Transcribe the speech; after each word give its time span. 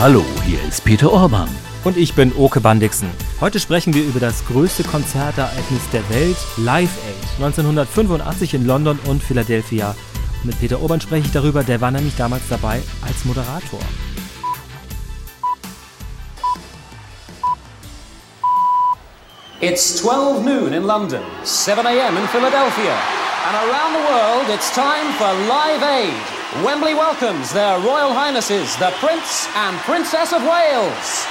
Hallo, 0.00 0.24
hier 0.46 0.62
ist 0.62 0.84
Peter 0.84 1.10
Orban. 1.12 1.48
Und 1.82 1.96
ich 1.96 2.14
bin 2.14 2.32
Oke 2.36 2.60
Bandixen. 2.60 3.10
Heute 3.40 3.58
sprechen 3.58 3.94
wir 3.94 4.04
über 4.04 4.20
das 4.20 4.46
größte 4.46 4.84
Konzertereignis 4.84 5.90
der 5.92 6.08
Welt, 6.08 6.36
Live 6.56 6.96
Aid, 7.04 7.42
1985 7.42 8.54
in 8.54 8.64
London 8.64 8.96
und 9.06 9.20
Philadelphia. 9.20 9.96
Und 10.36 10.46
mit 10.46 10.60
Peter 10.60 10.80
Orban 10.80 11.00
spreche 11.00 11.26
ich 11.26 11.32
darüber, 11.32 11.64
der 11.64 11.80
war 11.80 11.90
nämlich 11.90 12.14
damals 12.14 12.44
dabei 12.48 12.80
als 13.04 13.24
Moderator. 13.24 13.80
It's 19.60 19.96
12 19.96 20.44
noon 20.44 20.72
in 20.74 20.84
London, 20.84 21.22
7 21.42 21.84
a.m. 21.84 22.16
in 22.16 22.28
Philadelphia, 22.28 22.94
and 23.48 23.56
around 23.56 23.94
the 23.94 24.04
world 24.06 24.48
it's 24.54 24.72
time 24.72 25.12
for 25.18 25.34
Live 25.48 25.82
Aid. 25.82 26.37
Wembley 26.56 26.94
welcomes 26.94 27.52
their 27.52 27.78
Royal 27.80 28.12
Highnesses, 28.14 28.74
the 28.76 28.90
Prince 28.98 29.46
and 29.54 29.76
Princess 29.80 30.32
of 30.32 30.42
Wales. 30.42 31.26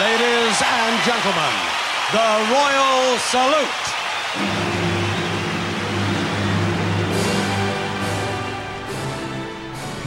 Ladies 0.00 0.58
and 0.60 1.02
gentlemen, 1.04 1.54
the 2.10 2.30
Royal 2.50 3.18
Salute. 3.30 4.91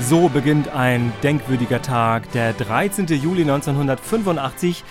So 0.08 0.30
beginnt 0.30 0.68
ein 0.68 1.12
denkwürdiger 1.24 1.82
Tag, 1.82 2.32
der 2.34 2.54
13. 2.54 3.08
Juli 3.08 3.42
1985, 3.42 4.84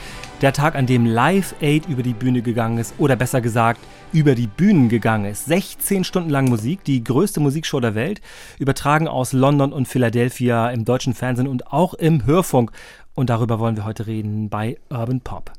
der 0.42 0.52
Tag, 0.52 0.74
an 0.74 0.86
dem 0.86 1.06
Live 1.06 1.54
Aid 1.60 1.86
über 1.86 2.02
die 2.02 2.14
Bühne 2.14 2.42
gegangen 2.42 2.78
ist, 2.78 2.94
oder 2.98 3.14
besser 3.14 3.40
gesagt, 3.40 3.78
über 4.12 4.34
die 4.34 4.48
Bühnen 4.48 4.88
gegangen 4.88 5.26
ist. 5.26 5.44
16 5.44 6.02
Stunden 6.02 6.30
lang 6.30 6.48
Musik, 6.48 6.82
die 6.82 7.04
größte 7.04 7.38
Musikshow 7.38 7.78
der 7.78 7.94
Welt, 7.94 8.22
übertragen 8.58 9.06
aus 9.06 9.32
London 9.32 9.72
und 9.72 9.86
Philadelphia 9.86 10.70
im 10.70 10.84
deutschen 10.84 11.14
Fernsehen 11.14 11.46
und 11.46 11.72
auch 11.72 11.94
im 11.94 12.26
Hörfunk. 12.26 12.72
Und 13.14 13.30
darüber 13.30 13.60
wollen 13.60 13.76
wir 13.76 13.84
heute 13.84 14.08
reden 14.08 14.48
bei 14.48 14.78
Urban 14.90 15.20
Pop. 15.20 15.52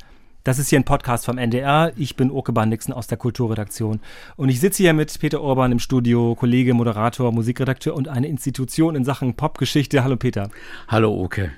Das 0.46 0.60
ist 0.60 0.70
hier 0.70 0.80
ein 0.80 0.84
Podcast 0.84 1.26
vom 1.26 1.40
NDR. 1.40 1.92
Ich 1.96 2.16
bin 2.16 2.30
Oke 2.30 2.54
Bandixen 2.54 2.94
aus 2.94 3.08
der 3.08 3.18
Kulturredaktion. 3.18 4.00
Und 4.36 4.50
ich 4.50 4.60
sitze 4.60 4.84
hier 4.84 4.94
mit 4.94 5.20
Peter 5.20 5.42
Orban 5.42 5.72
im 5.72 5.80
Studio, 5.80 6.36
Kollege, 6.36 6.76
Moderator, 6.76 7.32
Musikredakteur 7.32 7.96
und 7.96 8.08
eine 8.08 8.28
Institution 8.28 8.96
in 8.96 9.04
Sachen 9.04 9.34
Popgeschichte. 9.34 10.04
Hallo 10.04 10.18
Peter. 10.18 10.52
Hallo 10.88 11.20
Oke. 11.20 11.52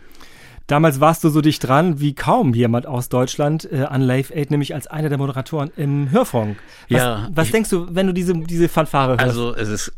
Damals 0.67 1.01
warst 1.01 1.21
du 1.25 1.29
so 1.29 1.41
dicht 1.41 1.67
dran 1.67 1.99
wie 1.99 2.15
kaum 2.15 2.53
jemand 2.53 2.87
aus 2.87 3.09
Deutschland 3.09 3.69
äh, 3.69 3.83
an 3.83 4.01
Live 4.01 4.31
Aid, 4.31 4.51
nämlich 4.51 4.73
als 4.73 4.87
einer 4.87 5.09
der 5.09 5.17
Moderatoren 5.17 5.69
im 5.75 6.09
Hörfunk. 6.11 6.55
Was, 6.89 6.97
ja, 6.97 7.29
was 7.35 7.51
denkst 7.51 7.69
du, 7.69 7.87
wenn 7.93 8.07
du 8.07 8.13
diese, 8.13 8.35
diese 8.35 8.69
Fanfare 8.69 9.11
hörst? 9.11 9.21
Also 9.21 9.53
es 9.53 9.67
ist 9.67 9.93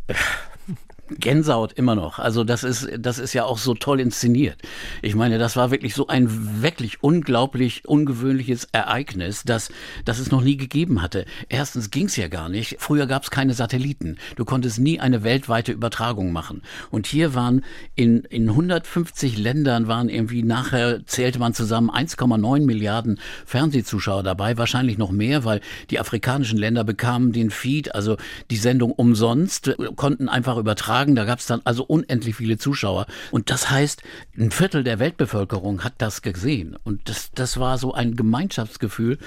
Gänsehaut 1.18 1.74
immer 1.74 1.96
noch. 1.96 2.20
Also 2.20 2.44
das 2.44 2.64
ist, 2.64 2.88
das 3.00 3.20
ist 3.20 3.34
ja 3.34 3.46
auch 3.46 3.58
so 3.58 3.74
toll 3.74 4.00
inszeniert. 4.00 4.58
Ich 5.02 5.16
meine, 5.16 5.38
das 5.38 5.56
war 5.56 5.72
wirklich 5.72 5.96
so 5.96 6.08
ein 6.08 6.62
wirklich 6.62 7.04
unglaublich 7.04 7.88
ungewöhnliches 7.88 8.68
Ereignis, 8.72 9.44
das, 9.44 9.70
das 10.06 10.20
es 10.20 10.32
noch 10.32 10.42
nie 10.42 10.58
gegeben 10.58 11.02
hatte. 11.02 11.26
Erstens 11.50 11.92
ging 11.92 12.06
es 12.06 12.16
ja 12.16 12.28
gar 12.28 12.50
nicht. 12.50 12.78
Früher 12.80 13.08
gab 13.08 13.24
es 13.24 13.32
keine 13.32 13.54
Satelliten. 13.54 14.18
Du 14.36 14.46
konntest 14.46 14.80
nie 14.80 15.00
eine 15.00 15.24
weltweite 15.24 15.72
Übertragung 15.72 16.32
machen. 16.32 16.62
Und 16.92 17.08
hier 17.08 17.34
waren 17.34 17.64
in, 17.96 18.22
in 18.26 18.50
150 18.50 19.38
Ländern 19.38 19.88
waren 19.88 20.10
irgendwie 20.10 20.44
nachher 20.44 21.06
zählte 21.06 21.40
man 21.40 21.54
zusammen 21.54 21.90
1,9 21.90 22.66
Milliarden 22.66 23.20
Fernsehzuschauer 23.46 24.24
dabei. 24.24 24.58
Wahrscheinlich 24.58 24.98
noch 24.98 25.12
mehr, 25.12 25.44
weil 25.46 25.62
die 25.90 26.00
afrikanischen 26.00 26.58
Länder 26.58 26.84
bekamen 26.84 27.32
den 27.32 27.50
Feed, 27.50 27.96
also 27.96 28.18
die 28.52 28.58
Sendung 28.58 28.92
umsonst, 28.92 29.76
konnten 29.96 30.30
einfach 30.30 30.58
übertragen 30.58 30.99
Tagen, 31.00 31.16
da 31.16 31.24
gab 31.24 31.40
es 31.40 31.46
dann 31.46 31.62
also 31.64 31.84
unendlich 31.84 32.36
viele 32.36 32.58
Zuschauer. 32.58 33.06
Und 33.32 33.50
das 33.50 33.70
heißt, 33.70 34.04
ein 34.38 34.52
Viertel 34.52 34.84
der 34.84 35.00
Weltbevölkerung 35.00 35.84
hat 35.84 35.94
das 36.00 36.22
gesehen. 36.22 36.76
Und 36.84 37.08
das, 37.08 37.32
das 37.34 37.58
war 37.58 37.78
so 37.78 37.94
ein 37.94 38.18
Gemeinschaftsgefühl, 38.18 39.18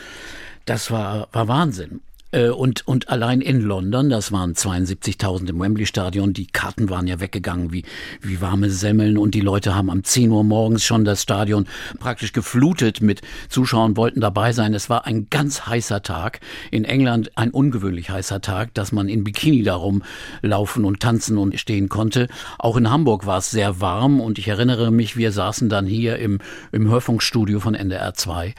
das 0.67 0.91
war, 0.91 1.29
war 1.33 1.49
Wahnsinn. 1.49 2.03
Äh, 2.33 2.49
und, 2.49 2.87
und 2.89 3.09
allein 3.09 3.41
in 3.41 3.61
London, 3.61 4.11
das 4.11 4.33
waren 4.33 4.55
72.000 4.55 5.51
im 5.51 5.61
Wembley-Stadion, 5.61 6.33
die 6.33 6.47
Karten 6.47 6.91
waren 6.91 7.07
ja 7.07 7.21
weggegangen 7.21 7.73
wie, 7.73 7.85
wie 8.21 8.41
warme 8.41 8.71
Semmeln 8.71 9.19
und 9.19 9.35
die 9.35 9.41
Leute 9.41 9.75
haben 9.75 9.91
am 9.91 10.03
10 10.03 10.31
Uhr 10.31 10.43
morgens 10.43 10.85
schon 10.85 11.05
das 11.05 11.23
Stadion 11.23 11.67
praktisch 12.01 12.33
geflutet 12.33 13.01
mit 13.01 13.21
Zuschauern, 13.49 13.97
wollten 13.97 14.21
dabei 14.21 14.53
sein. 14.53 14.75
Es 14.75 14.91
war 14.91 15.07
ein 15.07 15.29
ganz 15.31 15.67
heißer 15.67 16.03
Tag. 16.03 16.41
In 16.71 16.85
England 16.85 17.31
ein 17.37 17.51
ungewöhnlich 17.51 18.11
heißer 18.11 18.41
Tag, 18.41 18.75
dass 18.75 18.93
man 18.93 19.09
in 19.09 19.25
Bikini 19.25 19.63
darum 19.63 20.03
laufen 20.41 20.85
und 20.85 21.01
tanzen 21.01 21.39
und 21.39 21.59
stehen 21.61 21.89
konnte. 21.89 22.29
Auch 22.59 22.77
in 22.77 22.91
Hamburg 22.91 23.27
war 23.27 23.39
es 23.39 23.51
sehr 23.51 23.81
warm 23.81 24.21
und 24.21 24.39
ich 24.39 24.49
erinnere 24.49 24.91
mich, 24.91 25.17
wir 25.17 25.33
saßen 25.33 25.69
dann 25.69 25.87
hier 25.87 26.19
im, 26.19 26.39
im 26.73 26.89
Hörfunkstudio 26.89 27.61
von 27.61 27.75
NDR 27.75 28.15
2 28.15 28.55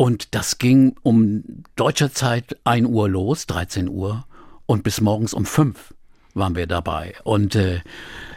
und 0.00 0.34
das 0.34 0.56
ging 0.56 0.96
um 1.02 1.44
deutscher 1.76 2.10
Zeit 2.10 2.56
1 2.64 2.88
Uhr 2.88 3.06
los, 3.06 3.46
13 3.46 3.86
Uhr, 3.86 4.24
und 4.64 4.82
bis 4.82 5.02
morgens 5.02 5.34
um 5.34 5.44
5 5.44 5.92
waren 6.32 6.56
wir 6.56 6.66
dabei. 6.66 7.12
Und 7.22 7.54
äh, 7.54 7.80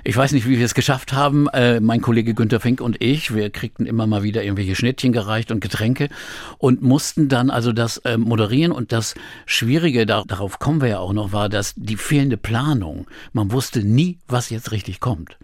ich 0.03 0.18
weiß 0.18 0.34
nicht, 0.34 0.46
wie 0.46 0.57
wir 0.57 0.66
es 0.66 0.74
geschafft 0.74 1.13
haben. 1.13 1.47
Äh, 1.53 1.79
mein 1.79 2.01
Kollege 2.01 2.34
Günter 2.34 2.59
Fink 2.59 2.81
und 2.81 3.01
ich, 3.01 3.34
wir 3.34 3.50
kriegten 3.50 3.85
immer 3.85 4.07
mal 4.07 4.24
wieder 4.24 4.44
irgendwelche 4.44 4.75
Schnittchen 4.75 5.13
gereicht 5.13 5.51
und 5.51 5.62
Getränke 5.62 6.09
und 6.57 6.81
mussten 6.81 7.29
dann 7.29 7.50
also 7.50 7.72
das 7.72 7.95
äh, 8.00 8.18
moderieren. 8.18 8.74
Und 8.74 8.91
das 8.91 9.16
Schwierige, 9.45 10.06
da, 10.06 10.25
darauf 10.28 10.59
kommen 10.59 10.81
wir 10.81 10.90
ja 10.90 11.00
auch 11.00 11.13
noch, 11.13 11.31
war, 11.31 11.47
dass 11.47 11.75
die 11.78 11.95
fehlende 11.95 12.35
Planung. 12.35 13.07
Man 13.31 13.53
wusste 13.53 13.85
nie, 13.85 14.19
was 14.28 14.50
jetzt 14.50 14.74
richtig 14.74 15.00
kommt. 15.00 15.38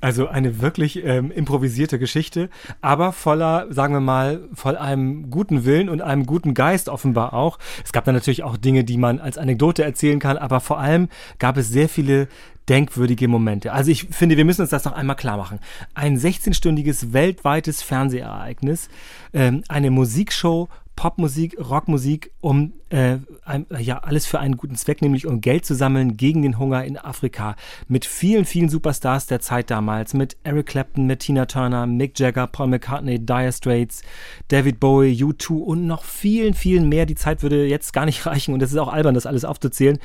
Also 0.00 0.28
eine 0.28 0.60
wirklich 0.60 1.02
ähm, 1.04 1.30
improvisierte 1.30 1.98
Geschichte, 1.98 2.50
aber 2.82 3.12
voller, 3.12 3.72
sagen 3.72 3.94
wir 3.94 4.00
mal, 4.00 4.48
voll 4.52 4.76
einem 4.76 5.30
guten 5.30 5.64
Willen 5.64 5.88
und 5.88 6.02
einem 6.02 6.26
guten 6.26 6.54
Geist 6.54 6.88
offenbar 6.88 7.32
auch. 7.32 7.58
Es 7.84 7.92
gab 7.92 8.04
dann 8.04 8.14
natürlich 8.14 8.42
auch 8.42 8.56
Dinge, 8.56 8.84
die 8.84 8.98
man 8.98 9.20
als 9.20 9.38
Anekdote 9.38 9.84
erzählen 9.84 10.18
kann, 10.18 10.36
aber 10.36 10.60
vor 10.60 10.78
allem 10.78 11.08
gab 11.38 11.56
es 11.56 11.68
sehr 11.68 11.88
viele 11.88 12.28
denkwürdige 12.68 13.28
Momente. 13.28 13.72
Also 13.72 13.90
ich 13.90 14.08
finde, 14.10 14.36
wir 14.36 14.44
müssen 14.44 14.62
uns 14.62 14.70
das 14.70 14.84
noch 14.84 14.92
einmal 14.92 15.16
klar 15.16 15.36
machen. 15.36 15.60
Ein 15.94 16.18
16-stündiges 16.18 17.12
weltweites 17.12 17.82
Fernsehereignis, 17.82 18.88
ähm, 19.32 19.62
eine 19.68 19.90
Musikshow 19.90 20.68
Popmusik, 20.96 21.56
Rockmusik, 21.58 22.32
um 22.40 22.72
äh, 22.88 23.18
ja 23.78 23.98
alles 23.98 24.26
für 24.26 24.40
einen 24.40 24.56
guten 24.56 24.74
Zweck, 24.76 25.02
nämlich 25.02 25.26
um 25.26 25.42
Geld 25.42 25.66
zu 25.66 25.74
sammeln 25.74 26.16
gegen 26.16 26.42
den 26.42 26.58
Hunger 26.58 26.84
in 26.84 26.96
Afrika. 26.96 27.54
Mit 27.86 28.06
vielen, 28.06 28.46
vielen 28.46 28.70
Superstars 28.70 29.26
der 29.26 29.40
Zeit 29.40 29.70
damals, 29.70 30.14
mit 30.14 30.36
Eric 30.42 30.66
Clapton, 30.66 31.06
mit 31.06 31.20
Tina 31.20 31.46
Turner, 31.46 31.86
Mick 31.86 32.18
Jagger, 32.18 32.46
Paul 32.46 32.68
McCartney, 32.68 33.24
Dire 33.24 33.52
Straits, 33.52 34.02
David 34.48 34.80
Bowie, 34.80 35.22
U2 35.22 35.52
und 35.52 35.86
noch 35.86 36.02
vielen, 36.02 36.54
vielen 36.54 36.88
mehr. 36.88 37.06
Die 37.06 37.14
Zeit 37.14 37.42
würde 37.42 37.66
jetzt 37.66 37.92
gar 37.92 38.06
nicht 38.06 38.24
reichen 38.26 38.54
und 38.54 38.62
es 38.62 38.72
ist 38.72 38.78
auch 38.78 38.92
albern, 38.92 39.14
das 39.14 39.26
alles 39.26 39.44
aufzuzählen. 39.44 39.98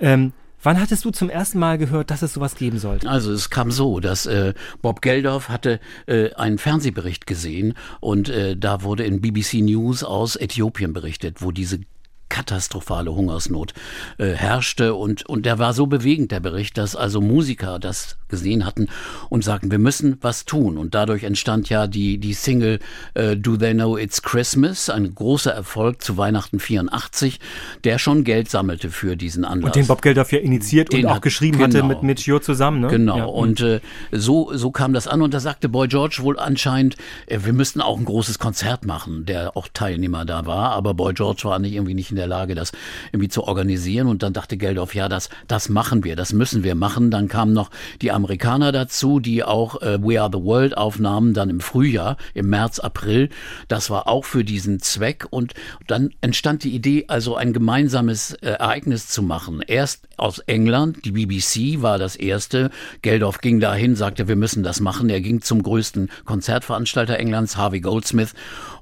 Ähm, 0.00 0.32
Wann 0.64 0.80
hattest 0.80 1.04
du 1.04 1.10
zum 1.10 1.28
ersten 1.28 1.58
Mal 1.58 1.76
gehört, 1.76 2.10
dass 2.10 2.22
es 2.22 2.32
sowas 2.32 2.54
geben 2.54 2.78
sollte? 2.78 3.08
Also 3.08 3.32
es 3.32 3.50
kam 3.50 3.70
so, 3.70 4.00
dass 4.00 4.24
äh, 4.24 4.54
Bob 4.80 5.02
Geldof 5.02 5.50
hatte 5.50 5.78
äh, 6.06 6.32
einen 6.34 6.56
Fernsehbericht 6.56 7.26
gesehen 7.26 7.74
und 8.00 8.30
äh, 8.30 8.56
da 8.56 8.82
wurde 8.82 9.04
in 9.04 9.20
BBC 9.20 9.56
News 9.60 10.02
aus 10.02 10.36
Äthiopien 10.36 10.94
berichtet, 10.94 11.42
wo 11.42 11.52
diese 11.52 11.80
katastrophale 12.28 13.14
Hungersnot 13.14 13.74
äh, 14.18 14.32
herrschte 14.32 14.94
und, 14.94 15.26
und 15.26 15.46
der 15.46 15.58
war 15.58 15.72
so 15.72 15.86
bewegend, 15.86 16.32
der 16.32 16.40
Bericht, 16.40 16.78
dass 16.78 16.96
also 16.96 17.20
Musiker 17.20 17.78
das 17.78 18.16
gesehen 18.28 18.66
hatten 18.66 18.88
und 19.28 19.44
sagten, 19.44 19.70
wir 19.70 19.78
müssen 19.78 20.18
was 20.20 20.44
tun. 20.44 20.76
Und 20.76 20.94
dadurch 20.94 21.22
entstand 21.22 21.68
ja 21.68 21.86
die, 21.86 22.18
die 22.18 22.34
Single 22.34 22.80
äh, 23.14 23.36
Do 23.36 23.56
They 23.56 23.74
Know 23.74 23.96
It's 23.96 24.22
Christmas, 24.22 24.90
ein 24.90 25.14
großer 25.14 25.52
Erfolg 25.52 26.02
zu 26.02 26.16
Weihnachten 26.16 26.58
84, 26.58 27.38
der 27.84 27.98
schon 27.98 28.24
Geld 28.24 28.50
sammelte 28.50 28.90
für 28.90 29.16
diesen 29.16 29.44
Anlass. 29.44 29.66
Und 29.66 29.76
den 29.76 29.86
Bob 29.86 30.02
Geldof 30.02 30.32
ja 30.32 30.40
initiiert 30.40 30.92
den 30.92 31.04
und 31.04 31.10
auch 31.10 31.16
hat, 31.16 31.22
geschrieben 31.22 31.58
genau, 31.58 31.66
hatte 31.66 31.82
mit, 31.84 32.02
mit 32.02 32.20
Joe 32.20 32.40
zusammen. 32.40 32.80
Ne? 32.80 32.88
Genau, 32.88 33.16
ja. 33.16 33.24
und 33.24 33.60
äh, 33.60 33.80
so, 34.10 34.50
so 34.56 34.70
kam 34.70 34.92
das 34.92 35.06
an 35.06 35.22
und 35.22 35.32
da 35.32 35.40
sagte 35.40 35.68
Boy 35.68 35.86
George 35.86 36.18
wohl 36.22 36.38
anscheinend, 36.38 36.96
äh, 37.26 37.38
wir 37.44 37.52
müssten 37.52 37.80
auch 37.80 37.98
ein 37.98 38.04
großes 38.04 38.38
Konzert 38.38 38.84
machen, 38.84 39.26
der 39.26 39.56
auch 39.56 39.68
Teilnehmer 39.72 40.24
da 40.24 40.46
war, 40.46 40.72
aber 40.72 40.94
Boy 40.94 41.14
George 41.14 41.42
war 41.44 41.58
nicht 41.58 41.74
irgendwie 41.74 41.94
nicht 41.94 42.13
in 42.14 42.16
der 42.16 42.26
Lage, 42.28 42.54
das 42.54 42.72
irgendwie 43.12 43.28
zu 43.28 43.44
organisieren. 43.44 44.06
Und 44.06 44.22
dann 44.22 44.32
dachte 44.32 44.56
Geldorf, 44.56 44.94
ja, 44.94 45.08
das, 45.08 45.28
das 45.48 45.68
machen 45.68 46.04
wir, 46.04 46.14
das 46.14 46.32
müssen 46.32 46.62
wir 46.62 46.76
machen. 46.76 47.10
Dann 47.10 47.26
kamen 47.28 47.52
noch 47.52 47.70
die 48.00 48.12
Amerikaner 48.12 48.70
dazu, 48.70 49.18
die 49.18 49.42
auch 49.42 49.82
äh, 49.82 49.98
We 50.00 50.20
Are 50.20 50.30
the 50.32 50.42
World 50.42 50.76
aufnahmen, 50.76 51.34
dann 51.34 51.50
im 51.50 51.60
Frühjahr, 51.60 52.16
im 52.34 52.48
März, 52.48 52.78
April. 52.78 53.30
Das 53.68 53.90
war 53.90 54.06
auch 54.06 54.24
für 54.24 54.44
diesen 54.44 54.80
Zweck. 54.80 55.26
Und 55.30 55.54
dann 55.86 56.10
entstand 56.20 56.64
die 56.64 56.74
Idee, 56.74 57.06
also 57.08 57.34
ein 57.34 57.52
gemeinsames 57.52 58.34
äh, 58.34 58.50
Ereignis 58.50 59.08
zu 59.08 59.22
machen. 59.22 59.60
Erst 59.66 60.06
aus 60.16 60.38
England, 60.40 61.04
die 61.04 61.12
BBC 61.12 61.82
war 61.82 61.98
das 61.98 62.14
erste. 62.14 62.70
Geldorf 63.02 63.38
ging 63.38 63.58
dahin, 63.58 63.96
sagte, 63.96 64.28
wir 64.28 64.36
müssen 64.36 64.62
das 64.62 64.80
machen. 64.80 65.10
Er 65.10 65.20
ging 65.20 65.42
zum 65.42 65.62
größten 65.62 66.10
Konzertveranstalter 66.24 67.18
Englands, 67.18 67.56
Harvey 67.56 67.80
Goldsmith, 67.80 68.34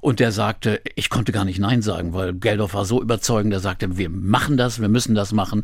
und 0.03 0.19
der 0.19 0.33
sagte, 0.33 0.81
ich 0.95 1.09
konnte 1.09 1.31
gar 1.31 1.45
nicht 1.45 1.59
Nein 1.59 1.81
sagen, 1.81 2.13
weil 2.13 2.33
Geldorf 2.33 2.73
war 2.73 2.83
so 2.83 3.01
überzeugend, 3.01 3.53
er 3.53 3.61
sagte, 3.61 3.97
wir 3.97 4.09
machen 4.09 4.57
das, 4.57 4.81
wir 4.81 4.89
müssen 4.89 5.15
das 5.15 5.31
machen. 5.31 5.63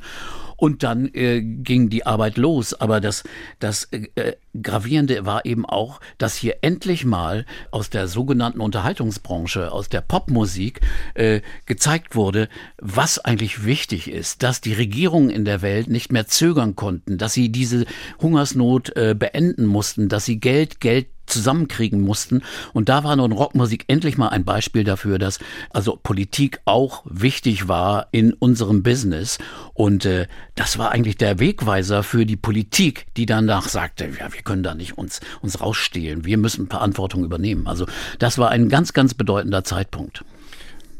Und 0.55 0.83
dann 0.83 1.09
äh, 1.13 1.41
ging 1.41 1.89
die 1.89 2.05
Arbeit 2.05 2.37
los. 2.37 2.73
Aber 2.73 3.01
das, 3.01 3.23
das 3.59 3.89
äh, 3.91 4.33
Gravierende 4.61 5.25
war 5.25 5.45
eben 5.45 5.65
auch, 5.65 5.99
dass 6.17 6.35
hier 6.35 6.57
endlich 6.61 7.05
mal 7.05 7.45
aus 7.71 7.89
der 7.89 8.07
sogenannten 8.07 8.59
Unterhaltungsbranche, 8.59 9.71
aus 9.71 9.89
der 9.89 10.01
Popmusik 10.01 10.81
äh, 11.15 11.41
gezeigt 11.65 12.15
wurde, 12.15 12.49
was 12.77 13.19
eigentlich 13.19 13.65
wichtig 13.65 14.09
ist, 14.09 14.43
dass 14.43 14.61
die 14.61 14.73
Regierungen 14.73 15.29
in 15.29 15.45
der 15.45 15.61
Welt 15.61 15.89
nicht 15.89 16.11
mehr 16.11 16.27
zögern 16.27 16.75
konnten, 16.75 17.17
dass 17.17 17.33
sie 17.33 17.49
diese 17.49 17.85
Hungersnot 18.21 18.95
äh, 18.95 19.15
beenden 19.17 19.65
mussten, 19.65 20.09
dass 20.09 20.25
sie 20.25 20.39
Geld, 20.39 20.79
Geld 20.81 21.07
zusammenkriegen 21.29 22.01
mussten. 22.01 22.41
Und 22.73 22.89
da 22.89 23.03
war 23.03 23.15
nun 23.15 23.31
Rockmusik 23.31 23.85
endlich 23.87 24.17
mal 24.17 24.29
ein 24.29 24.45
Beispiel 24.45 24.83
dafür, 24.83 25.19
dass 25.19 25.39
also 25.69 25.97
Politik 26.01 26.59
auch 26.65 27.03
wichtig 27.05 27.67
war 27.67 28.07
in 28.11 28.33
unserem 28.33 28.83
Business. 28.83 29.37
Und 29.73 30.05
äh, 30.05 30.27
das 30.55 30.77
war 30.77 30.91
eigentlich 30.91 31.17
der 31.17 31.39
Wegweiser 31.39 32.03
für 32.03 32.25
die 32.25 32.35
Politik, 32.35 33.05
die 33.15 33.25
danach 33.25 33.69
sagte, 33.69 34.09
ja, 34.19 34.33
wir 34.33 34.41
können 34.41 34.63
da 34.63 34.75
nicht 34.75 34.97
uns, 34.97 35.21
uns 35.41 35.61
rausstehlen, 35.61 36.25
wir 36.25 36.37
müssen 36.37 36.67
Verantwortung 36.67 37.23
übernehmen. 37.23 37.67
Also 37.67 37.85
das 38.19 38.37
war 38.37 38.49
ein 38.49 38.69
ganz, 38.69 38.93
ganz 38.93 39.13
bedeutender 39.13 39.63
Zeitpunkt. 39.63 40.23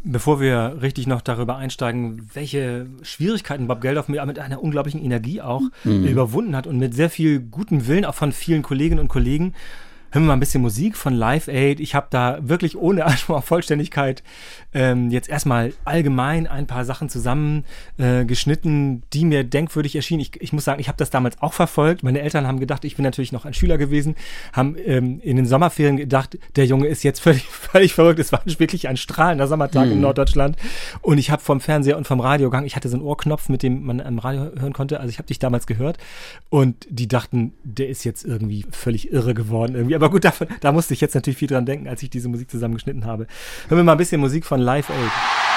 Bevor 0.03 0.39
wir 0.39 0.77
richtig 0.81 1.07
noch 1.07 1.19
darüber 1.19 1.57
einsteigen, 1.57 2.29
welche 2.33 2.87
Schwierigkeiten 3.01 3.67
Bob 3.67 3.81
Geldof 3.81 4.07
mit, 4.07 4.25
mit 4.25 4.39
einer 4.39 4.63
unglaublichen 4.63 5.03
Energie 5.03 5.41
auch 5.41 5.61
mhm. 5.83 6.05
überwunden 6.05 6.55
hat 6.55 6.67
und 6.67 6.77
mit 6.77 6.93
sehr 6.93 7.09
viel 7.09 7.41
gutem 7.41 7.85
Willen 7.85 8.05
auch 8.05 8.15
von 8.15 8.31
vielen 8.31 8.61
Kolleginnen 8.61 9.01
und 9.01 9.09
Kollegen, 9.09 9.53
hören 10.11 10.23
wir 10.23 10.27
mal 10.27 10.33
ein 10.33 10.39
bisschen 10.39 10.61
Musik 10.61 10.97
von 10.97 11.13
Live 11.13 11.47
Aid. 11.47 11.79
Ich 11.79 11.95
habe 11.95 12.07
da 12.09 12.39
wirklich 12.41 12.77
ohne 12.77 13.05
Anspruch 13.07 13.37
auf 13.37 13.45
Vollständigkeit 13.45 14.23
ähm, 14.73 15.09
jetzt 15.09 15.29
erstmal 15.29 15.73
allgemein 15.85 16.47
ein 16.47 16.67
paar 16.67 16.85
Sachen 16.85 17.09
zusammengeschnitten, 17.09 18.97
äh, 18.97 19.01
die 19.13 19.25
mir 19.25 19.43
denkwürdig 19.43 19.95
erschienen. 19.95 20.21
Ich, 20.21 20.41
ich 20.41 20.53
muss 20.53 20.65
sagen, 20.65 20.79
ich 20.79 20.87
habe 20.87 20.97
das 20.97 21.09
damals 21.09 21.41
auch 21.41 21.53
verfolgt. 21.53 22.03
Meine 22.03 22.21
Eltern 22.21 22.47
haben 22.47 22.59
gedacht, 22.59 22.85
ich 22.85 22.95
bin 22.95 23.03
natürlich 23.03 23.31
noch 23.31 23.45
ein 23.45 23.53
Schüler 23.53 23.77
gewesen, 23.77 24.15
haben 24.53 24.75
ähm, 24.85 25.19
in 25.21 25.37
den 25.37 25.45
Sommerferien 25.45 25.97
gedacht, 25.97 26.37
der 26.55 26.65
Junge 26.65 26.87
ist 26.87 27.03
jetzt 27.03 27.19
völlig, 27.21 27.43
völlig 27.43 27.93
verrückt. 27.93 28.19
Es 28.19 28.31
war 28.31 28.41
wirklich 28.45 28.87
ein 28.87 28.97
strahlender 28.97 29.47
Sommertag 29.47 29.85
hm. 29.85 29.93
in 29.93 30.01
Norddeutschland. 30.01 30.57
Und 31.01 31.17
ich 31.17 31.31
habe 31.31 31.41
vom 31.41 31.61
Fernseher 31.61 31.97
und 31.97 32.07
vom 32.07 32.19
Radio 32.19 32.49
gegangen. 32.49 32.67
Ich 32.67 32.75
hatte 32.75 32.89
so 32.89 32.97
einen 32.97 33.05
Ohrknopf, 33.05 33.49
mit 33.49 33.63
dem 33.63 33.83
man 33.83 34.01
am 34.01 34.19
Radio 34.19 34.51
hören 34.59 34.73
konnte. 34.73 34.99
Also 34.99 35.09
ich 35.09 35.17
habe 35.17 35.27
dich 35.27 35.39
damals 35.39 35.67
gehört. 35.67 35.97
Und 36.49 36.87
die 36.89 37.07
dachten, 37.07 37.53
der 37.63 37.89
ist 37.89 38.03
jetzt 38.03 38.23
irgendwie 38.23 38.65
völlig 38.71 39.11
irre 39.11 39.33
geworden. 39.33 39.75
Irgendwie. 39.75 39.98
Aber 39.99 40.09
gut, 40.09 40.23
davon, 40.23 40.47
da 40.61 40.71
musste 40.71 40.93
ich 40.93 41.01
jetzt 41.01 41.13
natürlich 41.13 41.37
viel 41.37 41.49
dran 41.49 41.65
denken, 41.65 41.89
als 41.89 42.01
ich 42.01 42.09
diese 42.09 42.29
Musik 42.29 42.49
zusammengeschnitten 42.49 43.05
habe. 43.05 43.27
Hören 43.67 43.79
wir 43.79 43.83
mal 43.83 43.91
ein 43.91 43.97
bisschen 43.97 44.21
Musik 44.21 44.45
von 44.45 44.61
Live 44.61 44.89
Aid. 44.89 45.48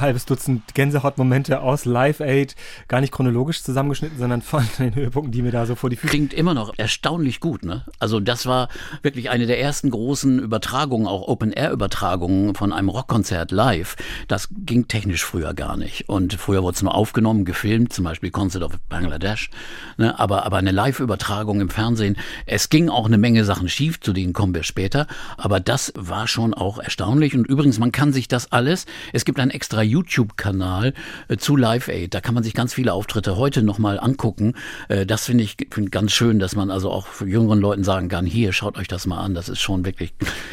Halbes 0.00 0.26
Dutzend 0.26 0.74
Gänsehautmomente 0.74 1.60
aus 1.60 1.84
Live 1.84 2.20
Aid, 2.20 2.54
gar 2.88 3.00
nicht 3.00 3.12
chronologisch 3.12 3.62
zusammengeschnitten, 3.62 4.18
sondern 4.18 4.42
von 4.42 4.66
den 4.78 4.94
Höhepunkten, 4.94 5.32
die 5.32 5.42
mir 5.42 5.52
da 5.52 5.66
so 5.66 5.74
vor 5.74 5.90
die 5.90 5.96
Füße. 5.96 6.10
Klingt 6.10 6.34
immer 6.34 6.54
noch 6.54 6.74
erstaunlich 6.76 7.40
gut, 7.40 7.64
ne? 7.64 7.84
Also 7.98 8.20
das 8.20 8.46
war 8.46 8.68
wirklich 9.02 9.30
eine 9.30 9.46
der 9.46 9.60
ersten 9.60 9.90
großen 9.90 10.38
Übertragungen, 10.38 11.06
auch 11.06 11.28
Open-Air-Übertragungen 11.28 12.54
von 12.54 12.72
einem 12.72 12.88
Rockkonzert 12.88 13.50
live. 13.50 13.96
Das 14.28 14.48
ging 14.50 14.88
technisch 14.88 15.24
früher 15.24 15.54
gar 15.54 15.76
nicht. 15.76 16.08
Und 16.08 16.34
früher 16.34 16.62
wurde 16.62 16.76
es 16.76 16.82
nur 16.82 16.94
aufgenommen, 16.94 17.44
gefilmt, 17.44 17.92
zum 17.92 18.04
Beispiel 18.04 18.30
Concert 18.30 18.62
of 18.62 18.78
Bangladesh. 18.88 19.50
Ne? 19.96 20.18
Aber, 20.18 20.44
aber 20.44 20.58
eine 20.58 20.72
Live-Übertragung 20.72 21.60
im 21.60 21.70
Fernsehen, 21.70 22.16
es 22.46 22.68
ging 22.68 22.88
auch 22.88 23.06
eine 23.06 23.18
Menge 23.18 23.44
Sachen 23.44 23.68
schief, 23.68 24.00
zu 24.00 24.12
denen 24.12 24.32
kommen 24.32 24.54
wir 24.54 24.62
später. 24.62 25.06
Aber 25.36 25.60
das 25.60 25.92
war 25.96 26.28
schon 26.28 26.54
auch 26.54 26.78
erstaunlich. 26.78 27.34
Und 27.34 27.46
übrigens, 27.46 27.78
man 27.78 27.92
kann 27.92 28.12
sich 28.12 28.28
das 28.28 28.52
alles 28.52 28.86
es 29.12 29.24
gibt 29.24 29.40
einen 29.40 29.50
extra 29.50 29.82
YouTube-Kanal 29.86 30.94
äh, 31.28 31.36
zu 31.36 31.56
Live 31.56 31.88
Aid. 31.88 32.14
Da 32.14 32.20
kann 32.20 32.34
man 32.34 32.44
sich 32.44 32.54
ganz 32.54 32.74
viele 32.74 32.92
Auftritte 32.92 33.36
heute 33.36 33.62
nochmal 33.62 33.98
angucken. 33.98 34.54
Äh, 34.88 35.06
das 35.06 35.26
finde 35.26 35.44
ich 35.44 35.56
find 35.70 35.92
ganz 35.92 36.12
schön, 36.12 36.38
dass 36.38 36.56
man 36.56 36.70
also 36.70 36.90
auch 36.90 37.06
jüngeren 37.20 37.60
Leuten 37.60 37.84
sagen 37.84 38.08
kann, 38.08 38.26
hier, 38.26 38.52
schaut 38.52 38.76
euch 38.76 38.88
das 38.88 39.06
mal 39.06 39.20
an. 39.20 39.34
Das 39.34 39.48
ist 39.48 39.60
schon 39.60 39.84
wirklich 39.84 40.12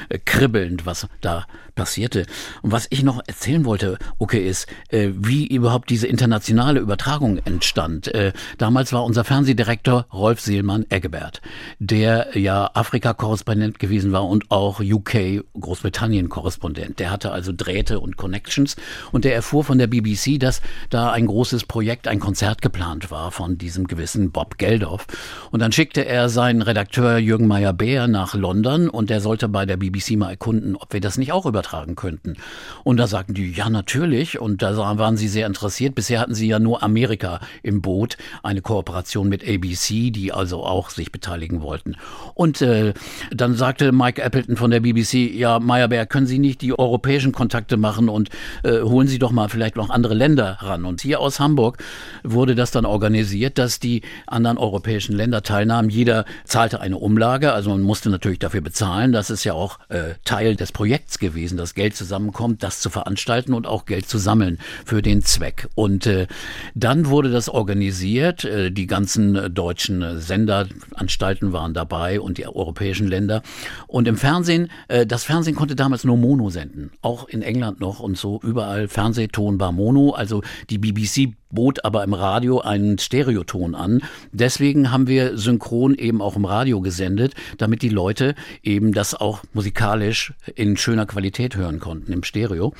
äh, 0.09 0.19
kribbelnd, 0.19 0.85
was 0.85 1.07
da 1.21 1.45
passierte. 1.75 2.25
Und 2.61 2.71
was 2.71 2.87
ich 2.89 3.03
noch 3.03 3.21
erzählen 3.25 3.65
wollte, 3.65 3.97
okay, 4.19 4.47
ist, 4.47 4.67
äh, 4.89 5.09
wie 5.15 5.47
überhaupt 5.47 5.89
diese 5.89 6.07
internationale 6.07 6.79
Übertragung 6.79 7.39
entstand. 7.39 8.13
Äh, 8.13 8.33
damals 8.57 8.93
war 8.93 9.03
unser 9.03 9.23
Fernsehdirektor 9.23 10.05
Rolf 10.13 10.39
Seelmann 10.39 10.85
Eggebert, 10.89 11.41
der 11.79 12.37
ja 12.37 12.69
Afrika-Korrespondent 12.73 13.79
gewesen 13.79 14.11
war 14.11 14.27
und 14.27 14.51
auch 14.51 14.79
UK, 14.79 15.43
Großbritannien-Korrespondent. 15.59 16.99
Der 16.99 17.11
hatte 17.11 17.31
also 17.31 17.51
Drähte 17.55 17.99
und 17.99 18.17
Connections. 18.17 18.75
Und 19.11 19.22
der 19.23 19.35
erfuhr 19.35 19.63
von 19.63 19.77
der 19.77 19.87
BBC, 19.87 20.39
dass 20.39 20.61
da 20.89 21.11
ein 21.11 21.27
großes 21.27 21.65
Projekt, 21.65 22.07
ein 22.07 22.19
Konzert 22.19 22.61
geplant 22.61 23.11
war 23.11 23.31
von 23.31 23.57
diesem 23.57 23.87
gewissen 23.87 24.31
Bob 24.31 24.57
Geldof. 24.57 25.07
Und 25.51 25.61
dann 25.61 25.71
schickte 25.71 26.05
er 26.05 26.29
seinen 26.29 26.61
Redakteur 26.61 27.17
Jürgen 27.17 27.47
Meyer-Beer 27.47 28.07
nach 28.07 28.33
London 28.33 28.89
und 28.89 29.09
der 29.09 29.21
sollte 29.21 29.49
bei 29.49 29.65
der 29.65 29.77
BBC 29.77 30.11
mal 30.11 30.31
erkunden, 30.31 30.75
ob 30.75 30.93
wir 30.93 31.01
das 31.01 31.17
nicht 31.17 31.31
auch 31.31 31.45
übertragen 31.45 31.95
könnten. 31.95 32.35
Und 32.83 32.97
da 32.97 33.07
sagten 33.07 33.33
die, 33.33 33.51
ja, 33.51 33.69
natürlich. 33.69 34.39
Und 34.39 34.61
da 34.61 34.75
waren 34.97 35.17
sie 35.17 35.27
sehr 35.27 35.47
interessiert. 35.47 35.95
Bisher 35.95 36.19
hatten 36.19 36.35
sie 36.35 36.47
ja 36.47 36.59
nur 36.59 36.83
Amerika 36.83 37.39
im 37.61 37.81
Boot, 37.81 38.17
eine 38.41 38.61
Kooperation 38.61 39.29
mit 39.29 39.47
ABC, 39.47 40.11
die 40.11 40.31
also 40.31 40.63
auch 40.63 40.89
sich 40.89 41.11
beteiligen 41.11 41.61
wollten. 41.61 41.95
Und 42.33 42.61
äh, 42.61 42.93
dann 43.31 43.55
sagte 43.55 43.91
Mike 43.91 44.21
Appleton 44.21 44.57
von 44.57 44.71
der 44.71 44.79
BBC, 44.79 45.33
ja, 45.33 45.59
Meyerberg, 45.59 46.09
können 46.09 46.27
Sie 46.27 46.39
nicht 46.39 46.61
die 46.61 46.77
europäischen 46.77 47.31
Kontakte 47.31 47.77
machen 47.77 48.09
und 48.09 48.29
äh, 48.63 48.81
holen 48.81 49.07
Sie 49.07 49.12
doch 49.19 49.31
mal 49.31 49.49
vielleicht 49.49 49.75
noch 49.75 49.89
andere 49.89 50.13
Länder 50.13 50.57
ran. 50.61 50.85
Und 50.85 51.01
hier 51.01 51.19
aus 51.19 51.39
Hamburg 51.39 51.77
wurde 52.23 52.55
das 52.55 52.71
dann 52.71 52.85
organisiert, 52.85 53.57
dass 53.57 53.79
die 53.79 54.01
anderen 54.27 54.57
europäischen 54.57 55.15
Länder 55.15 55.43
teilnahmen. 55.43 55.89
Jeder 55.89 56.25
zahlte 56.45 56.81
eine 56.81 56.97
Umlage, 56.97 57.53
also 57.53 57.69
man 57.71 57.81
musste 57.81 58.09
natürlich 58.09 58.39
dafür 58.39 58.61
bezahlen. 58.61 59.11
Das 59.11 59.29
ist 59.29 59.43
ja 59.43 59.53
auch 59.53 59.79
äh, 59.89 60.15
Teil 60.25 60.55
des 60.55 60.71
Projekts 60.71 61.19
gewesen, 61.19 61.57
dass 61.57 61.73
Geld 61.73 61.95
zusammenkommt, 61.95 62.63
das 62.63 62.79
zu 62.79 62.89
veranstalten 62.89 63.53
und 63.53 63.67
auch 63.67 63.85
Geld 63.85 64.07
zu 64.07 64.17
sammeln 64.17 64.59
für 64.85 65.01
den 65.01 65.23
Zweck. 65.23 65.67
Und 65.75 66.05
äh, 66.05 66.27
dann 66.75 67.07
wurde 67.07 67.29
das 67.31 67.49
organisiert. 67.49 68.45
Äh, 68.45 68.71
die 68.71 68.87
ganzen 68.87 69.53
deutschen 69.53 70.19
Senderanstalten 70.19 71.53
waren 71.53 71.73
dabei 71.73 72.19
und 72.19 72.37
die 72.37 72.47
europäischen 72.47 73.07
Länder. 73.07 73.41
Und 73.87 74.07
im 74.07 74.17
Fernsehen, 74.17 74.69
äh, 74.87 75.05
das 75.05 75.23
Fernsehen 75.23 75.55
konnte 75.55 75.75
damals 75.75 76.03
nur 76.03 76.17
Mono 76.17 76.49
senden. 76.49 76.91
Auch 77.01 77.27
in 77.27 77.41
England 77.41 77.79
noch 77.79 77.99
und 77.99 78.17
so 78.17 78.39
überall 78.43 78.87
Fernsehton 79.03 79.59
war 79.59 79.73
Mono. 79.73 80.11
Also 80.11 80.43
die 80.69 80.77
BBC 80.77 81.33
bot 81.51 81.83
aber 81.83 82.05
im 82.05 82.13
Radio 82.13 82.61
einen 82.61 82.97
Stereoton 82.97 83.75
an. 83.75 84.01
Deswegen 84.31 84.91
haben 84.91 85.07
wir 85.07 85.37
synchron 85.37 85.93
eben 85.95 86.21
auch 86.21 86.37
im 86.37 86.45
Radio 86.45 86.79
gesendet, 86.79 87.33
damit 87.57 87.81
die 87.81 87.89
Leute 87.89 88.33
eben 88.63 88.93
das 88.93 89.13
auch 89.13 89.43
musikalisch 89.51 90.33
in 90.55 90.77
schöner 90.77 91.05
Qualität 91.05 91.57
hören 91.57 91.81
konnten 91.81 92.13
im 92.13 92.23
Stereo. 92.23 92.73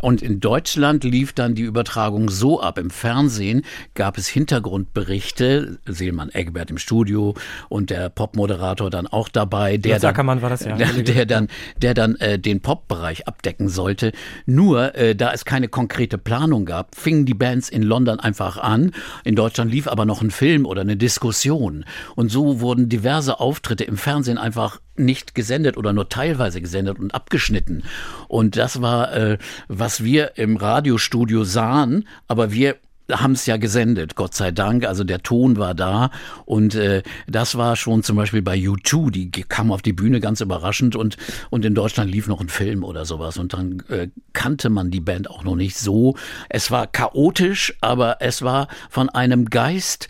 Und 0.00 0.22
in 0.22 0.40
Deutschland 0.40 1.04
lief 1.04 1.32
dann 1.32 1.54
die 1.54 1.62
Übertragung 1.62 2.28
so 2.30 2.60
ab. 2.60 2.78
Im 2.78 2.90
Fernsehen 2.90 3.62
gab 3.94 4.18
es 4.18 4.28
Hintergrundberichte, 4.28 5.78
Seelmann 5.86 6.30
Egbert 6.30 6.70
im 6.70 6.78
Studio 6.78 7.34
und 7.68 7.90
der 7.90 8.08
Popmoderator 8.08 8.90
dann 8.90 9.06
auch 9.06 9.28
dabei, 9.28 9.76
der 9.76 9.98
dann, 9.98 10.10
Ackermann 10.10 10.42
war 10.42 10.50
das 10.50 10.64
ja. 10.64 10.76
Der, 10.80 10.92
der 11.02 11.26
dann, 11.26 11.48
der 11.76 11.94
dann 11.94 12.16
äh, 12.16 12.38
den 12.38 12.60
Popbereich 12.60 13.28
abdecken 13.28 13.68
sollte. 13.68 14.12
Nur, 14.46 14.94
äh, 14.94 15.14
da 15.14 15.32
es 15.32 15.44
keine 15.44 15.68
konkrete 15.68 16.18
Planung 16.18 16.64
gab, 16.64 16.94
fingen 16.94 17.26
die 17.26 17.34
Bands 17.34 17.68
in 17.68 17.82
London 17.82 18.20
einfach 18.20 18.56
an. 18.56 18.92
In 19.24 19.34
Deutschland 19.34 19.70
lief 19.70 19.88
aber 19.88 20.04
noch 20.04 20.22
ein 20.22 20.30
Film 20.30 20.66
oder 20.66 20.80
eine 20.80 20.96
Diskussion. 20.96 21.84
Und 22.16 22.30
so 22.30 22.60
wurden 22.60 22.88
diverse 22.88 23.40
Auftritte 23.40 23.84
im 23.84 23.96
Fernsehen 23.96 24.38
einfach 24.38 24.80
nicht 25.04 25.34
gesendet 25.34 25.76
oder 25.76 25.92
nur 25.92 26.08
teilweise 26.08 26.60
gesendet 26.60 26.98
und 26.98 27.14
abgeschnitten. 27.14 27.84
Und 28.28 28.56
das 28.56 28.80
war, 28.80 29.12
äh, 29.12 29.38
was 29.68 30.04
wir 30.04 30.36
im 30.38 30.56
Radiostudio 30.56 31.44
sahen, 31.44 32.06
aber 32.28 32.52
wir 32.52 32.76
haben 33.12 33.32
es 33.32 33.46
ja 33.46 33.56
gesendet, 33.56 34.14
Gott 34.14 34.34
sei 34.34 34.50
Dank. 34.50 34.84
Also 34.84 35.04
der 35.04 35.22
Ton 35.22 35.56
war 35.56 35.74
da 35.74 36.10
und 36.44 36.74
äh, 36.74 37.02
das 37.26 37.56
war 37.56 37.76
schon 37.76 38.02
zum 38.02 38.16
Beispiel 38.16 38.42
bei 38.42 38.56
U2, 38.56 39.10
die 39.10 39.30
kam 39.30 39.72
auf 39.72 39.82
die 39.82 39.92
Bühne 39.92 40.20
ganz 40.20 40.40
überraschend 40.40 40.96
und 40.96 41.16
und 41.50 41.64
in 41.64 41.74
Deutschland 41.74 42.10
lief 42.10 42.28
noch 42.28 42.40
ein 42.40 42.48
Film 42.48 42.84
oder 42.84 43.04
sowas 43.04 43.38
und 43.38 43.52
dann 43.52 43.82
äh, 43.88 44.08
kannte 44.32 44.70
man 44.70 44.90
die 44.90 45.00
Band 45.00 45.28
auch 45.30 45.44
noch 45.44 45.56
nicht 45.56 45.76
so. 45.76 46.16
Es 46.48 46.70
war 46.70 46.86
chaotisch, 46.86 47.74
aber 47.80 48.18
es 48.20 48.42
war 48.42 48.68
von 48.88 49.08
einem 49.08 49.46
Geist 49.46 50.08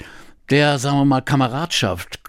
der, 0.50 0.78
sagen 0.78 0.98
wir 0.98 1.04
mal, 1.04 1.20
Kameradschaft 1.20 2.19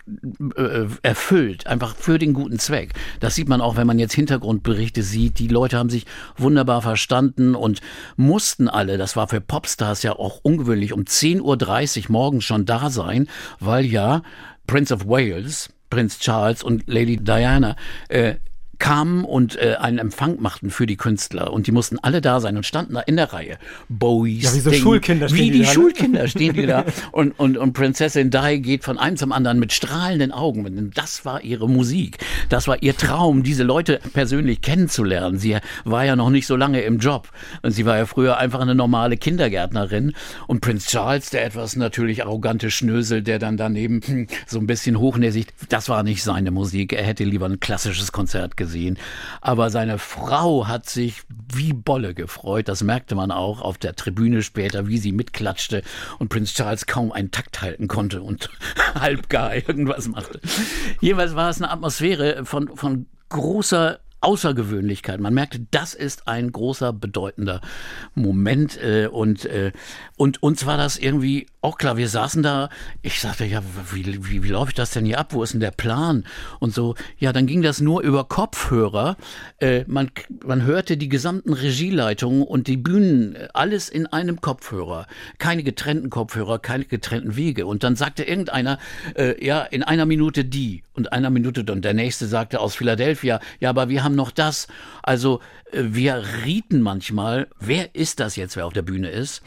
erfüllt, 1.04 1.68
einfach 1.68 1.96
für 1.96 2.18
den 2.18 2.34
guten 2.34 2.60
Zweck. 2.60 2.94
Das 3.20 3.36
sieht 3.36 3.48
man 3.48 3.62
auch, 3.62 3.76
wenn 3.76 3.88
man 3.88 4.00
jetzt 4.00 4.14
Hintergrundberichte 4.14 5.04
sieht. 5.04 5.40
Die 5.40 5.48
Leute 5.48 5.78
haben 5.78 5.90
sich 5.90 6.06
wunderbar 6.38 6.82
verstanden 6.82 7.56
und 7.56 7.82
mussten 8.18 8.68
alle, 8.68 8.98
das 8.98 9.16
war 9.16 9.28
für 9.28 9.42
Popstars 9.42 10.04
ja 10.04 10.14
auch 10.14 10.40
ungewöhnlich, 10.44 10.94
um 10.94 11.04
10.30 11.04 12.06
Uhr 12.06 12.12
morgens 12.12 12.46
schon 12.46 12.66
da 12.66 12.90
sein, 12.90 13.28
weil 13.60 13.86
ja 13.86 14.24
Prince 14.68 14.94
of 14.94 15.08
Wales, 15.08 15.70
Prinz 15.90 16.20
Charles 16.20 16.64
und 16.64 16.84
Lady 16.88 17.18
Diana 17.18 17.76
äh, 18.10 18.36
kamen 18.82 19.24
und 19.24 19.58
äh, 19.58 19.76
einen 19.80 20.00
Empfang 20.00 20.42
machten 20.42 20.72
für 20.72 20.88
die 20.88 20.98
Künstler 20.98 21.54
und 21.54 21.68
die 21.68 21.72
mussten 21.72 22.00
alle 22.00 22.20
da 22.20 22.40
sein 22.40 22.58
und 22.58 22.66
standen 22.66 22.96
da 22.96 23.02
in 23.02 23.16
der 23.16 23.32
Reihe. 23.32 23.60
Bowie, 23.90 24.40
ja, 24.40 24.54
wie 24.56 24.60
so 24.60 24.72
Sting, 24.72 24.82
Schulkinder 24.82 25.30
stehen 25.30 25.38
wie 25.38 25.52
die, 25.52 25.52
die 25.52 25.60
da, 25.60 25.68
ne? 25.68 25.74
Schulkinder 25.74 26.28
stehen 26.28 26.54
die 26.56 26.66
da 26.66 26.86
und, 27.12 27.40
und, 27.40 27.58
und 27.58 27.74
Prinzessin 27.74 28.32
Di 28.32 28.60
geht 28.60 28.84
von 28.84 28.98
einem 28.98 29.18
zum 29.18 29.32
anderen 29.32 29.60
mit 29.60 29.72
strahlenden 29.72 30.32
Augen. 30.32 30.92
Das 30.96 31.26
war 31.26 31.44
ihre 31.44 31.70
Musik. 31.70 32.18
Das 32.50 32.68
war 32.68 32.82
ihr 32.82 32.98
Traum, 32.98 33.44
diese 33.44 33.64
Leute 33.64 34.00
persönlich 34.14 34.62
kennenzulernen. 34.62 35.38
Sie 35.38 35.58
war 35.86 36.04
ja 36.04 36.16
noch 36.16 36.32
nicht 36.32 36.48
so 36.48 36.56
lange 36.56 36.82
im 36.82 36.98
Job 36.98 37.30
und 37.62 37.72
sie 37.72 37.86
war 37.86 37.98
ja 37.98 38.08
früher 38.08 38.38
einfach 38.38 38.62
eine 38.62 38.74
normale 38.74 39.16
Kindergärtnerin 39.16 40.14
und 40.48 40.62
Prinz 40.62 40.88
Charles, 40.88 41.30
der 41.30 41.46
etwas 41.46 41.76
natürlich 41.76 42.24
arrogante 42.24 42.72
Schnösel, 42.72 43.22
der 43.22 43.38
dann 43.38 43.58
daneben 43.58 44.02
hm, 44.04 44.28
so 44.48 44.58
ein 44.58 44.66
bisschen 44.66 44.98
hochnäsig, 44.98 45.46
das 45.70 45.88
war 45.88 46.02
nicht 46.02 46.24
seine 46.24 46.50
Musik. 46.50 46.94
Er 46.94 47.04
hätte 47.04 47.26
lieber 47.26 47.46
ein 47.46 47.60
klassisches 47.60 48.12
Konzert 48.12 48.58
gesehen 48.58 48.71
gesehen. 48.72 48.98
Aber 49.42 49.70
seine 49.70 49.98
Frau 50.00 50.68
hat 50.68 50.90
sich 50.90 51.24
wie 51.54 51.74
Bolle 51.74 52.14
gefreut. 52.14 52.68
Das 52.68 52.84
merkte 52.84 53.16
man 53.16 53.32
auch 53.32 53.62
auf 53.62 53.78
der 53.78 53.96
Tribüne 53.96 54.42
später, 54.44 54.88
wie 54.88 54.98
sie 54.98 55.12
mitklatschte 55.12 55.84
und 56.20 56.30
Prinz 56.30 56.54
Charles 56.54 56.86
kaum 56.86 57.12
einen 57.12 57.32
Takt 57.32 57.62
halten 57.62 57.88
konnte 57.88 58.22
und 58.22 58.50
halbgar 58.96 59.56
irgendwas 59.56 60.08
machte. 60.08 60.40
Jeweils 61.02 61.36
war 61.36 61.50
es 61.50 61.62
eine 61.62 61.72
Atmosphäre 61.72 62.46
von, 62.46 62.76
von 62.76 63.08
großer 63.30 64.00
Außergewöhnlichkeit. 64.22 65.20
Man 65.20 65.34
merkte, 65.34 65.66
das 65.72 65.94
ist 65.94 66.28
ein 66.28 66.52
großer, 66.52 66.94
bedeutender 66.94 67.62
Moment. 68.16 68.82
Äh, 68.82 69.08
und, 69.08 69.46
äh, 69.46 69.72
und 70.16 70.42
uns 70.42 70.66
war 70.66 70.78
das 70.78 70.98
irgendwie 70.98 71.48
auch 71.62 71.78
klar. 71.78 71.98
Wir 71.98 72.08
saßen 72.08 72.44
da, 72.44 72.70
ich 73.02 73.20
sagte, 73.20 73.46
ja, 73.46 73.62
wie, 73.92 74.06
wie, 74.26 74.44
wie 74.44 74.50
laufe 74.50 74.70
ich 74.70 74.76
das 74.76 74.92
denn 74.92 75.06
hier 75.06 75.20
ab? 75.20 75.34
Wo 75.34 75.44
ist 75.44 75.54
denn 75.54 75.60
der 75.60 75.72
Plan? 75.72 76.26
Und 76.60 76.74
so, 76.74 76.96
ja, 77.18 77.34
dann 77.34 77.48
ging 77.48 77.62
das 77.62 77.82
nur 77.82 78.02
über 78.02 78.24
Kopfhörer. 78.24 79.18
Äh, 79.60 79.84
man, 79.88 80.12
man 80.46 80.64
hörte 80.64 80.98
die 80.98 81.10
gesamten 81.10 81.54
Regieleitungen 81.54 82.44
und 82.44 82.68
die 82.68 82.78
Bühnen, 82.78 83.38
alles 83.54 83.90
in 83.90 84.08
einem 84.08 84.42
Kopfhörer. 84.42 85.08
Keine 85.38 85.64
getrennten 85.64 86.10
Kopfhörer, 86.10 86.60
keine 86.60 86.86
getrennten 86.86 87.36
Wege. 87.36 87.66
Und 87.66 87.84
dann 87.84 87.96
sagte 87.96 88.24
irgendeiner, 88.24 88.78
äh, 89.16 89.44
ja, 89.44 89.62
in 89.64 89.84
einer 89.84 90.06
Minute 90.06 90.46
die 90.46 90.84
und 90.94 91.14
einer 91.14 91.30
Minute 91.30 91.72
und 91.72 91.86
der 91.86 91.94
nächste 91.94 92.28
sagte 92.28 92.60
aus 92.60 92.76
Philadelphia, 92.76 93.40
ja, 93.60 93.70
aber 93.70 93.90
wir 93.90 94.04
haben 94.04 94.11
noch 94.16 94.32
das. 94.32 94.68
Also 95.04 95.40
äh, 95.72 95.84
wir 95.84 96.24
rieten 96.46 96.82
manchmal, 96.82 97.48
wer 97.60 97.96
ist 97.96 98.20
das 98.20 98.36
jetzt, 98.36 98.56
wer 98.56 98.66
auf 98.66 98.74
der 98.74 98.82
Bühne 98.82 99.10
ist? 99.10 99.42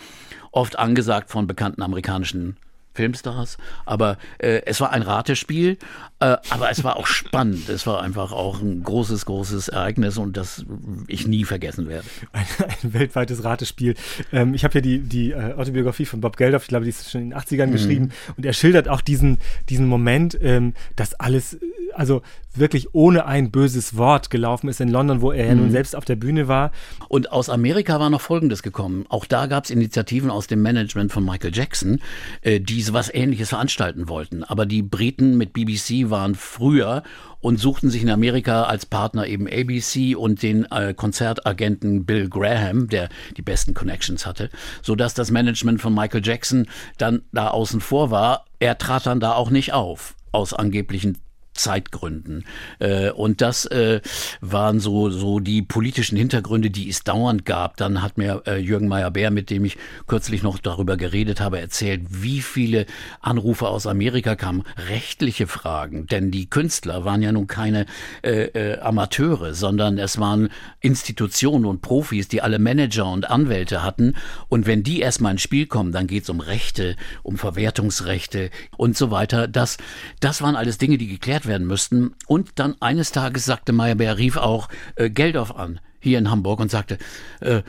Oft 0.52 0.78
angesagt 0.78 1.30
von 1.30 1.46
bekannten 1.46 1.82
amerikanischen 1.82 2.56
Filmstars. 2.94 3.58
Aber 3.84 4.18
äh, 4.38 4.62
es 4.66 4.80
war 4.80 4.92
ein 4.92 5.02
Ratespiel, 5.02 5.78
äh, 6.20 6.36
aber 6.50 6.70
es 6.70 6.84
war 6.84 6.96
auch 6.96 7.06
spannend. 7.06 7.68
Es 7.68 7.86
war 7.86 8.00
einfach 8.02 8.32
auch 8.32 8.60
ein 8.60 8.82
großes, 8.82 9.26
großes 9.26 9.68
Ereignis 9.68 10.16
und 10.16 10.36
das 10.36 10.64
ich 11.08 11.26
nie 11.26 11.44
vergessen 11.44 11.88
werde. 11.88 12.06
Ein, 12.32 12.46
ein 12.82 12.94
weltweites 12.94 13.42
Ratespiel. 13.42 13.94
Ähm, 14.32 14.54
ich 14.54 14.64
habe 14.64 14.74
ja 14.74 14.80
die, 14.80 15.00
die 15.00 15.32
äh, 15.32 15.54
Autobiografie 15.54 16.06
von 16.06 16.20
Bob 16.20 16.36
Geldof, 16.36 16.62
ich 16.62 16.68
glaube, 16.68 16.84
die 16.84 16.90
ist 16.90 17.10
schon 17.10 17.22
in 17.22 17.30
den 17.30 17.38
80ern 17.38 17.66
mhm. 17.66 17.72
geschrieben 17.72 18.12
und 18.36 18.46
er 18.46 18.52
schildert 18.52 18.88
auch 18.88 19.00
diesen, 19.00 19.38
diesen 19.68 19.86
Moment, 19.86 20.38
ähm, 20.40 20.74
dass 20.94 21.14
alles 21.14 21.58
also 21.96 22.22
wirklich 22.54 22.94
ohne 22.94 23.26
ein 23.26 23.50
böses 23.50 23.96
Wort 23.96 24.30
gelaufen 24.30 24.68
ist 24.68 24.80
in 24.80 24.88
London, 24.88 25.20
wo 25.20 25.32
er 25.32 25.46
ja 25.46 25.54
nun 25.54 25.66
mhm. 25.66 25.72
selbst 25.72 25.96
auf 25.96 26.04
der 26.04 26.16
Bühne 26.16 26.48
war. 26.48 26.70
Und 27.08 27.32
aus 27.32 27.48
Amerika 27.48 27.98
war 28.00 28.10
noch 28.10 28.20
Folgendes 28.20 28.62
gekommen. 28.62 29.06
Auch 29.08 29.24
da 29.24 29.46
gab 29.46 29.64
es 29.64 29.70
Initiativen 29.70 30.30
aus 30.30 30.46
dem 30.46 30.62
Management 30.62 31.12
von 31.12 31.24
Michael 31.24 31.54
Jackson, 31.54 32.00
äh, 32.42 32.60
die 32.60 32.82
sowas 32.82 33.12
Ähnliches 33.12 33.48
veranstalten 33.48 34.08
wollten. 34.08 34.44
Aber 34.44 34.66
die 34.66 34.82
Briten 34.82 35.36
mit 35.36 35.52
BBC 35.52 36.10
waren 36.10 36.34
früher 36.34 37.02
und 37.40 37.58
suchten 37.58 37.90
sich 37.90 38.02
in 38.02 38.08
Amerika 38.08 38.64
als 38.64 38.86
Partner 38.86 39.26
eben 39.26 39.46
ABC 39.46 40.14
und 40.14 40.42
den 40.42 40.64
äh, 40.70 40.94
Konzertagenten 40.94 42.06
Bill 42.06 42.28
Graham, 42.30 42.88
der 42.88 43.10
die 43.36 43.42
besten 43.42 43.74
Connections 43.74 44.24
hatte, 44.24 44.48
sodass 44.80 45.12
das 45.12 45.30
Management 45.30 45.82
von 45.82 45.94
Michael 45.94 46.24
Jackson 46.24 46.66
dann 46.96 47.22
da 47.32 47.48
außen 47.48 47.80
vor 47.80 48.10
war. 48.10 48.46
Er 48.60 48.78
trat 48.78 49.06
dann 49.06 49.20
da 49.20 49.34
auch 49.34 49.50
nicht 49.50 49.74
auf, 49.74 50.14
aus 50.32 50.54
angeblichen 50.54 51.18
Zeitgründen. 51.54 52.44
Äh, 52.78 53.10
und 53.10 53.40
das 53.40 53.64
äh, 53.66 54.00
waren 54.40 54.80
so, 54.80 55.10
so 55.10 55.40
die 55.40 55.62
politischen 55.62 56.16
Hintergründe, 56.16 56.70
die 56.70 56.88
es 56.88 57.04
dauernd 57.04 57.44
gab. 57.44 57.76
Dann 57.76 58.02
hat 58.02 58.18
mir 58.18 58.42
äh, 58.46 58.58
Jürgen 58.58 58.88
Meyer-Bär, 58.88 59.30
mit 59.30 59.50
dem 59.50 59.64
ich 59.64 59.76
kürzlich 60.06 60.42
noch 60.42 60.58
darüber 60.58 60.96
geredet 60.96 61.40
habe, 61.40 61.60
erzählt, 61.60 62.02
wie 62.10 62.40
viele 62.40 62.86
Anrufe 63.20 63.68
aus 63.68 63.86
Amerika 63.86 64.36
kamen. 64.36 64.64
Rechtliche 64.88 65.46
Fragen. 65.46 66.06
Denn 66.06 66.30
die 66.30 66.50
Künstler 66.50 67.04
waren 67.04 67.22
ja 67.22 67.32
nun 67.32 67.46
keine 67.46 67.86
äh, 68.22 68.78
Amateure, 68.78 69.54
sondern 69.54 69.98
es 69.98 70.18
waren 70.18 70.48
Institutionen 70.80 71.64
und 71.64 71.80
Profis, 71.80 72.28
die 72.28 72.42
alle 72.42 72.58
Manager 72.58 73.10
und 73.10 73.30
Anwälte 73.30 73.82
hatten. 73.82 74.14
Und 74.48 74.66
wenn 74.66 74.82
die 74.82 75.00
erstmal 75.00 75.32
ins 75.32 75.42
Spiel 75.42 75.66
kommen, 75.66 75.92
dann 75.92 76.06
geht 76.06 76.24
es 76.24 76.30
um 76.30 76.40
Rechte, 76.40 76.96
um 77.22 77.38
Verwertungsrechte 77.38 78.50
und 78.76 78.96
so 78.96 79.10
weiter. 79.10 79.48
Das, 79.48 79.78
das 80.20 80.42
waren 80.42 80.56
alles 80.56 80.78
Dinge, 80.78 80.98
die 80.98 81.08
geklärt 81.08 81.43
werden 81.46 81.66
müssten. 81.66 82.14
Und 82.26 82.58
dann 82.58 82.76
eines 82.80 83.12
Tages 83.12 83.44
sagte 83.44 83.72
Meyerbeer, 83.72 84.18
rief 84.18 84.36
auch 84.36 84.68
äh, 84.96 85.10
Geldof 85.10 85.54
an, 85.54 85.80
hier 86.00 86.18
in 86.18 86.30
Hamburg, 86.30 86.60
und 86.60 86.70
sagte, 86.70 86.98
äh, 87.40 87.62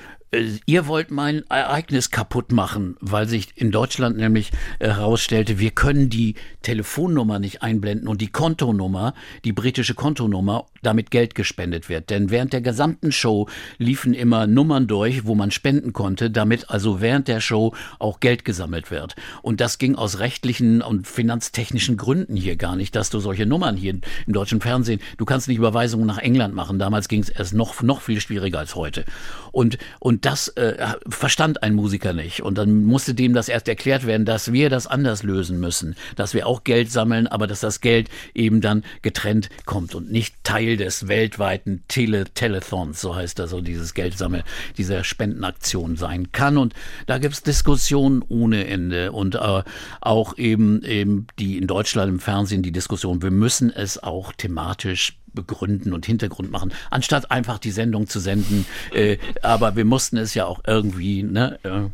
ihr 0.65 0.87
wollt 0.87 1.11
mein 1.11 1.43
Ereignis 1.49 2.11
kaputt 2.11 2.51
machen, 2.51 2.97
weil 2.99 3.27
sich 3.27 3.49
in 3.55 3.71
Deutschland 3.71 4.17
nämlich 4.17 4.51
herausstellte, 4.79 5.59
wir 5.59 5.71
können 5.71 6.09
die 6.09 6.35
Telefonnummer 6.61 7.39
nicht 7.39 7.61
einblenden 7.61 8.07
und 8.07 8.21
die 8.21 8.31
Kontonummer, 8.31 9.13
die 9.43 9.53
britische 9.53 9.93
Kontonummer, 9.93 10.65
damit 10.81 11.11
Geld 11.11 11.35
gespendet 11.35 11.89
wird. 11.89 12.09
Denn 12.09 12.29
während 12.29 12.53
der 12.53 12.61
gesamten 12.61 13.11
Show 13.11 13.47
liefen 13.77 14.13
immer 14.13 14.47
Nummern 14.47 14.87
durch, 14.87 15.25
wo 15.25 15.35
man 15.35 15.51
spenden 15.51 15.93
konnte, 15.93 16.29
damit 16.29 16.69
also 16.69 17.01
während 17.01 17.27
der 17.27 17.41
Show 17.41 17.73
auch 17.99 18.19
Geld 18.19 18.45
gesammelt 18.45 18.91
wird. 18.91 19.15
Und 19.41 19.61
das 19.61 19.77
ging 19.77 19.95
aus 19.95 20.19
rechtlichen 20.19 20.81
und 20.81 21.07
finanztechnischen 21.07 21.97
Gründen 21.97 22.35
hier 22.35 22.55
gar 22.55 22.75
nicht, 22.75 22.95
dass 22.95 23.09
du 23.09 23.19
solche 23.19 23.45
Nummern 23.45 23.77
hier 23.77 23.93
im 23.93 24.33
deutschen 24.33 24.61
Fernsehen, 24.61 24.99
du 25.17 25.25
kannst 25.25 25.47
nicht 25.47 25.57
Überweisungen 25.57 26.05
nach 26.05 26.17
England 26.17 26.53
machen. 26.53 26.79
Damals 26.79 27.07
ging 27.07 27.21
es 27.21 27.29
erst 27.29 27.53
noch, 27.53 27.81
noch 27.81 28.01
viel 28.01 28.19
schwieriger 28.21 28.59
als 28.59 28.75
heute. 28.75 29.05
Und, 29.51 29.77
und 29.99 30.24
das 30.25 30.47
äh, 30.49 30.95
verstand 31.07 31.61
ein 31.61 31.75
Musiker 31.75 32.11
nicht. 32.11 32.41
Und 32.41 32.57
dann 32.57 32.83
musste 32.83 33.13
dem 33.13 33.33
das 33.33 33.47
erst 33.47 33.67
erklärt 33.67 34.07
werden, 34.07 34.25
dass 34.25 34.51
wir 34.51 34.71
das 34.71 34.87
anders 34.87 35.21
lösen 35.21 35.59
müssen, 35.59 35.95
dass 36.15 36.33
wir 36.33 36.47
auch 36.47 36.63
Geld 36.63 36.91
sammeln, 36.91 37.27
aber 37.27 37.45
dass 37.45 37.59
das 37.59 37.79
Geld 37.79 38.09
eben 38.33 38.59
dann 38.59 38.83
getrennt 39.03 39.49
kommt 39.65 39.93
und 39.93 40.11
nicht 40.11 40.35
Teil 40.43 40.77
des 40.77 41.07
weltweiten 41.07 41.83
Tele 41.87 42.25
Telethons, 42.33 43.01
so 43.01 43.15
heißt 43.15 43.37
das, 43.37 43.51
so 43.51 43.61
dieses 43.61 43.93
Geldsammel, 43.93 44.43
dieser 44.77 45.03
Spendenaktion 45.03 45.95
sein 45.95 46.31
kann. 46.31 46.57
Und 46.57 46.73
da 47.05 47.19
gibt 47.19 47.35
es 47.35 47.43
Diskussionen 47.43 48.23
ohne 48.27 48.65
Ende 48.65 49.11
und 49.11 49.35
äh, 49.35 49.63
auch 50.01 50.37
eben, 50.37 50.83
eben 50.83 51.27
die 51.37 51.57
in 51.57 51.67
Deutschland 51.67 52.09
im 52.11 52.19
Fernsehen 52.19 52.63
die 52.63 52.71
Diskussion, 52.71 53.21
wir 53.21 53.31
müssen 53.31 53.69
es 53.69 54.01
auch 54.01 54.33
thematisch 54.33 55.19
begründen 55.35 55.93
und 55.93 56.05
Hintergrund 56.05 56.51
machen, 56.51 56.73
anstatt 56.89 57.31
einfach 57.31 57.59
die 57.59 57.71
Sendung 57.71 58.07
zu 58.07 58.19
senden. 58.19 58.65
Äh, 58.93 59.17
aber 59.41 59.75
wir 59.75 59.85
mussten 59.85 60.17
es 60.17 60.33
ja 60.33 60.45
auch 60.45 60.61
irgendwie, 60.65 61.23
ne, 61.23 61.59
äh, 61.63 61.89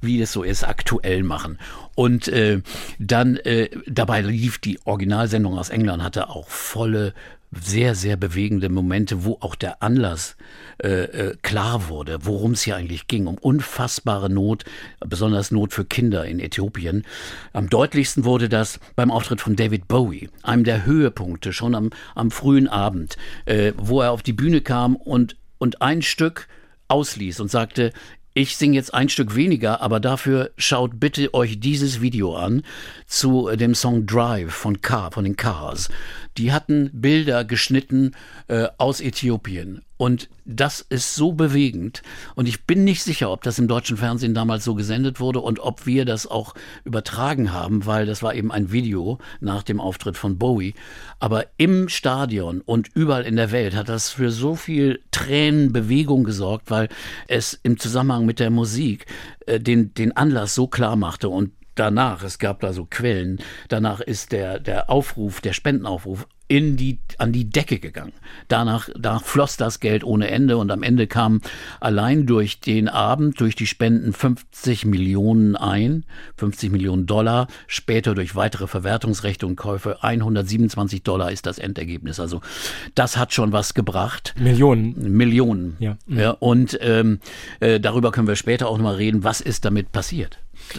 wie 0.00 0.20
es 0.20 0.32
so 0.32 0.42
ist, 0.42 0.64
aktuell 0.64 1.22
machen. 1.22 1.58
Und 1.94 2.28
äh, 2.28 2.60
dann 2.98 3.36
äh, 3.36 3.70
dabei 3.86 4.20
lief 4.22 4.58
die 4.58 4.78
Originalsendung 4.84 5.58
aus 5.58 5.70
England, 5.70 6.02
hatte 6.02 6.28
auch 6.30 6.48
volle 6.48 7.14
sehr, 7.52 7.94
sehr 7.94 8.16
bewegende 8.16 8.68
Momente, 8.68 9.24
wo 9.24 9.38
auch 9.40 9.54
der 9.54 9.82
Anlass 9.82 10.36
äh, 10.82 10.88
äh, 10.88 11.36
klar 11.42 11.88
wurde, 11.88 12.18
worum 12.22 12.52
es 12.52 12.62
hier 12.62 12.76
eigentlich 12.76 13.06
ging, 13.06 13.26
um 13.26 13.38
unfassbare 13.38 14.28
Not, 14.28 14.64
besonders 15.00 15.50
Not 15.50 15.72
für 15.72 15.84
Kinder 15.84 16.24
in 16.24 16.40
Äthiopien. 16.40 17.04
Am 17.52 17.68
deutlichsten 17.68 18.24
wurde 18.24 18.48
das 18.48 18.80
beim 18.94 19.10
Auftritt 19.10 19.40
von 19.40 19.56
David 19.56 19.88
Bowie, 19.88 20.28
einem 20.42 20.64
der 20.64 20.86
Höhepunkte 20.86 21.52
schon 21.52 21.74
am, 21.74 21.90
am 22.14 22.30
frühen 22.30 22.68
Abend, 22.68 23.16
äh, 23.46 23.72
wo 23.76 24.00
er 24.00 24.12
auf 24.12 24.22
die 24.22 24.32
Bühne 24.32 24.60
kam 24.60 24.96
und, 24.96 25.36
und 25.58 25.82
ein 25.82 26.02
Stück 26.02 26.48
ausließ 26.88 27.40
und 27.40 27.50
sagte, 27.50 27.92
ich 28.36 28.58
singe 28.58 28.74
jetzt 28.74 28.92
ein 28.92 29.08
Stück 29.08 29.34
weniger, 29.34 29.80
aber 29.80 29.98
dafür 29.98 30.50
schaut 30.58 31.00
bitte 31.00 31.32
euch 31.32 31.58
dieses 31.58 32.02
Video 32.02 32.36
an 32.36 32.64
zu 33.06 33.48
dem 33.56 33.74
Song 33.74 34.04
Drive 34.04 34.52
von 34.52 34.82
Car, 34.82 35.10
von 35.10 35.24
den 35.24 35.36
Cars. 35.36 35.88
Die 36.36 36.52
hatten 36.52 36.90
Bilder 36.92 37.46
geschnitten 37.46 38.14
äh, 38.48 38.68
aus 38.76 39.00
Äthiopien. 39.00 39.85
Und 39.98 40.28
das 40.44 40.80
ist 40.80 41.14
so 41.14 41.32
bewegend. 41.32 42.02
Und 42.34 42.46
ich 42.46 42.64
bin 42.64 42.84
nicht 42.84 43.02
sicher, 43.02 43.30
ob 43.30 43.42
das 43.42 43.58
im 43.58 43.66
deutschen 43.66 43.96
Fernsehen 43.96 44.34
damals 44.34 44.64
so 44.64 44.74
gesendet 44.74 45.20
wurde 45.20 45.40
und 45.40 45.58
ob 45.58 45.86
wir 45.86 46.04
das 46.04 46.26
auch 46.26 46.54
übertragen 46.84 47.52
haben, 47.52 47.86
weil 47.86 48.06
das 48.06 48.22
war 48.22 48.34
eben 48.34 48.52
ein 48.52 48.72
Video 48.72 49.18
nach 49.40 49.62
dem 49.62 49.80
Auftritt 49.80 50.16
von 50.16 50.38
Bowie. 50.38 50.74
Aber 51.18 51.46
im 51.56 51.88
Stadion 51.88 52.60
und 52.60 52.88
überall 52.94 53.24
in 53.24 53.36
der 53.36 53.52
Welt 53.52 53.74
hat 53.74 53.88
das 53.88 54.10
für 54.10 54.30
so 54.30 54.54
viel 54.54 55.00
Tränenbewegung 55.10 56.24
gesorgt, 56.24 56.70
weil 56.70 56.88
es 57.26 57.58
im 57.62 57.78
Zusammenhang 57.78 58.26
mit 58.26 58.38
der 58.38 58.50
Musik 58.50 59.06
äh, 59.46 59.58
den, 59.58 59.94
den 59.94 60.12
Anlass 60.12 60.54
so 60.54 60.66
klar 60.66 60.96
machte. 60.96 61.30
Und 61.30 61.52
danach, 61.74 62.22
es 62.22 62.38
gab 62.38 62.60
da 62.60 62.72
so 62.72 62.86
Quellen, 62.88 63.38
danach 63.68 64.00
ist 64.00 64.32
der, 64.32 64.58
der 64.58 64.90
Aufruf, 64.90 65.40
der 65.40 65.52
Spendenaufruf 65.52 66.26
in 66.48 66.76
die, 66.76 66.98
an 67.18 67.32
die 67.32 67.50
Decke 67.50 67.78
gegangen. 67.78 68.12
Danach, 68.48 68.88
danach 68.96 69.24
floss 69.24 69.56
das 69.56 69.80
Geld 69.80 70.04
ohne 70.04 70.28
Ende 70.28 70.56
und 70.58 70.70
am 70.70 70.82
Ende 70.82 71.06
kam 71.06 71.40
allein 71.80 72.26
durch 72.26 72.60
den 72.60 72.88
Abend, 72.88 73.40
durch 73.40 73.56
die 73.56 73.66
Spenden 73.66 74.12
50 74.12 74.84
Millionen 74.84 75.56
ein, 75.56 76.04
50 76.36 76.70
Millionen 76.70 77.06
Dollar, 77.06 77.48
später 77.66 78.14
durch 78.14 78.36
weitere 78.36 78.66
Verwertungsrechte 78.68 79.46
und 79.46 79.56
Käufe 79.56 80.02
127 80.02 81.02
Dollar 81.02 81.32
ist 81.32 81.46
das 81.46 81.58
Endergebnis. 81.58 82.20
Also 82.20 82.40
das 82.94 83.16
hat 83.16 83.32
schon 83.32 83.52
was 83.52 83.74
gebracht. 83.74 84.34
Millionen. 84.38 85.16
Millionen. 85.16 85.76
Ja. 85.80 85.96
ja 86.06 86.30
und 86.30 86.78
ähm, 86.80 87.18
äh, 87.60 87.80
darüber 87.80 88.12
können 88.12 88.28
wir 88.28 88.36
später 88.36 88.68
auch 88.68 88.78
noch 88.78 88.84
mal 88.84 88.94
reden, 88.94 89.24
was 89.24 89.40
ist 89.40 89.64
damit 89.64 89.90
passiert. 89.90 90.38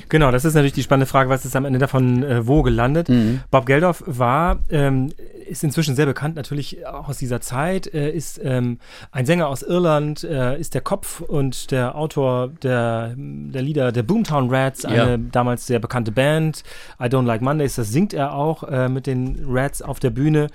Genau, 0.10 0.32
das 0.32 0.45
ist 0.45 0.54
natürlich 0.54 0.73
die 0.73 0.84
spannende 0.84 1.06
Frage, 1.06 1.30
was 1.30 1.45
ist 1.45 1.56
am 1.56 1.65
Ende 1.65 1.80
davon 1.80 2.23
äh, 2.23 2.47
wo 2.47 2.63
gelandet. 2.63 3.10
Mhm. 3.10 3.41
Bob 3.52 3.65
Geldof 3.65 4.04
war, 4.06 4.60
ähm, 4.69 5.12
ist 5.47 5.63
inzwischen 5.63 5.95
sehr 5.95 6.06
bekannt, 6.06 6.36
natürlich 6.36 6.86
auch 6.86 7.10
aus 7.10 7.17
dieser 7.17 7.41
Zeit, 7.41 7.93
äh, 7.93 8.12
ist 8.12 8.39
ähm, 8.43 8.80
ein 9.12 9.26
Sänger 9.26 9.47
aus 9.47 9.63
Irland, 9.63 10.23
äh, 10.23 10.60
ist 10.60 10.73
der 10.73 10.82
Kopf 10.82 11.21
und 11.21 11.71
der 11.71 11.95
Autor 11.95 12.50
der, 12.62 13.13
der 13.17 13.62
Lieder 13.62 13.91
der 13.91 14.04
Boomtown 14.04 14.54
Rats, 14.54 14.86
eine 14.86 15.12
ja. 15.12 15.17
damals 15.17 15.67
sehr 15.67 15.80
bekannte 15.80 16.12
Band. 16.12 16.63
I 17.00 17.06
Don't 17.06 17.26
Like 17.26 17.41
Mondays, 17.41 17.76
das 17.76 17.91
singt 17.91 18.13
er 18.13 18.34
auch 18.34 18.63
äh, 18.63 18.89
mit 18.89 19.08
den 19.08 19.45
Rats 19.47 19.82
auf 19.82 20.00
der 20.00 20.10
Bühne 20.10 20.47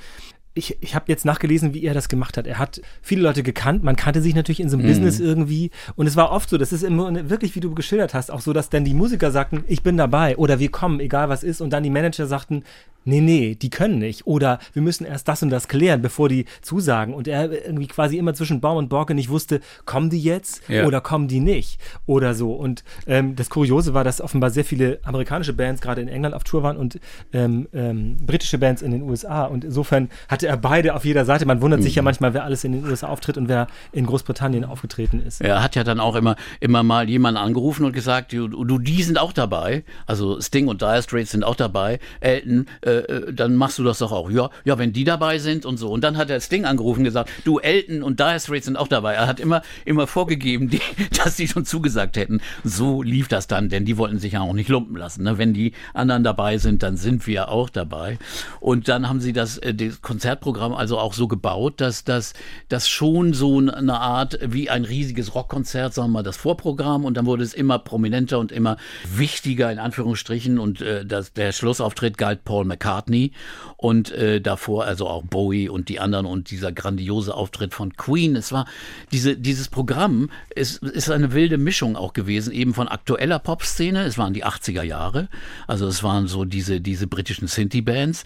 ich, 0.55 0.77
ich 0.81 0.95
habe 0.95 1.07
jetzt 1.09 1.25
nachgelesen, 1.25 1.73
wie 1.73 1.85
er 1.85 1.95
das 1.95 2.09
gemacht 2.09 2.37
hat. 2.37 2.47
Er 2.47 2.59
hat 2.59 2.83
viele 3.01 3.23
Leute 3.23 3.43
gekannt, 3.43 3.83
man 3.83 3.97
kannte 3.97 4.21
sich 4.21 4.35
natürlich 4.35 4.61
in 4.61 4.69
so 4.69 4.77
einem 4.77 4.87
mm. 4.87 4.89
Business 4.89 5.21
irgendwie. 5.21 5.71
Und 5.97 6.07
es 6.07 6.17
war 6.17 6.31
oft 6.31 6.51
so, 6.51 6.59
das 6.59 6.73
ist 6.73 6.83
immer 6.83 7.31
wirklich, 7.31 7.55
wie 7.55 7.61
du 7.61 7.75
geschildert 7.75 8.13
hast, 8.13 8.31
auch 8.31 8.41
so, 8.41 8.53
dass 8.53 8.69
dann 8.69 8.85
die 8.85 8.95
Musiker 8.95 9.31
sagten, 9.31 9.65
ich 9.67 9.83
bin 9.83 9.97
dabei 9.97 10.37
oder 10.37 10.59
wir 10.59 10.71
kommen, 10.71 11.01
egal 11.01 11.29
was 11.29 11.43
ist. 11.43 11.61
Und 11.61 11.71
dann 11.71 11.83
die 11.83 11.91
Manager 11.91 12.27
sagten, 12.27 12.65
nee, 13.05 13.21
nee, 13.21 13.55
die 13.55 13.71
können 13.71 13.99
nicht. 13.99 14.27
Oder 14.27 14.59
wir 14.73 14.83
müssen 14.83 15.05
erst 15.05 15.29
das 15.29 15.43
und 15.43 15.51
das 15.51 15.69
klären, 15.69 16.03
bevor 16.03 16.29
die 16.29 16.45
zusagen. 16.61 17.15
Und 17.15 17.29
er 17.29 17.51
irgendwie 17.67 17.87
quasi 17.87 18.19
immer 18.19 18.35
zwischen 18.35 18.61
Baum 18.61 18.77
und 18.77 18.89
Borke 18.89 19.15
nicht 19.15 19.29
wusste, 19.29 19.61
kommen 19.85 20.11
die 20.11 20.23
jetzt 20.23 20.69
ja. 20.69 20.87
oder 20.87 21.01
kommen 21.01 21.29
die 21.29 21.41
nicht 21.41 21.81
oder 22.07 22.35
so. 22.35 22.53
Und 22.53 22.85
ähm, 23.07 23.37
das 23.37 23.51
Kuriose 23.51 23.95
war, 23.95 24.05
dass 24.05 24.21
offenbar 24.21 24.51
sehr 24.51 24.65
viele 24.65 25.01
amerikanische 25.03 25.53
Bands 25.53 25.81
gerade 25.81 26.01
in 26.01 26.09
England 26.09 26.35
auf 26.35 26.45
Tour 26.45 26.63
waren 26.63 26.77
und 26.77 26.99
ähm, 27.33 27.69
ähm, 27.73 28.17
britische 28.25 28.59
Bands 28.59 28.83
in 28.83 28.93
den 28.93 29.03
USA. 29.03 29.45
Und 29.45 29.65
insofern 29.65 30.09
hatte 30.43 30.49
er 30.49 30.57
beide 30.57 30.95
auf 30.95 31.05
jeder 31.05 31.25
Seite. 31.25 31.47
Man 31.47 31.61
wundert 31.61 31.83
sich 31.83 31.95
ja 31.95 32.03
mhm. 32.03 32.07
manchmal, 32.07 32.35
wer 32.35 32.45
alles 32.45 32.65
in 32.65 32.73
den 32.73 32.85
USA 32.85 33.09
auftritt 33.09 33.39
und 33.39 33.49
wer 33.49 33.69
in 33.93 34.07
Großbritannien 34.07 34.65
aufgetreten 34.65 35.23
ist. 35.25 35.41
Er 35.41 35.63
hat 35.63 35.77
ja 35.77 35.85
dann 35.85 36.01
auch 36.01 36.17
immer, 36.17 36.37
immer 36.59 36.83
mal 36.83 37.09
jemanden 37.09 37.39
angerufen 37.39 37.85
und 37.85 37.93
gesagt, 37.93 38.33
du, 38.33 38.49
du 38.49 38.79
die 38.79 39.03
sind 39.03 39.19
auch 39.19 39.33
dabei. 39.33 39.85
Also 40.07 40.41
Sting 40.41 40.67
und 40.69 40.83
Dire 40.83 41.03
Straits 41.03 41.31
sind 41.31 41.45
auch 41.45 41.55
dabei. 41.55 42.01
Elton, 42.21 42.67
äh, 42.85 42.91
äh, 42.91 43.33
dann 43.33 43.55
machst 43.55 43.79
du 43.79 43.85
das 43.85 43.99
doch 43.99 44.11
auch. 44.11 44.31
Ja, 44.31 44.51
ja, 44.65 44.79
wenn 44.79 44.93
die 44.93 45.05
dabei 45.05 45.39
sind 45.39 45.65
und 45.65 45.77
so. 45.77 45.91
Und 45.91 46.03
dann 46.03 46.17
hat 46.17 46.29
er 46.29 46.41
Sting 46.41 46.65
angerufen 46.65 47.01
und 47.01 47.05
gesagt, 47.05 47.31
du, 47.45 47.59
Elton 47.59 48.03
und 48.03 48.19
Dire 48.19 48.41
Straits 48.41 48.67
sind 48.67 48.77
auch 48.77 48.89
dabei. 48.89 49.15
Er 49.15 49.27
hat 49.29 49.39
immer, 49.39 49.63
immer 49.85 50.07
vorgegeben, 50.07 50.69
die, 50.69 50.81
dass 51.25 51.37
die 51.37 51.47
schon 51.47 51.65
zugesagt 51.65 52.17
hätten. 52.17 52.41
So 52.65 53.03
lief 53.03 53.29
das 53.29 53.47
dann, 53.47 53.69
denn 53.69 53.85
die 53.85 53.97
wollten 53.97 54.19
sich 54.19 54.33
ja 54.33 54.41
auch 54.41 54.55
nicht 54.55 54.69
lumpen 54.69 54.97
lassen. 54.97 55.23
Ne? 55.23 55.39
Wenn 55.39 55.55
die 55.55 55.73
anderen 55.95 56.25
dabei 56.25 56.59
sind, 56.59 56.83
dann 56.83 56.97
sind 56.97 57.27
wir 57.27 57.49
auch 57.49 57.71
dabei. 57.71 58.19
Und 58.61 58.89
dann 58.89 59.09
haben 59.09 59.21
sie 59.21 59.33
das, 59.33 59.59
äh, 59.59 59.75
das 59.75 60.03
Konzertprogramm 60.33 60.73
also 60.73 60.99
auch 60.99 61.13
so 61.13 61.29
gebaut, 61.29 61.81
dass 61.81 62.05
das, 62.05 62.33
das 62.69 62.89
schon 62.89 63.35
so 63.35 63.59
eine 63.59 64.01
Art 64.01 64.39
wie 64.43 64.71
ein 64.71 64.85
riesiges 64.85 65.35
Rockkonzert, 65.35 65.93
sagen 65.93 66.09
wir 66.09 66.15
mal, 66.15 66.23
das 66.23 66.37
Vorprogramm 66.37 67.05
und 67.05 67.17
dann 67.17 67.27
wurde 67.27 67.45
es 67.45 67.53
immer 67.53 67.79
prominenter 67.79 68.39
und 68.39 68.51
immer 68.51 68.77
wichtiger 69.05 69.71
in 69.71 69.79
Anführungsstrichen 69.79 70.59
und 70.59 70.81
äh, 70.81 71.05
das, 71.05 71.33
der 71.33 71.53
Schlussauftritt 71.53 72.17
galt 72.17 72.45
Paul 72.45 72.65
McCartney 72.65 73.33
und 73.77 74.11
äh, 74.13 74.41
davor 74.41 74.85
also 74.85 75.07
auch 75.07 75.23
Bowie 75.25 75.69
und 75.69 75.89
die 75.89 76.01
anderen 76.01 76.27
und 76.27 76.51
dieser 76.51 76.73
grandiose 76.73 77.35
Auftritt 77.35 77.75
von 77.75 77.95
Queen. 77.95 78.37
Es 78.37 78.53
war 78.53 78.67
diese, 79.13 79.37
dieses 79.37 79.69
Programm 79.69 80.31
ist, 80.55 80.83
ist 80.83 81.11
eine 81.11 81.33
wilde 81.33 81.59
Mischung 81.59 81.97
auch 81.97 82.13
gewesen, 82.13 82.53
eben 82.53 82.75
von 82.75 82.89
aktueller 82.89 83.39
Popszene. 83.39 84.05
Es 84.05 84.17
waren 84.17 84.33
die 84.33 84.45
80er 84.45 84.83
Jahre, 84.83 85.29
also 85.67 85.87
es 85.87 86.03
waren 86.03 86.27
so 86.27 86.45
diese, 86.45 86.81
diese 86.81 87.07
britischen 87.07 87.49
Sinti-Bands, 87.49 88.25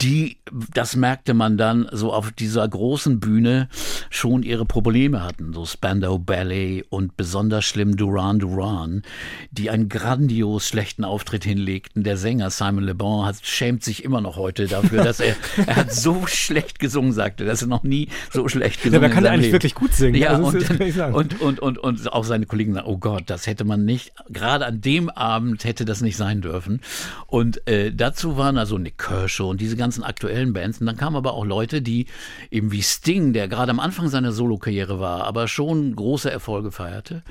die, 0.00 0.36
das 0.72 0.94
merkte 1.24 1.34
man 1.38 1.56
dann 1.56 1.88
so 1.90 2.12
auf 2.12 2.32
dieser 2.32 2.68
großen 2.68 3.18
Bühne 3.18 3.68
schon 4.10 4.42
ihre 4.42 4.66
Probleme 4.66 5.22
hatten, 5.22 5.54
so 5.54 5.64
Spandau 5.64 6.18
Ballet 6.18 6.84
und 6.90 7.16
besonders 7.16 7.64
schlimm 7.64 7.96
Duran 7.96 8.40
Duran, 8.40 9.02
die 9.50 9.70
einen 9.70 9.88
grandios 9.88 10.68
schlechten 10.68 11.02
Auftritt 11.02 11.42
hinlegten. 11.42 12.02
Der 12.02 12.18
Sänger 12.18 12.50
Simon 12.50 12.84
Le 12.84 12.94
Bon 12.94 13.24
hat, 13.24 13.36
schämt 13.40 13.82
sich 13.82 14.04
immer 14.04 14.20
noch 14.20 14.36
heute 14.36 14.66
dafür, 14.66 15.02
dass 15.02 15.18
er, 15.18 15.34
er 15.66 15.76
hat 15.76 15.94
so 15.94 16.26
schlecht 16.26 16.78
gesungen, 16.78 17.12
sagte, 17.12 17.46
dass 17.46 17.62
er 17.62 17.68
noch 17.68 17.84
nie 17.84 18.08
so 18.30 18.46
schlecht 18.46 18.82
gesungen 18.82 19.02
hat. 19.04 19.10
Ja, 19.10 19.14
er 19.14 19.14
kann 19.14 19.26
eigentlich 19.26 19.46
Leben. 19.46 19.52
wirklich 19.54 19.74
gut 19.74 19.94
singen. 19.94 20.20
Ja, 20.20 20.36
also, 20.36 20.48
und, 20.48 21.40
und, 21.40 21.40
und, 21.40 21.58
und, 21.60 21.78
und 21.78 22.12
auch 22.12 22.24
seine 22.24 22.44
Kollegen 22.44 22.74
sagen, 22.74 22.86
oh 22.86 22.98
Gott, 22.98 23.24
das 23.28 23.46
hätte 23.46 23.64
man 23.64 23.86
nicht, 23.86 24.12
gerade 24.28 24.66
an 24.66 24.82
dem 24.82 25.08
Abend 25.08 25.64
hätte 25.64 25.86
das 25.86 26.02
nicht 26.02 26.18
sein 26.18 26.42
dürfen. 26.42 26.82
Und 27.28 27.66
äh, 27.66 27.94
dazu 27.94 28.36
waren 28.36 28.58
also 28.58 28.76
Nick 28.76 28.98
Kershaw 28.98 29.48
und 29.48 29.62
diese 29.62 29.76
ganzen 29.76 30.04
aktuellen 30.04 30.52
Bands. 30.52 30.80
Und 30.80 30.86
dann 30.86 30.98
kamen 31.14 31.26
aber 31.26 31.34
auch 31.34 31.44
Leute, 31.44 31.80
die 31.80 32.06
eben 32.50 32.72
wie 32.72 32.82
Sting, 32.82 33.32
der 33.32 33.48
gerade 33.48 33.70
am 33.70 33.80
Anfang 33.80 34.08
seiner 34.08 34.32
Solokarriere 34.32 34.98
war, 34.98 35.24
aber 35.24 35.48
schon 35.48 35.94
große 35.94 36.30
Erfolge 36.30 36.72
feierte 36.72 37.22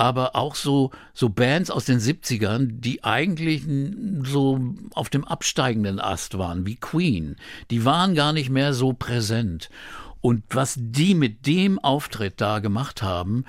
aber 0.00 0.36
auch 0.36 0.54
so, 0.54 0.92
so 1.12 1.28
Bands 1.28 1.72
aus 1.72 1.84
den 1.84 1.98
70ern, 1.98 2.68
die 2.70 3.02
eigentlich 3.02 3.64
so 4.22 4.60
auf 4.94 5.10
dem 5.10 5.24
absteigenden 5.24 5.98
Ast 5.98 6.38
waren, 6.38 6.66
wie 6.66 6.76
Queen. 6.76 7.34
Die 7.72 7.84
waren 7.84 8.14
gar 8.14 8.32
nicht 8.32 8.48
mehr 8.48 8.74
so 8.74 8.92
präsent. 8.92 9.70
Und 10.20 10.42
was 10.50 10.74
die 10.78 11.14
mit 11.14 11.46
dem 11.46 11.78
Auftritt 11.78 12.40
da 12.40 12.58
gemacht 12.58 13.02
haben, 13.02 13.44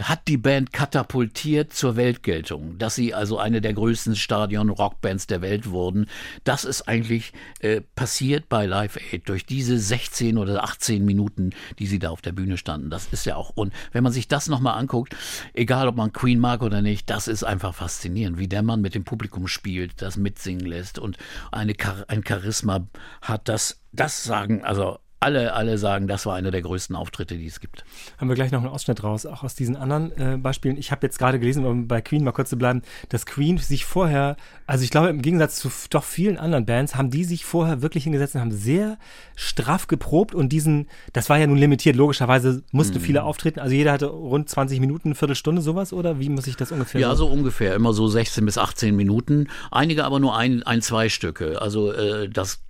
hat 0.00 0.28
die 0.28 0.36
Band 0.36 0.72
katapultiert 0.72 1.72
zur 1.72 1.96
Weltgeltung. 1.96 2.78
Dass 2.78 2.94
sie 2.94 3.14
also 3.14 3.38
eine 3.38 3.60
der 3.60 3.74
größten 3.74 4.14
Stadion-Rockbands 4.14 5.26
der 5.26 5.42
Welt 5.42 5.70
wurden, 5.70 6.06
das 6.44 6.64
ist 6.64 6.82
eigentlich 6.82 7.32
äh, 7.60 7.80
passiert 7.94 8.48
bei 8.48 8.66
Live 8.66 8.96
Aid 8.96 9.28
durch 9.28 9.46
diese 9.46 9.78
16 9.78 10.38
oder 10.38 10.62
18 10.62 11.04
Minuten, 11.04 11.50
die 11.78 11.86
sie 11.86 11.98
da 11.98 12.10
auf 12.10 12.22
der 12.22 12.32
Bühne 12.32 12.56
standen. 12.56 12.90
Das 12.90 13.08
ist 13.10 13.26
ja 13.26 13.36
auch, 13.36 13.50
und 13.50 13.72
wenn 13.92 14.04
man 14.04 14.12
sich 14.12 14.28
das 14.28 14.48
nochmal 14.48 14.78
anguckt, 14.78 15.16
egal 15.54 15.88
ob 15.88 15.96
man 15.96 16.12
Queen 16.12 16.38
mag 16.38 16.62
oder 16.62 16.82
nicht, 16.82 17.10
das 17.10 17.28
ist 17.28 17.42
einfach 17.42 17.74
faszinierend, 17.74 18.38
wie 18.38 18.48
der 18.48 18.62
Mann 18.62 18.80
mit 18.80 18.94
dem 18.94 19.04
Publikum 19.04 19.48
spielt, 19.48 20.00
das 20.00 20.16
mitsingen 20.16 20.66
lässt 20.66 20.98
und 20.98 21.18
eine, 21.50 21.74
ein 22.08 22.24
Charisma 22.26 22.86
hat, 23.20 23.48
das, 23.48 23.80
das 23.92 24.22
sagen, 24.22 24.64
also 24.64 24.98
alle, 25.22 25.54
alle 25.54 25.78
sagen, 25.78 26.08
das 26.08 26.26
war 26.26 26.34
einer 26.34 26.50
der 26.50 26.62
größten 26.62 26.96
Auftritte, 26.96 27.36
die 27.36 27.46
es 27.46 27.60
gibt. 27.60 27.84
Haben 28.18 28.28
wir 28.28 28.34
gleich 28.34 28.50
noch 28.50 28.60
einen 28.60 28.70
Ausschnitt 28.70 29.02
raus, 29.02 29.26
auch 29.26 29.42
aus 29.42 29.54
diesen 29.54 29.76
anderen 29.76 30.12
äh, 30.18 30.36
Beispielen. 30.36 30.76
Ich 30.76 30.90
habe 30.90 31.06
jetzt 31.06 31.18
gerade 31.18 31.38
gelesen, 31.38 31.64
um 31.64 31.88
bei 31.88 32.00
Queen 32.00 32.24
mal 32.24 32.32
kurz 32.32 32.50
zu 32.50 32.58
bleiben, 32.58 32.82
dass 33.08 33.26
Queen 33.26 33.58
sich 33.58 33.84
vorher, 33.84 34.36
also 34.66 34.84
ich 34.84 34.90
glaube 34.90 35.08
im 35.08 35.22
Gegensatz 35.22 35.56
zu 35.56 35.70
doch 35.90 36.04
vielen 36.04 36.36
anderen 36.36 36.66
Bands, 36.66 36.96
haben 36.96 37.10
die 37.10 37.24
sich 37.24 37.44
vorher 37.44 37.82
wirklich 37.82 38.04
hingesetzt 38.04 38.34
und 38.34 38.40
haben 38.40 38.52
sehr 38.52 38.98
straff 39.34 39.86
geprobt 39.86 40.34
und 40.34 40.50
diesen, 40.50 40.88
das 41.12 41.30
war 41.30 41.38
ja 41.38 41.46
nun 41.46 41.58
limitiert, 41.58 41.96
logischerweise 41.96 42.62
mussten 42.72 42.98
mhm. 42.98 43.02
viele 43.02 43.22
auftreten, 43.22 43.60
also 43.60 43.74
jeder 43.74 43.92
hatte 43.92 44.06
rund 44.06 44.48
20 44.48 44.80
Minuten, 44.80 45.14
Viertelstunde 45.14 45.62
sowas 45.62 45.92
oder 45.92 46.18
wie 46.20 46.28
muss 46.28 46.46
ich 46.46 46.56
das 46.56 46.72
ungefähr? 46.72 47.00
Ja, 47.00 47.14
so 47.14 47.26
ungefähr, 47.26 47.74
immer 47.74 47.92
so 47.92 48.08
16 48.08 48.44
bis 48.44 48.58
18 48.58 48.94
Minuten, 48.94 49.48
einige 49.70 50.04
aber 50.04 50.20
nur 50.20 50.36
ein, 50.36 50.62
ein 50.62 50.82
zwei 50.82 51.08
Stücke, 51.08 51.60
also 51.60 51.92
äh, 51.92 52.28
das 52.28 52.60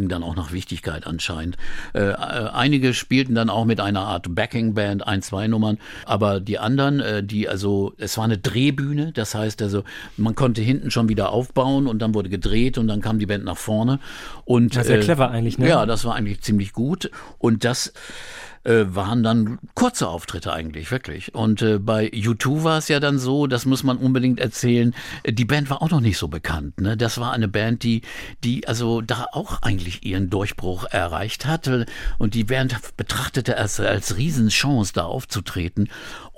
ging 0.00 0.08
dann 0.08 0.22
auch 0.22 0.34
nach 0.34 0.52
Wichtigkeit 0.52 1.06
anscheinend. 1.06 1.56
Äh, 1.94 2.10
äh, 2.10 2.14
einige 2.14 2.94
spielten 2.94 3.34
dann 3.34 3.50
auch 3.50 3.64
mit 3.64 3.80
einer 3.80 4.00
Art 4.00 4.34
Backing-Band 4.34 5.06
ein, 5.06 5.22
zwei 5.22 5.46
Nummern, 5.46 5.78
aber 6.06 6.40
die 6.40 6.58
anderen, 6.58 7.00
äh, 7.00 7.22
die 7.22 7.48
also, 7.48 7.92
es 7.98 8.16
war 8.16 8.24
eine 8.24 8.38
Drehbühne, 8.38 9.12
das 9.12 9.34
heißt 9.34 9.62
also, 9.62 9.84
man 10.16 10.34
konnte 10.34 10.62
hinten 10.62 10.90
schon 10.90 11.08
wieder 11.08 11.30
aufbauen 11.30 11.86
und 11.86 12.00
dann 12.00 12.14
wurde 12.14 12.30
gedreht 12.30 12.78
und 12.78 12.88
dann 12.88 13.00
kam 13.00 13.18
die 13.18 13.26
Band 13.26 13.44
nach 13.44 13.58
vorne. 13.58 14.00
Und, 14.44 14.74
das 14.74 14.86
ist 14.86 14.90
ja 14.90 14.96
äh, 14.96 15.00
clever 15.00 15.30
eigentlich, 15.30 15.58
ne? 15.58 15.68
Ja, 15.68 15.86
das 15.86 16.04
war 16.04 16.14
eigentlich 16.14 16.40
ziemlich 16.40 16.72
gut 16.72 17.10
und 17.38 17.64
das 17.64 17.92
äh, 18.64 18.84
waren 18.88 19.22
dann 19.22 19.58
kurze 19.74 20.08
Auftritte 20.08 20.52
eigentlich, 20.52 20.90
wirklich. 20.90 21.34
Und 21.34 21.62
äh, 21.62 21.78
bei 21.78 22.08
U2 22.08 22.62
war 22.64 22.78
es 22.78 22.88
ja 22.88 23.00
dann 23.00 23.18
so, 23.18 23.46
das 23.46 23.64
muss 23.64 23.82
man 23.82 23.96
unbedingt 23.96 24.38
erzählen, 24.38 24.94
äh, 25.22 25.32
die 25.32 25.44
Band 25.44 25.70
war 25.70 25.82
auch 25.82 25.90
noch 25.90 26.00
nicht 26.00 26.18
so 26.18 26.28
bekannt. 26.28 26.80
Ne? 26.80 26.96
Das 26.96 27.18
war 27.18 27.32
eine 27.32 27.48
Band, 27.48 27.82
die, 27.82 28.02
die 28.44 28.68
also 28.68 29.00
da 29.00 29.26
auch 29.32 29.62
eigentlich 29.62 30.04
ihren 30.04 30.30
Durchbruch 30.30 30.84
erreicht 30.84 31.46
hatte. 31.46 31.86
Und 32.18 32.34
die 32.34 32.44
Band 32.44 32.76
betrachtete 32.96 33.56
es 33.56 33.80
als 33.80 34.16
Riesenchance, 34.16 34.92
da 34.92 35.04
aufzutreten. 35.04 35.88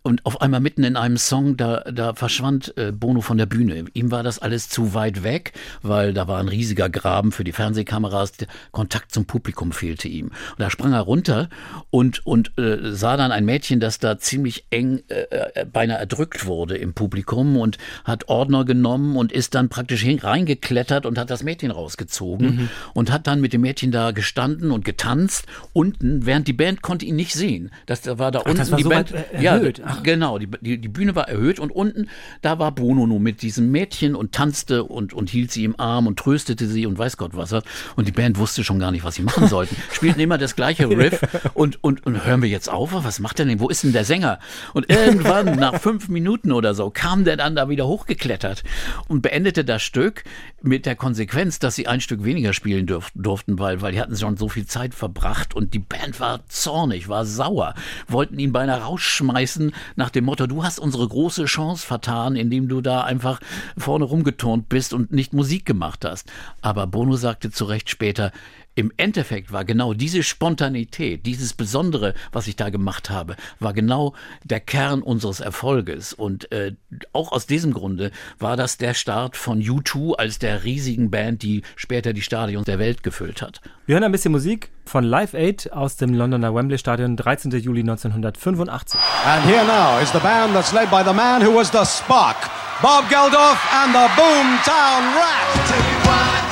Und 0.02 0.26
auf 0.26 0.40
einmal 0.40 0.60
mitten 0.60 0.82
in 0.82 0.96
einem 0.96 1.16
Song, 1.16 1.56
da, 1.56 1.80
da 1.90 2.14
verschwand 2.14 2.76
äh, 2.76 2.92
Bono 2.92 3.20
von 3.20 3.38
der 3.38 3.46
Bühne. 3.46 3.84
Ihm 3.94 4.10
war 4.10 4.22
das 4.22 4.40
alles 4.40 4.68
zu 4.68 4.94
weit 4.94 5.22
weg, 5.22 5.52
weil 5.82 6.12
da 6.12 6.26
war 6.26 6.40
ein 6.40 6.48
riesiger 6.48 6.90
Graben 6.90 7.30
für 7.30 7.44
die 7.44 7.52
Fernsehkameras. 7.52 8.32
Der 8.32 8.48
Kontakt 8.72 9.12
zum 9.12 9.26
Publikum 9.26 9.70
fehlte 9.70 10.08
ihm. 10.08 10.26
Und 10.26 10.58
da 10.58 10.70
sprang 10.70 10.92
er 10.92 11.02
runter 11.02 11.48
und, 11.90 12.26
und 12.26 12.58
äh, 12.58 12.92
sah 12.92 13.16
dann 13.16 13.30
ein 13.30 13.44
Mädchen, 13.44 13.78
das 13.78 13.98
da 13.98 14.18
ziemlich 14.18 14.64
eng 14.70 15.02
äh, 15.08 15.22
äh 15.30 15.66
beinahe 15.72 15.98
erdrückt 15.98 16.46
wurde 16.46 16.76
im 16.76 16.94
Publikum 16.94 17.56
und 17.56 17.78
hat 18.04 18.28
Ordner 18.28 18.64
genommen 18.64 19.16
und 19.16 19.30
ist 19.30 19.54
dann 19.54 19.68
praktisch 19.68 20.04
reingeklettert 20.04 21.06
und 21.06 21.18
hat 21.18 21.30
das 21.30 21.44
Mädchen 21.44 21.70
rausgezogen 21.70 22.56
mhm. 22.56 22.68
und 22.94 23.12
hat 23.12 23.26
dann 23.26 23.40
mit 23.40 23.52
dem 23.52 23.60
Mädchen 23.60 23.92
da 23.92 24.10
gestanden 24.10 24.72
und 24.72 24.84
getanzt 24.84 25.46
unten, 25.72 26.26
während 26.26 26.48
die 26.48 26.52
Band 26.52 26.82
konnte 26.82 27.06
ihn 27.06 27.16
nicht 27.16 27.34
sehen. 27.34 27.70
Das 27.86 28.06
war 28.18 28.32
da 28.32 28.40
Ach, 28.40 28.46
unten 28.46 28.58
das 28.58 28.70
war 28.70 28.78
die 28.78 28.84
so 28.84 28.90
Band. 28.90 29.12
erhöht. 29.12 29.78
Ja, 29.78 29.91
Ach. 29.98 30.02
Genau, 30.02 30.38
die, 30.38 30.48
die, 30.60 30.78
die 30.78 30.88
Bühne 30.88 31.14
war 31.14 31.28
erhöht 31.28 31.58
und 31.58 31.70
unten, 31.70 32.08
da 32.40 32.58
war 32.58 32.72
Bono 32.72 33.06
nur 33.06 33.20
mit 33.20 33.42
diesem 33.42 33.70
Mädchen 33.70 34.14
und 34.14 34.32
tanzte 34.32 34.84
und, 34.84 35.12
und 35.12 35.30
hielt 35.30 35.52
sie 35.52 35.64
im 35.64 35.78
Arm 35.78 36.06
und 36.06 36.18
tröstete 36.18 36.66
sie 36.66 36.86
und 36.86 36.98
weiß 36.98 37.16
Gott 37.16 37.32
was. 37.34 37.52
Und 37.96 38.08
die 38.08 38.12
Band 38.12 38.38
wusste 38.38 38.64
schon 38.64 38.78
gar 38.78 38.90
nicht, 38.90 39.04
was 39.04 39.16
sie 39.16 39.22
machen 39.22 39.48
sollten. 39.48 39.76
Spielten 39.92 40.20
immer 40.20 40.38
das 40.38 40.56
gleiche 40.56 40.88
Riff 40.88 41.20
und, 41.54 41.82
und, 41.82 42.06
und 42.06 42.24
hören 42.24 42.42
wir 42.42 42.48
jetzt 42.48 42.68
auf? 42.68 42.92
Was 42.92 43.20
macht 43.20 43.38
der 43.38 43.46
denn? 43.46 43.60
Wo 43.60 43.68
ist 43.68 43.84
denn 43.84 43.92
der 43.92 44.04
Sänger? 44.04 44.38
Und 44.74 44.88
irgendwann, 44.90 45.56
nach 45.58 45.80
fünf 45.80 46.08
Minuten 46.08 46.52
oder 46.52 46.74
so, 46.74 46.90
kam 46.90 47.24
der 47.24 47.36
dann 47.36 47.56
da 47.56 47.68
wieder 47.68 47.86
hochgeklettert 47.86 48.62
und 49.08 49.22
beendete 49.22 49.64
das 49.64 49.82
Stück 49.82 50.24
mit 50.62 50.86
der 50.86 50.96
Konsequenz, 50.96 51.58
dass 51.58 51.74
sie 51.74 51.86
ein 51.86 52.00
Stück 52.00 52.24
weniger 52.24 52.52
spielen 52.52 52.86
durf 52.86 53.10
durften, 53.14 53.58
weil, 53.58 53.80
weil 53.80 53.92
die 53.92 54.00
hatten 54.00 54.16
schon 54.16 54.36
so 54.36 54.48
viel 54.48 54.66
Zeit 54.66 54.94
verbracht 54.94 55.54
und 55.54 55.74
die 55.74 55.78
Band 55.78 56.20
war 56.20 56.46
zornig, 56.48 57.08
war 57.08 57.24
sauer, 57.24 57.74
wollten 58.08 58.38
ihn 58.38 58.52
beinahe 58.52 58.80
rausschmeißen 58.80 59.72
nach 59.96 60.10
dem 60.10 60.24
Motto, 60.24 60.46
du 60.46 60.64
hast 60.64 60.78
unsere 60.78 61.06
große 61.06 61.44
Chance 61.44 61.86
vertan, 61.86 62.36
indem 62.36 62.68
du 62.68 62.80
da 62.80 63.02
einfach 63.02 63.40
vorne 63.76 64.04
rumgeturnt 64.04 64.68
bist 64.68 64.92
und 64.92 65.12
nicht 65.12 65.32
Musik 65.32 65.64
gemacht 65.64 66.04
hast. 66.04 66.30
Aber 66.60 66.86
Bono 66.86 67.16
sagte 67.16 67.50
zu 67.50 67.64
Recht 67.64 67.90
später, 67.90 68.32
im 68.74 68.90
Endeffekt 68.96 69.52
war 69.52 69.64
genau 69.64 69.92
diese 69.92 70.22
Spontanität, 70.22 71.26
dieses 71.26 71.52
Besondere, 71.52 72.14
was 72.32 72.46
ich 72.46 72.56
da 72.56 72.70
gemacht 72.70 73.10
habe, 73.10 73.36
war 73.60 73.74
genau 73.74 74.14
der 74.44 74.60
Kern 74.60 75.02
unseres 75.02 75.40
Erfolges. 75.40 76.12
Und 76.12 76.50
äh, 76.52 76.72
auch 77.12 77.32
aus 77.32 77.46
diesem 77.46 77.74
Grunde 77.74 78.10
war 78.38 78.56
das 78.56 78.78
der 78.78 78.94
Start 78.94 79.36
von 79.36 79.60
U2 79.60 80.14
als 80.14 80.38
der 80.38 80.64
riesigen 80.64 81.10
Band, 81.10 81.42
die 81.42 81.62
später 81.76 82.12
die 82.12 82.22
Stadions 82.22 82.64
der 82.64 82.78
Welt 82.78 83.02
gefüllt 83.02 83.42
hat. 83.42 83.60
Wir 83.84 83.96
hören 83.96 84.04
ein 84.04 84.12
bisschen 84.12 84.32
Musik 84.32 84.70
von 84.86 85.04
Live 85.04 85.34
Aid 85.34 85.72
aus 85.72 85.96
dem 85.96 86.14
Londoner 86.14 86.54
Wembley 86.54 86.78
Stadion, 86.78 87.16
13. 87.16 87.50
Juli 87.52 87.80
1985. 87.80 88.98
And 89.26 89.44
here 89.44 89.64
now 89.64 90.00
is 90.00 90.10
the 90.12 90.18
band 90.18 90.54
that's 90.54 90.72
led 90.72 90.90
by 90.90 91.02
the 91.04 91.12
man 91.12 91.42
who 91.42 91.54
was 91.54 91.70
the 91.70 91.84
spark, 91.84 92.36
Bob 92.80 93.04
Geldof 93.10 93.58
and 93.84 93.92
the 93.92 94.08
Boomtown 94.16 95.14
Rat. 95.14 96.51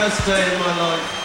Best 0.00 0.26
day 0.26 0.54
in 0.54 0.58
my 0.60 0.72
life. 0.80 1.20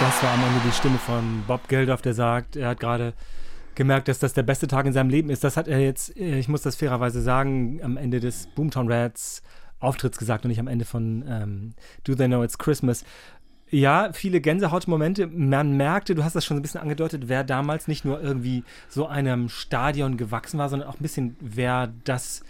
Das 0.00 0.22
war 0.22 0.32
am 0.32 0.44
Ende 0.44 0.60
die 0.66 0.72
Stimme 0.72 0.98
von 0.98 1.42
Bob 1.46 1.66
Geldof, 1.66 2.02
der 2.02 2.12
sagt, 2.12 2.56
er 2.56 2.68
hat 2.68 2.80
gerade 2.80 3.14
gemerkt, 3.74 4.08
dass 4.08 4.18
das 4.18 4.34
der 4.34 4.42
beste 4.42 4.66
Tag 4.66 4.84
in 4.84 4.92
seinem 4.92 5.08
Leben 5.08 5.30
ist. 5.30 5.42
Das 5.42 5.56
hat 5.56 5.66
er 5.66 5.80
jetzt, 5.80 6.14
ich 6.16 6.46
muss 6.46 6.60
das 6.62 6.76
fairerweise 6.76 7.22
sagen, 7.22 7.80
am 7.82 7.96
Ende 7.96 8.20
des 8.20 8.48
Boomtown 8.48 8.92
Rats 8.92 9.42
Auftritts 9.80 10.18
gesagt 10.18 10.44
und 10.44 10.50
nicht 10.50 10.60
am 10.60 10.66
Ende 10.66 10.84
von 10.84 11.24
ähm, 11.26 11.74
Do 12.04 12.14
They 12.14 12.26
Know 12.26 12.44
It's 12.44 12.58
Christmas. 12.58 13.04
Ja, 13.70 14.10
viele 14.12 14.40
Gänsehautmomente. 14.42 15.26
Man 15.26 15.76
merkte, 15.76 16.14
du 16.14 16.22
hast 16.22 16.36
das 16.36 16.44
schon 16.44 16.58
ein 16.58 16.62
bisschen 16.62 16.80
angedeutet, 16.80 17.28
wer 17.28 17.44
damals 17.44 17.88
nicht 17.88 18.04
nur 18.04 18.20
irgendwie 18.20 18.62
so 18.88 19.06
einem 19.06 19.48
Stadion 19.48 20.18
gewachsen 20.18 20.58
war, 20.58 20.68
sondern 20.68 20.88
auch 20.88 20.96
ein 20.96 21.02
bisschen, 21.02 21.36
wer 21.40 21.92
das 22.04 22.42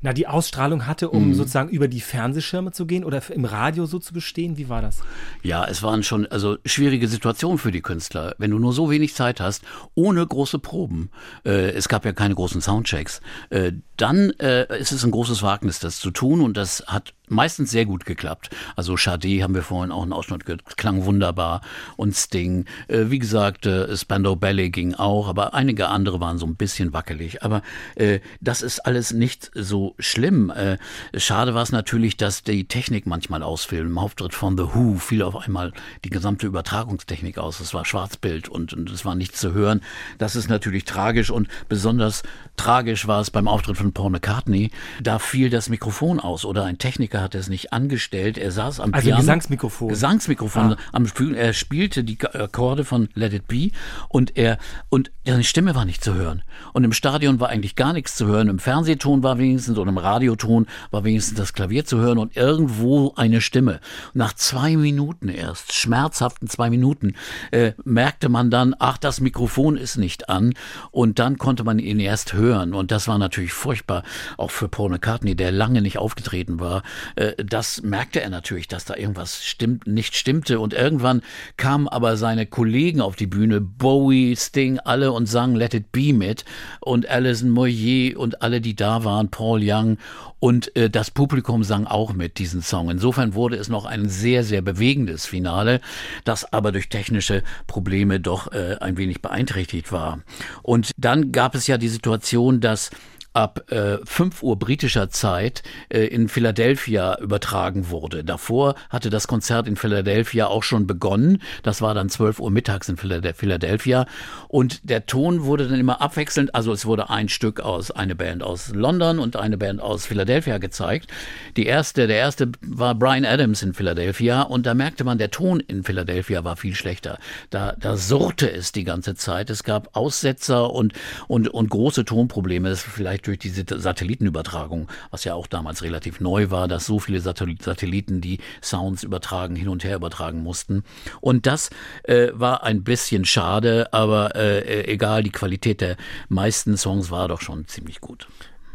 na, 0.00 0.12
die 0.12 0.26
Ausstrahlung 0.26 0.86
hatte, 0.86 1.10
um 1.10 1.28
mhm. 1.28 1.34
sozusagen 1.34 1.68
über 1.68 1.88
die 1.88 2.00
Fernsehschirme 2.00 2.72
zu 2.72 2.86
gehen 2.86 3.04
oder 3.04 3.22
im 3.30 3.44
Radio 3.44 3.86
so 3.86 3.98
zu 3.98 4.12
bestehen? 4.12 4.56
Wie 4.56 4.68
war 4.68 4.82
das? 4.82 5.00
Ja, 5.42 5.64
es 5.66 5.82
waren 5.82 6.02
schon 6.02 6.26
also 6.26 6.58
schwierige 6.64 7.08
Situationen 7.08 7.58
für 7.58 7.72
die 7.72 7.82
Künstler. 7.82 8.34
Wenn 8.38 8.50
du 8.50 8.58
nur 8.58 8.72
so 8.72 8.90
wenig 8.90 9.14
Zeit 9.14 9.40
hast, 9.40 9.62
ohne 9.94 10.26
große 10.26 10.58
Proben, 10.58 11.10
äh, 11.44 11.70
es 11.70 11.88
gab 11.88 12.04
ja 12.04 12.12
keine 12.12 12.34
großen 12.34 12.60
Soundchecks, 12.60 13.20
äh, 13.50 13.72
dann 13.96 14.30
äh, 14.38 14.78
ist 14.78 14.92
es 14.92 15.04
ein 15.04 15.10
großes 15.10 15.42
Wagnis, 15.42 15.78
das 15.78 15.98
zu 15.98 16.10
tun 16.10 16.40
und 16.40 16.56
das 16.56 16.84
hat 16.86 17.14
meistens 17.28 17.70
sehr 17.70 17.84
gut 17.86 18.04
geklappt. 18.04 18.50
Also 18.76 18.96
Sade 18.96 19.42
haben 19.42 19.54
wir 19.54 19.62
vorhin 19.62 19.92
auch 19.92 20.02
einen 20.02 20.12
Ausschnitt 20.12 20.44
gehört, 20.44 20.76
klang 20.76 21.04
wunderbar 21.04 21.60
und 21.96 22.14
Sting. 22.14 22.66
Äh, 22.88 23.06
wie 23.08 23.18
gesagt, 23.18 23.66
äh, 23.66 23.96
Spandau 23.96 24.36
Ballet 24.36 24.70
ging 24.70 24.94
auch, 24.94 25.28
aber 25.28 25.54
einige 25.54 25.88
andere 25.88 26.20
waren 26.20 26.38
so 26.38 26.46
ein 26.46 26.56
bisschen 26.56 26.92
wackelig. 26.92 27.42
Aber 27.42 27.62
äh, 27.94 28.20
das 28.40 28.62
ist 28.62 28.80
alles 28.80 29.12
nicht 29.12 29.50
so 29.54 29.94
schlimm. 29.98 30.50
Äh, 30.50 30.78
schade 31.16 31.54
war 31.54 31.62
es 31.62 31.72
natürlich, 31.72 32.16
dass 32.16 32.42
die 32.42 32.66
Technik 32.66 33.06
manchmal 33.06 33.42
ausfiel. 33.42 33.80
Im 33.80 33.98
Auftritt 33.98 34.34
von 34.34 34.56
The 34.56 34.74
Who 34.74 34.96
fiel 34.96 35.22
auf 35.22 35.36
einmal 35.36 35.72
die 36.04 36.10
gesamte 36.10 36.46
Übertragungstechnik 36.46 37.38
aus. 37.38 37.60
Es 37.60 37.74
war 37.74 37.84
Schwarzbild 37.84 38.48
und, 38.48 38.72
und 38.72 38.90
es 38.90 39.04
war 39.04 39.14
nichts 39.14 39.40
zu 39.40 39.52
hören. 39.52 39.80
Das 40.18 40.36
ist 40.36 40.48
natürlich 40.48 40.84
tragisch 40.84 41.30
und 41.30 41.48
besonders 41.68 42.22
tragisch 42.56 43.06
war 43.06 43.20
es 43.20 43.30
beim 43.30 43.48
Auftritt 43.48 43.76
von 43.76 43.92
Paul 43.92 44.10
McCartney. 44.10 44.70
Da 45.02 45.18
fiel 45.18 45.50
das 45.50 45.68
Mikrofon 45.68 46.20
aus 46.20 46.44
oder 46.44 46.64
ein 46.64 46.78
Techniker 46.78 47.15
Musiker 47.16 47.22
hat 47.22 47.34
er 47.34 47.40
es 47.40 47.48
nicht 47.48 47.72
angestellt. 47.72 48.38
Er 48.38 48.50
saß 48.50 48.80
am 48.80 48.92
also 48.92 49.06
Piano. 49.06 49.20
Gesangsmikrofon. 49.20 49.88
Gesangsmikrofon. 49.88 50.72
Ah. 50.72 50.76
Am 50.92 51.06
Spiel, 51.06 51.34
er 51.34 51.52
spielte 51.52 52.04
die 52.04 52.18
Akkorde 52.22 52.84
von 52.84 53.08
Let 53.14 53.32
It 53.32 53.48
Be 53.48 53.70
und 54.08 54.36
er 54.36 54.58
und 54.88 55.10
seine 55.24 55.44
Stimme 55.44 55.74
war 55.74 55.84
nicht 55.84 56.04
zu 56.04 56.14
hören. 56.14 56.42
Und 56.72 56.84
im 56.84 56.92
Stadion 56.92 57.40
war 57.40 57.48
eigentlich 57.48 57.74
gar 57.74 57.92
nichts 57.92 58.14
zu 58.16 58.26
hören. 58.26 58.48
Im 58.48 58.58
Fernsehton 58.58 59.22
war 59.22 59.38
wenigstens 59.38 59.78
und 59.78 59.88
im 59.88 59.98
Radioton 59.98 60.66
war 60.90 61.04
wenigstens 61.04 61.36
das 61.36 61.52
Klavier 61.52 61.84
zu 61.84 61.98
hören 61.98 62.18
und 62.18 62.36
irgendwo 62.36 63.12
eine 63.16 63.40
Stimme. 63.40 63.80
Nach 64.14 64.32
zwei 64.34 64.76
Minuten 64.76 65.28
erst, 65.28 65.72
schmerzhaften 65.72 66.48
zwei 66.48 66.70
Minuten, 66.70 67.14
äh, 67.50 67.72
merkte 67.84 68.28
man 68.28 68.50
dann, 68.50 68.74
ach, 68.78 68.98
das 68.98 69.20
Mikrofon 69.20 69.76
ist 69.76 69.96
nicht 69.96 70.28
an. 70.28 70.54
Und 70.90 71.18
dann 71.18 71.38
konnte 71.38 71.64
man 71.64 71.78
ihn 71.78 71.98
erst 71.98 72.34
hören. 72.34 72.72
Und 72.74 72.90
das 72.90 73.08
war 73.08 73.18
natürlich 73.18 73.52
furchtbar, 73.52 74.02
auch 74.36 74.50
für 74.50 74.68
Paul 74.68 74.90
McCartney, 74.90 75.34
der 75.34 75.50
lange 75.50 75.82
nicht 75.82 75.98
aufgetreten 75.98 76.60
war. 76.60 76.82
Äh, 77.14 77.32
das 77.44 77.82
merkte 77.82 78.20
er 78.20 78.30
natürlich, 78.30 78.68
dass 78.68 78.84
da 78.84 78.96
irgendwas 78.96 79.44
stimmt, 79.44 79.86
nicht 79.86 80.16
stimmte. 80.16 80.60
Und 80.60 80.74
irgendwann 80.74 81.22
kamen 81.56 81.88
aber 81.88 82.16
seine 82.16 82.46
Kollegen 82.46 83.00
auf 83.00 83.16
die 83.16 83.26
Bühne, 83.26 83.60
Bowie, 83.60 84.36
Sting, 84.36 84.78
alle 84.80 85.12
und 85.12 85.26
sangen 85.26 85.56
Let 85.56 85.74
It 85.74 85.92
Be 85.92 86.12
mit. 86.12 86.44
Und 86.80 87.08
Alison 87.08 87.50
Moyer 87.50 88.18
und 88.18 88.42
alle, 88.42 88.60
die 88.60 88.76
da 88.76 89.04
waren, 89.04 89.30
Paul 89.30 89.60
Young. 89.62 89.98
Und 90.38 90.76
äh, 90.76 90.90
das 90.90 91.10
Publikum 91.10 91.64
sang 91.64 91.86
auch 91.86 92.12
mit 92.12 92.38
diesen 92.38 92.62
Song. 92.62 92.90
Insofern 92.90 93.34
wurde 93.34 93.56
es 93.56 93.68
noch 93.68 93.84
ein 93.86 94.08
sehr, 94.08 94.44
sehr 94.44 94.62
bewegendes 94.62 95.26
Finale, 95.26 95.80
das 96.24 96.52
aber 96.52 96.72
durch 96.72 96.88
technische 96.88 97.42
Probleme 97.66 98.20
doch 98.20 98.52
äh, 98.52 98.76
ein 98.80 98.98
wenig 98.98 99.22
beeinträchtigt 99.22 99.92
war. 99.92 100.20
Und 100.62 100.90
dann 100.96 101.32
gab 101.32 101.54
es 101.54 101.66
ja 101.66 101.78
die 101.78 101.88
Situation, 101.88 102.60
dass 102.60 102.90
ab 103.36 103.70
äh, 103.70 103.98
5 104.02 104.42
Uhr 104.42 104.58
britischer 104.58 105.10
Zeit 105.10 105.62
äh, 105.90 106.06
in 106.06 106.28
Philadelphia 106.28 107.18
übertragen 107.20 107.90
wurde. 107.90 108.24
Davor 108.24 108.76
hatte 108.88 109.10
das 109.10 109.28
Konzert 109.28 109.68
in 109.68 109.76
Philadelphia 109.76 110.46
auch 110.46 110.62
schon 110.62 110.86
begonnen. 110.86 111.42
Das 111.62 111.82
war 111.82 111.92
dann 111.92 112.08
12 112.08 112.40
Uhr 112.40 112.50
mittags 112.50 112.88
in 112.88 112.96
Philadelphia. 112.96 114.06
Und 114.48 114.88
der 114.88 115.04
Ton 115.04 115.44
wurde 115.44 115.68
dann 115.68 115.78
immer 115.78 116.00
abwechselnd. 116.00 116.54
Also 116.54 116.72
es 116.72 116.86
wurde 116.86 117.10
ein 117.10 117.28
Stück 117.28 117.60
aus, 117.60 117.90
eine 117.90 118.14
Band 118.14 118.42
aus 118.42 118.72
London 118.74 119.18
und 119.18 119.36
eine 119.36 119.58
Band 119.58 119.82
aus 119.82 120.06
Philadelphia 120.06 120.56
gezeigt. 120.56 121.12
Die 121.58 121.66
erste, 121.66 122.06
der 122.06 122.16
erste 122.16 122.50
war 122.62 122.94
Brian 122.94 123.26
Adams 123.26 123.62
in 123.62 123.74
Philadelphia. 123.74 124.42
Und 124.42 124.64
da 124.64 124.72
merkte 124.72 125.04
man, 125.04 125.18
der 125.18 125.30
Ton 125.30 125.60
in 125.60 125.84
Philadelphia 125.84 126.42
war 126.42 126.56
viel 126.56 126.74
schlechter. 126.74 127.18
Da, 127.50 127.74
da 127.78 127.98
surrte 127.98 128.50
es 128.50 128.72
die 128.72 128.84
ganze 128.84 129.14
Zeit. 129.14 129.50
Es 129.50 129.62
gab 129.62 129.94
Aussetzer 129.94 130.70
und, 130.70 130.94
und, 131.28 131.48
und 131.48 131.68
große 131.68 132.06
Tonprobleme. 132.06 132.70
Das 132.70 132.78
ist 132.78 132.90
vielleicht 132.90 133.25
durch 133.26 133.38
diese 133.38 133.64
Satellitenübertragung, 133.68 134.88
was 135.10 135.24
ja 135.24 135.34
auch 135.34 135.46
damals 135.46 135.82
relativ 135.82 136.20
neu 136.20 136.50
war, 136.50 136.68
dass 136.68 136.86
so 136.86 136.98
viele 136.98 137.20
Satelliten 137.20 138.20
die 138.20 138.38
Sounds 138.62 139.02
übertragen, 139.02 139.56
hin 139.56 139.68
und 139.68 139.84
her 139.84 139.96
übertragen 139.96 140.42
mussten. 140.42 140.84
Und 141.20 141.46
das 141.46 141.70
äh, 142.04 142.28
war 142.32 142.64
ein 142.64 142.84
bisschen 142.84 143.24
schade, 143.24 143.92
aber 143.92 144.34
äh, 144.36 144.84
egal, 144.90 145.22
die 145.22 145.32
Qualität 145.32 145.80
der 145.80 145.96
meisten 146.28 146.76
Songs 146.76 147.10
war 147.10 147.28
doch 147.28 147.40
schon 147.40 147.66
ziemlich 147.66 148.00
gut. 148.00 148.28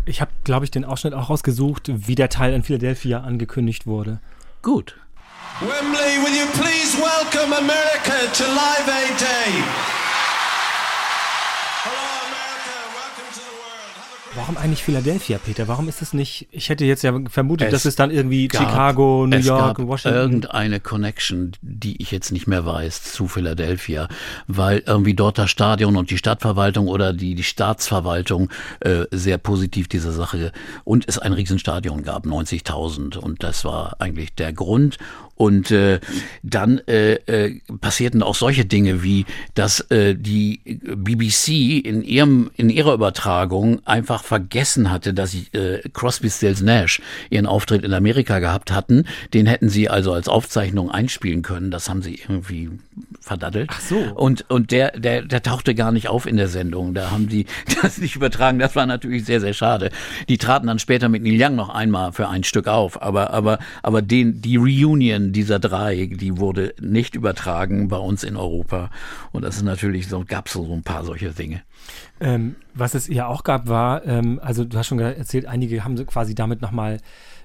Ich 0.06 0.20
habe, 0.20 0.32
glaube 0.44 0.66
ich, 0.66 0.72
den 0.72 0.84
Ausschnitt 0.84 1.14
auch 1.14 1.30
rausgesucht, 1.30 1.92
wie 1.94 2.16
der 2.16 2.30
Teil 2.30 2.54
in 2.54 2.64
Philadelphia 2.64 3.22
angekündigt 3.22 3.86
wurde. 3.86 4.20
Gut. 4.62 4.96
Wembley, 5.60 6.18
will 6.24 6.34
you 6.34 6.48
please 6.54 6.98
welcome 6.98 7.54
America 7.56 8.32
to 8.34 8.44
Live 8.44 8.88
Aid 8.88 9.20
Day? 9.20 10.01
Warum 14.36 14.56
eigentlich 14.56 14.84
Philadelphia, 14.84 15.40
Peter? 15.40 15.68
Warum 15.68 15.90
ist 15.90 16.02
es 16.02 16.14
nicht? 16.14 16.48
Ich 16.52 16.70
hätte 16.70 16.86
jetzt 16.86 17.04
ja 17.04 17.14
vermutet, 17.30 17.68
es 17.68 17.74
dass 17.74 17.86
es 17.86 17.96
dann 17.98 18.12
irgendwie 18.12 18.48
Chicago, 18.50 19.28
New 19.28 19.38
York, 19.38 19.80
Washington. 19.86 20.18
Irgendeine 20.18 20.80
Connection, 20.80 21.52
die 21.62 22.02
ich 22.02 22.12
jetzt 22.12 22.32
nicht 22.32 22.48
mehr 22.48 22.66
weiß, 22.66 23.04
zu 23.04 23.28
Philadelphia, 23.28 24.08
weil 24.48 24.84
irgendwie 24.86 25.16
dort 25.16 25.38
das 25.38 25.50
Stadion 25.52 25.98
und 25.98 26.12
die 26.12 26.18
Stadtverwaltung 26.18 26.88
oder 26.88 27.12
die, 27.12 27.36
die 27.36 27.44
Staatsverwaltung 27.44 28.50
äh, 28.80 29.04
sehr 29.12 29.38
positiv 29.38 29.90
dieser 29.90 30.14
Sache 30.14 30.54
und 30.86 31.10
es 31.10 31.20
ein 31.20 31.34
Riesenstadion 31.34 32.04
gab, 32.04 32.26
90.000 32.26 33.18
und 33.18 33.44
das 33.44 33.66
war 33.66 33.98
eigentlich 34.00 34.34
der 34.36 34.54
Grund 34.54 34.98
und 35.42 35.72
äh, 35.72 36.00
dann 36.44 36.82
äh, 36.88 37.14
äh, 37.14 37.60
passierten 37.80 38.22
auch 38.22 38.36
solche 38.36 38.64
Dinge 38.64 39.02
wie, 39.02 39.26
dass 39.56 39.80
äh, 39.90 40.14
die 40.14 40.62
BBC 40.64 41.84
in 41.84 42.04
ihrem 42.04 42.52
in 42.58 42.70
ihrer 42.70 42.94
Übertragung 42.94 43.82
einfach 43.88 44.24
vergessen 44.24 44.92
hatte, 44.92 45.16
dass 45.16 45.34
äh, 45.34 45.80
Crosby, 45.94 46.30
Stills, 46.30 46.62
Nash 46.62 47.02
ihren 47.32 47.48
Auftritt 47.48 47.84
in 47.84 47.92
Amerika 47.92 48.38
gehabt 48.38 48.72
hatten. 48.72 49.06
Den 49.34 49.48
hätten 49.48 49.68
sie 49.68 49.90
also 49.90 50.14
als 50.14 50.28
Aufzeichnung 50.28 50.92
einspielen 50.92 51.42
können. 51.42 51.72
Das 51.72 51.90
haben 51.90 52.04
sie 52.04 52.20
irgendwie 52.22 52.70
verdaddelt. 53.20 53.72
Ach 53.74 53.82
so. 53.82 53.98
Und 53.98 54.46
und 54.48 54.70
der 54.70 54.92
der 54.92 55.24
der 55.24 55.42
tauchte 55.42 55.74
gar 55.74 55.92
nicht 55.92 56.08
auf 56.08 56.28
in 56.28 56.38
der 56.38 56.50
Sendung. 56.50 56.94
Da 56.94 57.10
haben 57.10 57.30
die 57.30 57.48
das 57.82 57.98
nicht 57.98 58.16
übertragen. 58.16 58.60
Das 58.60 58.76
war 58.76 58.86
natürlich 58.86 59.26
sehr 59.26 59.42
sehr 59.42 59.54
schade. 59.54 59.90
Die 60.30 60.38
traten 60.38 60.68
dann 60.68 60.78
später 60.78 61.10
mit 61.10 61.24
Neil 61.24 61.42
Young 61.42 61.56
noch 61.56 61.70
einmal 61.70 62.12
für 62.12 62.30
ein 62.30 62.44
Stück 62.44 62.68
auf. 62.68 63.02
Aber 63.02 63.32
aber 63.34 63.58
aber 63.82 64.04
den 64.04 64.40
die 64.44 64.58
Reunion 64.58 65.31
dieser 65.32 65.60
drei, 65.60 66.06
die 66.06 66.38
wurde 66.38 66.74
nicht 66.80 67.16
übertragen 67.16 67.88
bei 67.88 67.98
uns 67.98 68.24
in 68.24 68.38
Europa. 68.38 68.90
Und 69.32 69.44
das 69.44 69.58
ist 69.58 69.64
natürlich 69.64 70.08
so, 70.08 70.24
gab 70.28 70.48
es 70.48 70.54
so 70.54 70.74
ein 70.74 70.84
paar 70.84 71.04
solche 71.04 71.32
Dinge. 71.32 71.62
Ähm, 72.20 72.56
was 72.74 72.94
es 72.94 73.08
ja 73.08 73.28
auch 73.28 73.44
gab, 73.44 73.68
war, 73.68 74.06
ähm, 74.06 74.40
also 74.42 74.64
du 74.64 74.78
hast 74.78 74.88
schon 74.88 75.00
erzählt, 75.00 75.46
einige 75.46 75.84
haben 75.84 75.96
quasi 76.06 76.36
damit 76.36 76.62
nochmal 76.62 77.00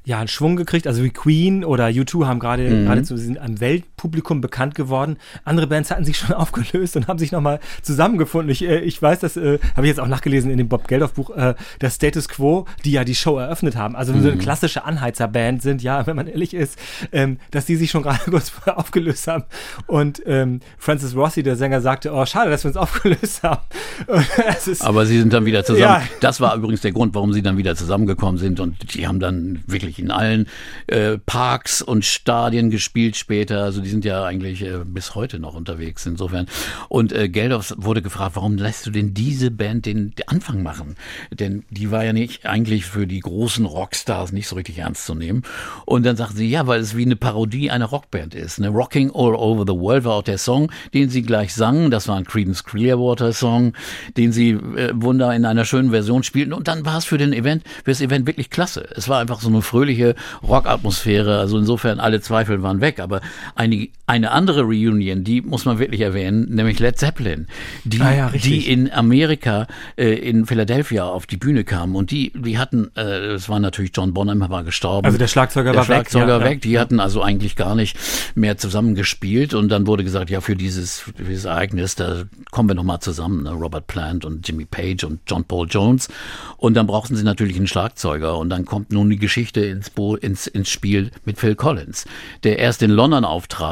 ja, 0.05 0.19
einen 0.19 0.29
Schwung 0.29 0.57
gekriegt. 0.57 0.87
Also 0.87 1.03
wie 1.03 1.11
Queen 1.11 1.65
oder 1.65 1.87
U2 1.87 2.27
haben 2.27 2.39
gerade 2.39 2.63
mhm. 2.63 2.85
geradezu 2.85 3.17
sind 3.17 3.39
einem 3.39 3.61
Weltpublikum 3.97 4.41
bekannt 4.41 4.75
geworden. 4.75 5.17
Andere 5.45 5.67
Bands 5.67 5.91
hatten 5.91 6.05
sich 6.05 6.19
schon 6.19 6.33
aufgelöst 6.35 6.97
und 6.97 7.09
haben 7.09 7.19
sich 7.19 7.33
nochmal 7.33 7.61
zusammengefunden. 7.83 8.51
Ich, 8.51 8.63
äh, 8.63 8.81
ich 8.81 9.01
weiß, 9.01 9.21
das 9.21 9.37
äh, 9.37 9.59
habe 9.75 9.87
ich 9.87 9.89
jetzt 9.89 10.01
auch 10.01 10.09
nachgelesen 10.09 10.51
in 10.51 10.59
dem 10.59 10.69
Bob 10.69 10.87
Geldof 10.89 11.15
Buch, 11.15 11.31
äh, 11.31 11.55
das 11.79 11.97
Status 11.97 12.29
Quo, 12.29 12.67
die 12.85 12.93
ja 12.93 13.05
die 13.05 13.15
Show 13.15 13.39
eröffnet 13.39 13.77
haben. 13.77 13.97
Also 13.97 14.13
mhm. 14.13 14.23
so 14.23 14.29
eine 14.29 14.37
mhm. 14.37 14.41
klassische 14.41 14.85
Anheizerband 14.85 15.63
sind, 15.63 15.83
ja, 15.83 16.07
wenn 16.07 16.17
man 16.17 16.27
ehrlich 16.27 16.55
ist, 16.55 16.79
ähm, 17.13 17.39
dass 17.51 17.67
die 17.67 17.77
sich 17.77 17.91
schon 17.91 18.03
gerade 18.07 18.31
kurz 18.31 18.51
vorher 18.51 18.79
aufgelöst 18.79 19.27
haben. 19.27 19.45
Und 19.87 20.23
ähm, 20.27 20.61
Francis 20.79 21.17
Rossi, 21.17 21.43
der 21.43 21.57
Sänger, 21.57 21.81
sagte, 21.81 22.13
oh, 22.13 22.27
schade, 22.27 22.51
dass 22.51 22.65
wir 22.65 22.69
uns 22.69 22.77
aufgelöst 22.77 23.43
haben. 23.43 23.63
Aber 24.81 25.07
sie 25.07 25.19
sind 25.19 25.33
dann 25.33 25.47
wieder 25.47 25.65
zusammen. 25.65 25.83
Ja. 25.83 26.03
Das 26.21 26.41
war 26.41 26.55
übrigens 26.55 26.83
der 26.83 26.93
Grund, 26.93 27.15
warum 27.15 27.33
sie 27.33 27.43
dann 27.43 27.57
wieder 27.57 27.75
zusammengekommen 27.75 28.39
sind 28.39 28.61
und 28.61 28.95
die 28.95 29.07
haben 29.07 29.21
dann 29.21 29.63
wirklich 29.67 29.99
in 29.99 30.11
allen 30.11 30.49
äh, 30.87 31.19
Parks 31.19 31.83
und 31.83 32.05
Stadien 32.05 32.71
gespielt 32.71 33.17
später. 33.17 33.63
Also 33.63 33.81
die 33.87 33.91
sind 33.97 34.05
ja 34.05 34.25
eigentlich 34.25 34.61
äh, 34.63 34.81
bis 34.85 35.15
heute 35.15 35.39
noch 35.39 35.55
unterwegs 35.55 36.05
insofern. 36.05 36.47
Und 36.91 37.13
äh, 37.13 37.31
Geldof 37.31 37.73
wurde 37.79 38.03
gefragt, 38.03 38.37
warum 38.37 38.59
lässt 38.59 38.85
du 38.85 38.91
denn 38.91 39.15
diese 39.15 39.51
Band 39.51 39.87
den, 39.87 40.15
den 40.15 40.29
Anfang 40.29 40.63
machen? 40.63 40.97
Denn 41.31 41.65
die 41.71 41.91
war 41.91 42.05
ja 42.05 42.13
nicht 42.13 42.45
eigentlich 42.45 42.85
für 42.85 43.07
die 43.07 43.21
großen 43.21 43.65
Rockstars 43.65 44.33
nicht 44.33 44.49
so 44.49 44.57
richtig 44.57 44.77
ernst 44.79 45.07
zu 45.07 45.15
nehmen. 45.15 45.45
Und 45.87 46.05
dann 46.05 46.15
sagten 46.17 46.37
sie, 46.37 46.51
ja, 46.51 46.67
weil 46.67 46.81
es 46.81 46.95
wie 46.95 47.07
eine 47.07 47.17
Parodie 47.17 47.71
einer 47.71 47.87
Rockband 47.87 48.35
ist. 48.35 48.61
Ne? 48.61 48.69
Rocking 48.69 49.11
All 49.15 49.35
Over 49.35 49.65
the 49.67 49.79
World 49.79 50.05
war 50.05 50.17
auch 50.17 50.23
der 50.23 50.37
Song, 50.37 50.71
den 50.93 51.09
sie 51.09 51.23
gleich 51.23 51.55
sangen. 51.55 51.91
Das 51.91 52.07
war 52.07 52.17
ein 52.17 52.27
Creedence 52.27 52.65
Clearwater 52.65 53.33
Song, 53.33 53.73
den 54.19 54.31
sie 54.31 54.51
äh, 54.51 54.93
wunder 54.95 55.35
in 55.35 55.47
einer 55.47 55.65
schönen 55.65 55.89
Version 55.89 56.23
spielten. 56.23 56.53
Und 56.53 56.69
dann 56.69 56.85
war 56.85 56.99
es 56.99 57.07
für 57.07 57.17
den 57.17 57.33
Event, 57.33 57.63
für 57.83 57.93
das 57.93 58.03
Event 58.03 58.27
wirklich 58.27 58.51
klasse. 58.51 58.87
Es 58.95 59.09
war 59.09 59.21
einfach 59.21 59.41
so 59.41 59.49
eine 59.49 59.63
fröhliche 59.63 60.17
Rockatmosphäre. 60.43 61.39
Also 61.39 61.57
insofern 61.57 61.99
alle 61.99 62.21
Zweifel 62.21 62.63
waren 62.63 62.83
weg. 62.83 63.01
Aber 63.01 63.23
eine, 63.77 63.89
eine 64.07 64.31
andere 64.31 64.63
Reunion, 64.63 65.25
die 65.25 65.43
muss 65.43 65.65
man 65.65 65.79
wirklich 65.79 66.01
erwähnen, 66.01 66.47
nämlich 66.49 66.79
Led 66.79 66.99
Zeppelin, 66.99 67.47
die, 67.85 68.01
Ah 68.01 68.15
ja, 68.15 68.31
die 68.31 68.71
in 68.71 68.93
Amerika, 68.93 69.67
äh, 69.97 70.15
in 70.15 70.47
Philadelphia 70.47 71.05
auf 71.05 71.27
die 71.27 71.37
Bühne 71.37 71.65
kamen. 71.65 71.97
Und 71.97 72.11
die, 72.11 72.33
die 72.35 72.59
hatten, 72.59 72.91
äh, 72.97 73.35
es 73.35 73.49
war 73.49 73.59
natürlich 73.59 73.91
John 73.95 74.15
Bonham, 74.15 74.41
war 74.49 74.65
gestorben. 74.65 75.07
Also 75.07 75.19
der 75.19 75.29
Schlagzeuger 75.29 75.73
der 75.73 75.81
war 75.81 75.89
weg, 75.89 76.09
Schlagzeuger 76.09 76.39
ja, 76.39 76.45
weg. 76.45 76.65
ja. 76.65 76.71
Die 76.71 76.79
hatten 76.79 77.01
also 77.01 77.23
eigentlich 77.23 77.57
gar 77.57 77.75
nicht 77.75 77.99
mehr 78.35 78.57
zusammen 78.59 78.95
gespielt. 78.95 79.55
Und 79.55 79.69
dann 79.69 79.87
wurde 79.87 80.05
gesagt, 80.05 80.31
ja, 80.31 80.41
für 80.41 80.55
dieses, 80.55 81.01
für 81.01 81.13
dieses 81.13 81.45
Ereignis, 81.45 81.97
da 81.97 82.25
kommen 82.51 82.69
wir 82.71 82.75
nochmal 82.75 83.01
zusammen. 83.01 83.43
Ne? 83.43 83.51
Robert 83.51 83.87
Plant 83.87 84.25
und 84.25 84.47
Jimmy 84.47 84.65
Page 84.65 85.05
und 85.05 85.21
John 85.27 85.45
Paul 85.45 85.67
Jones. 85.69 86.09
Und 86.57 86.75
dann 86.75 86.87
brauchten 86.87 87.17
sie 87.17 87.25
natürlich 87.25 87.57
einen 87.57 87.67
Schlagzeuger. 87.67 88.39
Und 88.39 88.51
dann 88.51 88.65
kommt 88.65 88.93
nun 88.93 89.11
die 89.11 89.19
Geschichte 89.19 89.61
ins, 89.61 89.91
Bo 89.91 90.15
ins, 90.17 90.47
ins 90.47 90.69
Spiel 90.69 91.11
mit 91.25 91.39
Phil 91.39 91.57
Collins, 91.57 92.07
der 92.45 92.59
erst 92.59 92.83
in 92.83 92.91
London 92.91 93.25
auftrat 93.25 93.66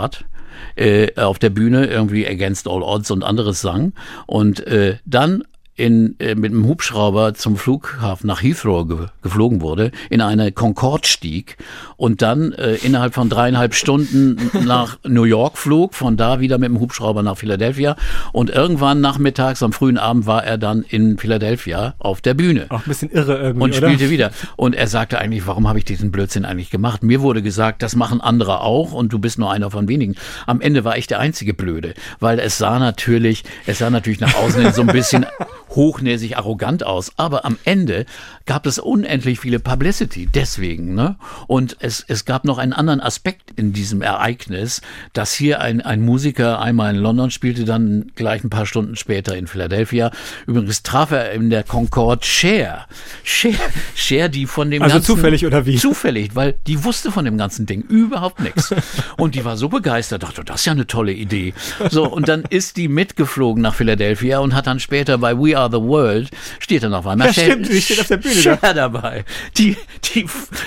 äh, 0.77 1.15
auf 1.17 1.39
der 1.39 1.51
Bühne 1.51 1.87
irgendwie 1.87 2.27
Against 2.27 2.69
All 2.69 2.83
Odds 2.83 3.11
und 3.11 3.23
anderes 3.23 3.61
sang. 3.61 3.93
Und 4.27 4.67
äh, 4.67 4.99
dann 5.05 5.45
in, 5.77 6.17
äh, 6.21 6.35
mit 6.35 6.53
einem 6.53 6.67
Hubschrauber 6.67 7.35
zum 7.35 7.57
Flughafen 7.57 8.27
nach 8.27 8.43
Heathrow 8.43 8.87
ge 8.87 9.07
geflogen 9.23 9.61
wurde, 9.61 9.91
in 10.11 10.21
eine 10.21 10.53
Concorde 10.53 11.07
stieg 11.09 11.57
und 11.97 12.23
dann 12.23 12.53
äh, 12.53 12.75
innerhalb 12.77 13.15
von 13.15 13.29
dreieinhalb 13.29 13.75
Stunden 13.75 14.51
nach 14.65 14.99
New 15.05 15.25
York 15.25 15.59
flog, 15.59 15.95
von 15.95 16.17
da 16.17 16.41
wieder 16.41 16.59
mit 16.59 16.69
dem 16.69 16.79
Hubschrauber 16.81 17.23
nach 17.23 17.39
Philadelphia 17.39 17.97
und 18.33 18.51
irgendwann 18.51 19.01
nachmittags 19.01 19.63
am 19.63 19.73
frühen 19.73 19.99
Abend 19.99 20.27
war 20.27 20.45
er 20.45 20.59
dann 20.59 20.83
in 20.83 21.19
Philadelphia 21.19 21.95
auf 21.99 22.21
der 22.21 22.35
Bühne 22.35 22.67
Auch 22.69 22.81
ein 22.81 22.89
bisschen 22.89 23.11
irre 23.11 23.39
irgendwie, 23.39 23.65
und 23.65 23.77
oder? 23.77 23.89
spielte 23.89 24.11
wieder. 24.11 24.31
Und 24.57 24.75
er 24.75 24.87
sagte 24.87 25.19
eigentlich, 25.19 25.47
warum 25.47 25.67
habe 25.67 25.79
ich 25.79 25.85
diesen 25.85 26.13
Blödsinn 26.13 26.45
eigentlich 26.45 26.71
gemacht? 26.71 27.03
Mir 27.03 27.21
wurde 27.21 27.43
gesagt, 27.43 27.83
das 27.83 27.97
machen 27.97 28.21
andere 28.21 28.61
auch 28.61 28.93
und 28.93 29.13
du 29.13 29.19
bist 29.19 29.39
nur 29.39 29.51
einer 29.51 29.71
von 29.71 29.89
wenigen. 29.89 30.15
Am 30.47 30.61
Ende 30.61 30.85
war 30.85 30.97
ich 30.99 31.07
der 31.07 31.19
einzige 31.19 31.55
Blöde, 31.55 31.95
weil 32.21 32.39
es 32.39 32.59
sah 32.59 32.79
natürlich, 32.79 33.45
es 33.67 33.79
sah 33.79 33.91
natürlich 33.91 34.21
nach 34.21 34.35
außen 34.35 34.63
hin 34.63 34.73
so 34.73 34.83
ein 34.83 34.89
bisschen 34.89 35.27
hochnäsig 35.75 36.37
arrogant 36.37 36.85
aus, 36.85 37.13
aber 37.17 37.45
am 37.45 37.59
Ende 37.65 38.07
gab 38.47 38.67
es 38.67 38.79
unendlich 38.79 39.41
viele 39.41 39.59
Publicity 39.59 40.27
deswegen, 40.27 40.95
ne? 40.95 41.17
Und 41.47 41.77
es, 41.81 42.05
es 42.07 42.25
gab 42.25 42.45
noch 42.45 42.59
einen 42.59 42.73
anderen 42.73 43.01
Aspekt 43.01 43.53
in 43.57 43.73
diesem 43.73 44.03
Ereignis, 44.03 44.83
dass 45.13 45.33
hier 45.33 45.61
ein, 45.61 45.81
ein 45.81 46.03
Musiker 46.03 46.61
einmal 46.61 46.95
in 46.95 47.01
London 47.01 47.31
spielte, 47.31 47.65
dann 47.65 48.13
gleich 48.15 48.45
ein 48.45 48.51
paar 48.51 48.67
Stunden 48.67 48.97
später 48.97 49.37
in 49.37 49.47
Philadelphia. 49.47 50.11
Übrigens 50.47 50.83
traf 50.83 51.11
er 51.11 51.33
in 51.33 51.51
der 51.51 51.63
Concorde 51.63 52.25
Cher. 52.25 52.87
Cher, 53.23 53.55
Cher 53.95 54.29
die 54.29 54.47
von 54.47 54.71
dem 54.71 54.83
Also 54.83 54.97
ganzen, 54.97 55.17
zufällig 55.17 55.47
oder 55.47 55.67
wie? 55.67 55.77
Zufällig, 55.77 56.35
weil 56.35 56.55
die 56.67 56.85
wusste 56.85 57.11
von 57.11 57.25
dem 57.25 57.39
ganzen 57.39 57.67
Ding 57.67 57.83
überhaupt 57.83 58.41
nichts. 58.41 58.75
Und 59.17 59.35
die 59.35 59.45
war 59.45 59.57
so 59.57 59.69
begeistert, 59.69 60.23
dachte, 60.23 60.45
das 60.45 60.61
ist 60.61 60.67
ja 60.67 60.73
eine 60.73 60.87
tolle 60.87 61.13
Idee. 61.13 61.55
So, 61.91 62.05
und 62.05 62.29
dann 62.29 62.45
ist 62.49 62.77
die 62.77 62.89
mitgeflogen 62.89 63.63
nach 63.63 63.75
Philadelphia 63.75 64.39
und 64.41 64.55
hat 64.55 64.67
dann 64.67 64.81
später 64.81 65.19
bei 65.19 65.37
We 65.37 65.57
Are 65.57 65.64
the 65.71 65.81
World, 65.81 66.31
steht 66.59 66.83
dann 66.83 66.95
auf 66.95 67.07
einmal 67.07 67.29
Ja, 67.29 67.33
stimmt, 67.33 67.69
die 67.69 67.81
steht 67.81 68.01
auf 68.01 68.09
der 68.09 68.17
Bühne 68.19 68.35
da. 68.35 68.41
Cher 68.41 68.75
dabei, 68.75 69.25
die, 69.57 69.77
die, 70.15 70.27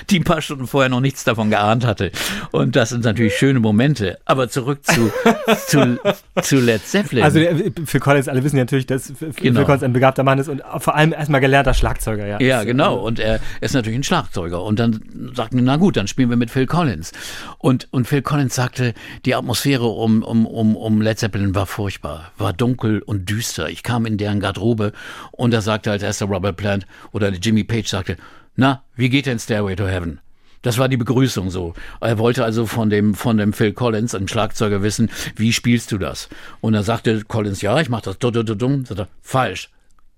die 0.10 0.20
ein 0.20 0.24
paar 0.24 0.42
Stunden 0.42 0.68
vorher 0.68 0.90
noch 0.90 1.00
nichts 1.02 1.24
davon 1.24 1.50
geahnt 1.50 1.86
hatte. 1.86 2.12
Und 2.52 2.76
das 2.76 2.90
sind 2.90 3.04
natürlich 3.04 3.36
schöne 3.36 3.60
Momente. 3.60 4.18
Aber 4.26 4.50
zurück 4.50 4.80
zu, 4.84 5.12
zu, 5.68 6.00
zu 6.42 6.58
Led 6.60 6.86
Zeppelin. 6.86 7.24
Also 7.24 7.40
der, 7.40 7.56
Phil 7.86 8.00
Collins, 8.00 8.28
alle 8.28 8.44
wissen 8.44 8.58
ja 8.58 8.64
natürlich, 8.64 8.86
dass 8.86 9.12
Phil 9.18 9.32
Genau. 9.34 9.64
Collins 9.64 9.84
ein 9.84 9.94
begabter 9.94 10.24
Mann 10.24 10.40
ist 10.40 10.50
und 10.50 10.62
vor 10.80 10.96
allem 10.96 11.14
erstmal 11.14 11.42
gelernter 11.42 11.74
Schlagzeuger, 11.74 12.26
ja. 12.26 12.40
Ja, 12.42 12.64
genau. 12.64 12.96
Und 12.98 13.20
er 13.20 13.40
ist 13.62 13.74
natürlich 13.74 13.98
ein 14.00 14.04
Schlagzeuger. 14.04 14.64
Und 14.64 14.80
dann 14.80 15.02
sagten, 15.36 15.64
na 15.64 15.78
gut, 15.78 15.98
dann 15.98 16.08
spielen 16.08 16.30
wir 16.30 16.38
mit 16.38 16.52
Phil 16.52 16.66
Collins. 16.66 17.12
Und, 17.58 17.88
und 17.92 18.08
Phil 18.08 18.22
Collins 18.22 18.56
sagte, 18.56 18.94
die 19.26 19.36
Atmosphäre 19.36 19.86
um, 19.86 20.24
um, 20.24 20.46
um, 20.46 20.76
um 20.76 21.02
Led 21.02 21.20
Zeppelin 21.20 21.56
war 21.56 21.66
furchtbar, 21.66 22.32
war 22.38 22.54
dunkel 22.54 23.00
und 23.02 23.30
düster. 23.30 23.70
Ich 23.70 23.84
kam 23.84 24.06
in 24.06 24.18
deren 24.18 24.40
Garderobe 24.40 24.87
und 25.32 25.52
da 25.52 25.62
sagte 25.62 25.92
als 25.92 26.04
erster 26.04 26.26
Robert 26.26 26.58
Plant 26.58 26.86
oder 27.12 27.30
Jimmy 27.30 27.64
Page 27.64 27.88
sagte, 27.88 28.18
na, 28.56 28.84
wie 28.96 29.10
geht 29.10 29.26
denn 29.26 29.40
Stairway 29.40 29.76
to 29.76 29.88
Heaven? 29.88 30.20
Das 30.64 30.78
war 30.78 30.90
die 30.90 30.98
Begrüßung 30.98 31.50
so. 31.52 31.76
Er 32.02 32.18
wollte 32.18 32.44
also 32.44 32.66
von 32.66 32.90
dem, 32.90 33.14
von 33.14 33.38
dem 33.38 33.54
Phil 33.54 33.74
Collins, 33.74 34.16
einem 34.16 34.28
Schlagzeuger, 34.28 34.82
wissen, 34.82 35.10
wie 35.36 35.54
spielst 35.54 35.92
du 35.92 35.98
das? 35.98 36.30
Und 36.62 36.74
da 36.74 36.84
sagte 36.84 37.24
Collins, 37.24 37.62
ja, 37.62 37.80
ich 37.80 37.90
mach 37.90 38.02
das 38.02 38.18
falsch 39.22 39.70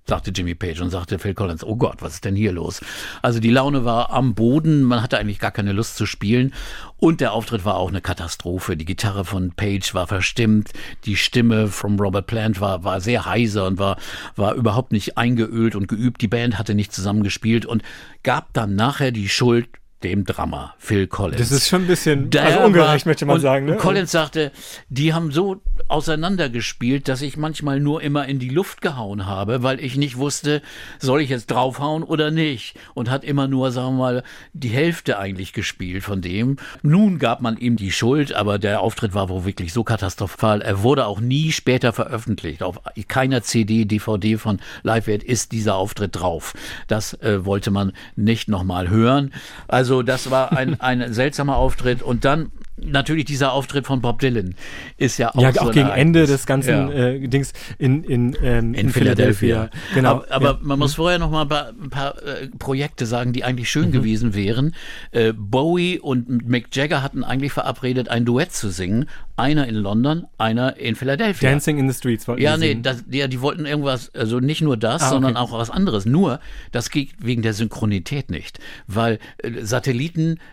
sagte 0.10 0.32
Jimmy 0.32 0.56
Page 0.56 0.82
und 0.82 0.90
sagte 0.90 1.20
Phil 1.20 1.34
Collins, 1.34 1.64
oh 1.64 1.76
Gott, 1.76 2.02
was 2.02 2.16
ist 2.16 2.26
denn 2.26 2.36
hier 2.36 2.52
los? 2.52 2.82
Also 3.22 3.40
die 3.40 3.52
Laune 3.52 3.86
war 3.86 4.12
am 4.12 4.36
Boden, 4.36 4.84
man 4.84 5.02
hatte 5.02 5.18
eigentlich 5.18 5.40
gar 5.40 5.52
keine 5.52 5.72
Lust 5.72 5.96
zu 5.96 6.06
spielen 6.06 6.54
und 6.98 7.22
der 7.22 7.32
Auftritt 7.32 7.64
war 7.64 7.76
auch 7.76 7.90
eine 7.90 8.02
Katastrophe. 8.02 8.76
Die 8.76 8.86
Gitarre 8.86 9.24
von 9.24 9.52
Page 9.52 9.94
war 9.94 10.08
verstimmt, 10.08 10.72
die 11.06 11.16
Stimme 11.16 11.68
von 11.68 12.00
Robert 12.00 12.28
Plant 12.28 12.60
war, 12.60 12.84
war 12.84 13.00
sehr 13.00 13.26
heiser 13.26 13.66
und 13.66 13.78
war, 13.78 13.98
war 14.36 14.56
überhaupt 14.56 14.92
nicht 14.92 15.18
eingeölt 15.18 15.76
und 15.76 15.88
geübt. 15.88 16.22
Die 16.22 16.28
Band 16.28 16.58
hatte 16.58 16.76
nicht 16.76 16.92
zusammen 16.92 17.24
gespielt 17.24 17.66
und 17.66 17.84
gab 18.24 18.52
dann 18.54 18.76
nachher 18.76 19.12
die 19.12 19.30
Schuld 19.30 19.70
dem 20.04 20.24
Drummer 20.24 20.76
Phil 20.78 21.08
Collins. 21.08 21.40
Das 21.40 21.52
ist 21.52 21.68
schon 21.68 21.84
ein 21.84 21.88
bisschen 21.88 22.30
Der 22.30 22.46
also 22.46 22.60
ungerecht, 22.62 23.06
möchte 23.06 23.26
man 23.26 23.40
sagen. 23.42 23.66
Ne? 23.66 23.76
Collins 23.76 24.12
sagte, 24.12 24.52
die 24.88 25.14
haben 25.14 25.32
so 25.32 25.62
auseinandergespielt, 25.90 27.08
dass 27.08 27.22
ich 27.22 27.36
manchmal 27.36 27.80
nur 27.80 28.02
immer 28.02 28.28
in 28.28 28.40
die 28.40 28.50
Luft 28.50 28.82
gehauen 28.82 29.26
habe, 29.26 29.64
weil 29.64 29.80
ich 29.80 29.98
nicht 29.98 30.18
wusste, 30.18 30.62
soll 31.00 31.22
ich 31.22 31.30
jetzt 31.30 31.48
draufhauen 31.48 32.04
oder 32.04 32.32
nicht. 32.32 32.76
Und 32.94 33.10
hat 33.10 33.24
immer 33.24 33.48
nur, 33.48 33.72
sagen 33.72 33.98
wir 33.98 34.00
mal, 34.00 34.24
die 34.54 34.70
Hälfte 34.70 35.18
eigentlich 35.18 35.54
gespielt 35.54 36.04
von 36.04 36.22
dem. 36.22 36.58
Nun 36.84 37.20
gab 37.20 37.42
man 37.42 37.58
ihm 37.58 37.76
die 37.76 37.92
Schuld, 37.92 38.34
aber 38.34 38.60
der 38.60 38.82
Auftritt 38.82 39.14
war 39.14 39.30
wohl 39.30 39.46
wirklich 39.46 39.74
so 39.74 39.84
katastrophal. 39.84 40.62
Er 40.62 40.84
wurde 40.84 41.08
auch 41.08 41.20
nie 41.20 41.52
später 41.52 41.92
veröffentlicht. 41.92 42.64
Auf 42.64 42.80
keiner 43.08 43.42
CD, 43.42 43.86
DVD 43.86 44.38
von 44.38 44.60
Live 44.84 45.08
Aid 45.08 45.24
ist 45.24 45.52
dieser 45.52 45.76
Auftritt 45.76 46.16
drauf. 46.16 46.54
Das 46.88 47.14
äh, 47.16 47.46
wollte 47.46 47.72
man 47.72 47.94
nicht 48.16 48.48
nochmal 48.48 48.90
hören. 48.90 49.34
Also 49.68 50.04
das 50.04 50.30
war 50.30 50.52
ein, 50.56 50.80
ein 50.82 51.14
seltsamer 51.14 51.58
Auftritt. 51.58 52.04
Und 52.04 52.26
dann 52.26 52.52
natürlich 52.86 53.26
dieser 53.26 53.54
Auftritt 53.54 53.86
von 53.88 54.02
Bob 54.02 54.20
Dylan 54.20 54.56
ist 54.98 55.18
ja 55.18 55.34
auch 55.34 55.42
ja, 55.42 55.52
so 55.54 55.62
auch 55.62 55.72
gegen 55.72 55.88
Ereignis. 55.88 56.02
Ende 56.02 56.26
des 56.28 56.46
ganzen 56.46 56.70
Ja. 56.70 56.90
äh, 56.92 57.28
Dings 57.28 57.54
in, 57.78 58.04
in, 58.04 58.36
ähm, 58.44 58.74
in 58.74 58.90
Philadelphia. 58.90 59.70
Genau. 59.94 60.10
Aber, 60.10 60.32
aber 60.32 60.46
ja. 60.52 60.60
man 60.62 60.80
muss 60.80 60.96
vorher 60.96 61.20
noch 61.20 61.32
mal 61.32 61.42
ein 61.44 61.90
paar, 61.90 62.16
äh, 62.24 62.48
Projekte 62.60 63.06
sagen, 63.06 63.34
die 63.34 63.44
eigentlich 63.44 63.70
schön 63.70 63.88
Mhm. 63.88 63.92
gewesen 63.92 64.34
wären. 64.36 64.76
Äh, 65.12 65.34
Bowie 65.34 66.00
und 66.00 66.48
Mick 66.48 66.76
Jagger 66.76 67.02
hatten 67.04 67.24
eigentlich 67.24 67.52
verabredet, 67.52 68.10
ein 68.10 68.26
Duett 68.26 68.52
zu 68.52 68.70
singen. 68.70 69.06
Einer 69.38 69.68
in 69.68 69.76
London, 69.76 70.26
einer 70.38 70.76
in 70.78 70.96
Philadelphia. 70.96 71.50
Dancing 71.50 71.78
in 71.78 71.90
the 71.90 71.98
Streets 71.98 72.28
wollten 72.28 72.42
Ja, 72.42 72.58
nee, 72.58 72.78
das, 72.82 73.06
ja, 73.10 73.28
die 73.28 73.40
wollten 73.40 73.66
irgendwas, 73.66 74.14
also 74.14 74.42
nicht 74.42 74.62
nur 74.62 74.76
das, 74.76 75.02
Ah, 75.02 75.06
okay. 75.06 75.14
sondern 75.16 75.38
auch 75.38 75.54
was 75.54 75.70
anderes. 75.70 76.06
Nur, 76.06 76.42
das 76.74 76.90
geht 76.90 77.12
wegen 77.20 77.42
der 77.42 77.54
Synchronität 77.54 78.30
nicht. 78.30 78.60
Weil 78.88 79.20
äh, 79.38 79.52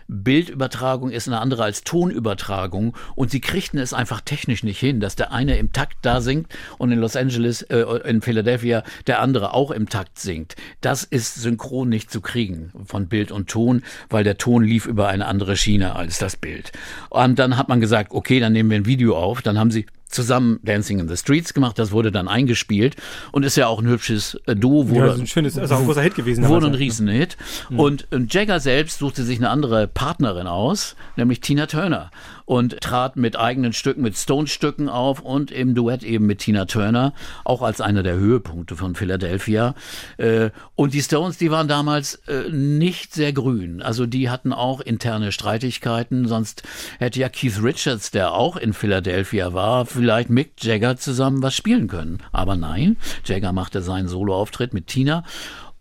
Satellitenbildübertragung 0.07 1.09
ist 1.09 1.27
eine 1.27 1.39
andere 1.39 1.63
als 1.63 1.83
Tonübertragung 2.17 2.95
und 3.15 3.31
sie 3.31 3.41
kriegten 3.41 3.79
es 3.79 3.93
einfach 3.93 4.21
technisch 4.21 4.63
nicht 4.63 4.79
hin, 4.79 4.99
dass 4.99 5.15
der 5.15 5.31
eine 5.31 5.57
im 5.57 5.71
Takt 5.71 5.97
da 6.01 6.21
singt 6.21 6.47
und 6.77 6.91
in 6.91 6.99
Los 6.99 7.15
Angeles, 7.15 7.61
äh, 7.63 7.83
in 8.05 8.21
Philadelphia 8.21 8.83
der 9.05 9.21
andere 9.21 9.53
auch 9.53 9.71
im 9.71 9.87
Takt 9.87 10.19
singt. 10.19 10.55
Das 10.81 11.03
ist 11.03 11.35
synchron 11.35 11.89
nicht 11.89 12.11
zu 12.11 12.21
kriegen 12.21 12.71
von 12.85 13.07
Bild 13.07 13.31
und 13.31 13.49
Ton, 13.49 13.83
weil 14.09 14.23
der 14.23 14.37
Ton 14.37 14.63
lief 14.63 14.85
über 14.85 15.07
eine 15.07 15.25
andere 15.27 15.55
Schiene 15.55 15.95
als 15.95 16.17
das 16.17 16.35
Bild. 16.35 16.71
Und 17.09 17.39
dann 17.39 17.57
hat 17.57 17.69
man 17.69 17.79
gesagt, 17.79 18.11
okay, 18.11 18.39
dann 18.39 18.53
nehmen 18.53 18.69
wir 18.69 18.77
ein 18.77 18.85
Video 18.85 19.15
auf. 19.15 19.41
Dann 19.41 19.59
haben 19.59 19.71
sie 19.71 19.85
zusammen 20.09 20.59
Dancing 20.63 20.99
in 20.99 21.07
the 21.07 21.17
Streets 21.17 21.53
gemacht, 21.53 21.77
das 21.79 21.91
wurde 21.91 22.11
dann 22.11 22.27
eingespielt 22.27 22.95
und 23.31 23.43
ist 23.43 23.57
ja 23.57 23.67
auch 23.67 23.79
ein 23.79 23.87
hübsches 23.87 24.39
äh, 24.45 24.55
Duo. 24.55 24.89
Wurde, 24.89 25.07
Ja, 25.07 25.13
ein 25.13 25.27
schönes, 25.27 25.57
ist 25.57 25.71
auch 25.71 25.79
ein 25.79 25.85
großer 25.85 26.01
Hit 26.01 26.15
gewesen. 26.15 26.47
Wurde 26.47 26.67
ein 26.67 26.71
damals, 26.73 26.79
ja. 26.79 26.85
Riesenhit. 26.85 27.37
Und, 27.75 28.07
und 28.11 28.33
Jagger 28.33 28.59
selbst 28.59 28.99
suchte 28.99 29.23
sich 29.23 29.37
eine 29.39 29.49
andere 29.49 29.87
Partnerin 29.87 30.47
aus, 30.47 30.95
nämlich 31.15 31.41
Tina 31.41 31.65
Turner. 31.65 32.11
Und 32.45 32.79
trat 32.79 33.17
mit 33.17 33.37
eigenen 33.37 33.73
Stücken, 33.73 34.01
mit 34.01 34.15
Stone-Stücken 34.15 34.87
auf 34.87 35.19
und 35.19 35.51
im 35.51 35.75
Duett 35.75 36.03
eben 36.03 36.25
mit 36.25 36.39
Tina 36.39 36.63
Turner, 36.63 37.13
auch 37.43 37.61
als 37.61 37.81
einer 37.81 38.03
der 38.03 38.15
Höhepunkte 38.15 38.77
von 38.77 38.95
Philadelphia. 38.95 39.75
Äh, 40.15 40.51
Und 40.75 40.93
die 40.93 41.01
Stones, 41.01 41.37
die 41.37 41.51
waren 41.51 41.67
damals 41.67 42.15
äh, 42.27 42.49
nicht 42.49 43.13
sehr 43.13 43.33
grün. 43.33 43.81
Also 43.81 44.05
die 44.05 44.29
hatten 44.29 44.53
auch 44.53 44.79
interne 44.79 45.33
Streitigkeiten. 45.33 46.25
Sonst 46.29 46.63
hätte 46.99 47.19
ja 47.19 47.27
Keith 47.27 47.61
Richards, 47.61 48.11
der 48.11 48.31
auch 48.31 48.55
in 48.55 48.71
Philadelphia 48.71 49.51
war, 49.53 49.85
vielleicht 49.97 50.29
Mick 50.29 50.63
Jagger 50.63 50.97
zusammen 50.97 51.41
was 51.41 51.55
spielen 51.55 51.87
können. 51.87 52.19
Aber 52.31 52.55
nein, 52.55 52.97
Jagger 53.25 53.51
machte 53.51 53.81
seinen 53.81 54.07
Soloauftritt 54.07 54.73
mit 54.73 54.87
Tina 54.87 55.23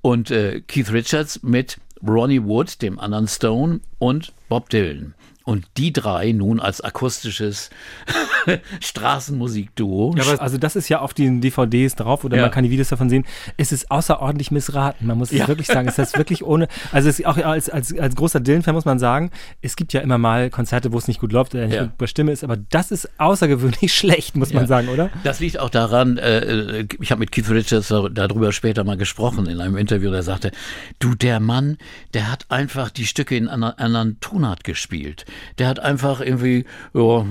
und 0.00 0.30
äh, 0.30 0.62
Keith 0.62 0.90
Richards 0.92 1.42
mit 1.42 1.78
Ronnie 2.06 2.42
Wood, 2.42 2.82
dem 2.82 2.98
anderen 2.98 3.28
Stone 3.28 3.80
und 3.98 4.32
Bob 4.48 4.68
Dylan. 4.70 5.14
Und 5.44 5.64
die 5.76 5.92
drei 5.92 6.32
nun 6.32 6.58
als 6.58 6.80
akustisches 6.80 7.70
Straßenmusikduo. 8.80 10.14
Ja, 10.16 10.24
aber 10.24 10.42
also 10.42 10.58
das 10.58 10.74
ist 10.74 10.88
ja 10.88 11.00
auf 11.00 11.14
den 11.14 11.40
DVDs 11.40 11.94
drauf 11.94 12.24
oder 12.24 12.36
Ja. 12.36 12.42
man 12.42 12.50
kann 12.50 12.64
die 12.64 12.70
Videos 12.70 12.88
davon 12.88 13.08
sehen. 13.08 13.24
Es 13.56 13.70
ist 13.70 13.90
außerordentlich 13.90 14.50
missraten. 14.50 15.06
Man 15.06 15.18
muss 15.18 15.30
es 15.32 15.38
Ja. 15.38 15.48
wirklich 15.48 15.66
sagen. 15.68 15.86
Es 15.88 15.98
ist 15.98 16.16
wirklich 16.18 16.42
ohne. 16.44 16.68
Also 16.92 17.08
es 17.08 17.24
auch 17.24 17.36
als, 17.36 17.70
als, 17.70 17.96
als 17.96 18.16
großer 18.16 18.40
Dylan-Fan 18.40 18.74
muss 18.74 18.84
man 18.84 18.98
sagen, 18.98 19.30
es 19.62 19.76
gibt 19.76 19.92
ja 19.92 20.00
immer 20.00 20.18
mal 20.18 20.50
Konzerte, 20.50 20.92
wo 20.92 20.98
es 20.98 21.06
nicht 21.08 21.20
gut 21.20 21.32
läuft 21.32 21.54
oder 21.54 21.66
nicht 21.66 21.76
Ja. 21.76 21.84
gut 21.84 21.98
bei 21.98 22.06
Stimme 22.06 22.32
ist, 22.32 22.42
aber 22.44 22.56
das 22.56 22.90
ist 22.90 23.08
außergewöhnlich 23.18 23.94
schlecht, 23.96 24.36
muss 24.36 24.52
man 24.52 24.66
sagen, 24.66 24.88
oder? 24.88 25.10
Das 25.24 25.40
liegt 25.40 25.58
auch 25.60 25.70
daran, 25.70 26.18
äh, 26.18 26.38
äh, 26.80 26.86
ich 27.00 27.10
habe 27.10 27.20
mit 27.20 27.30
Keith 27.32 27.48
Richards 27.50 27.88
dar- 27.88 28.10
darüber 28.10 28.52
später 28.52 28.84
mal 28.84 28.96
gesprochen 28.96 29.46
in 29.46 29.60
einem 29.60 29.76
Interview, 29.76 30.10
der 30.10 30.22
sagte, 30.22 30.50
du, 30.98 31.14
der 31.14 31.40
Mann, 31.40 31.78
der 32.14 32.30
hat 32.32 32.46
einfach 32.50 32.90
die 32.90 33.06
Stücke 33.06 33.36
in 33.36 33.48
einer 33.48 33.78
anderen 33.86 34.20
Tonart 34.20 34.64
gespielt. 34.64 35.24
Der 35.58 35.68
hat 35.68 35.80
einfach 35.80 36.20
irgendwie, 36.20 36.64
ja, 36.94 37.24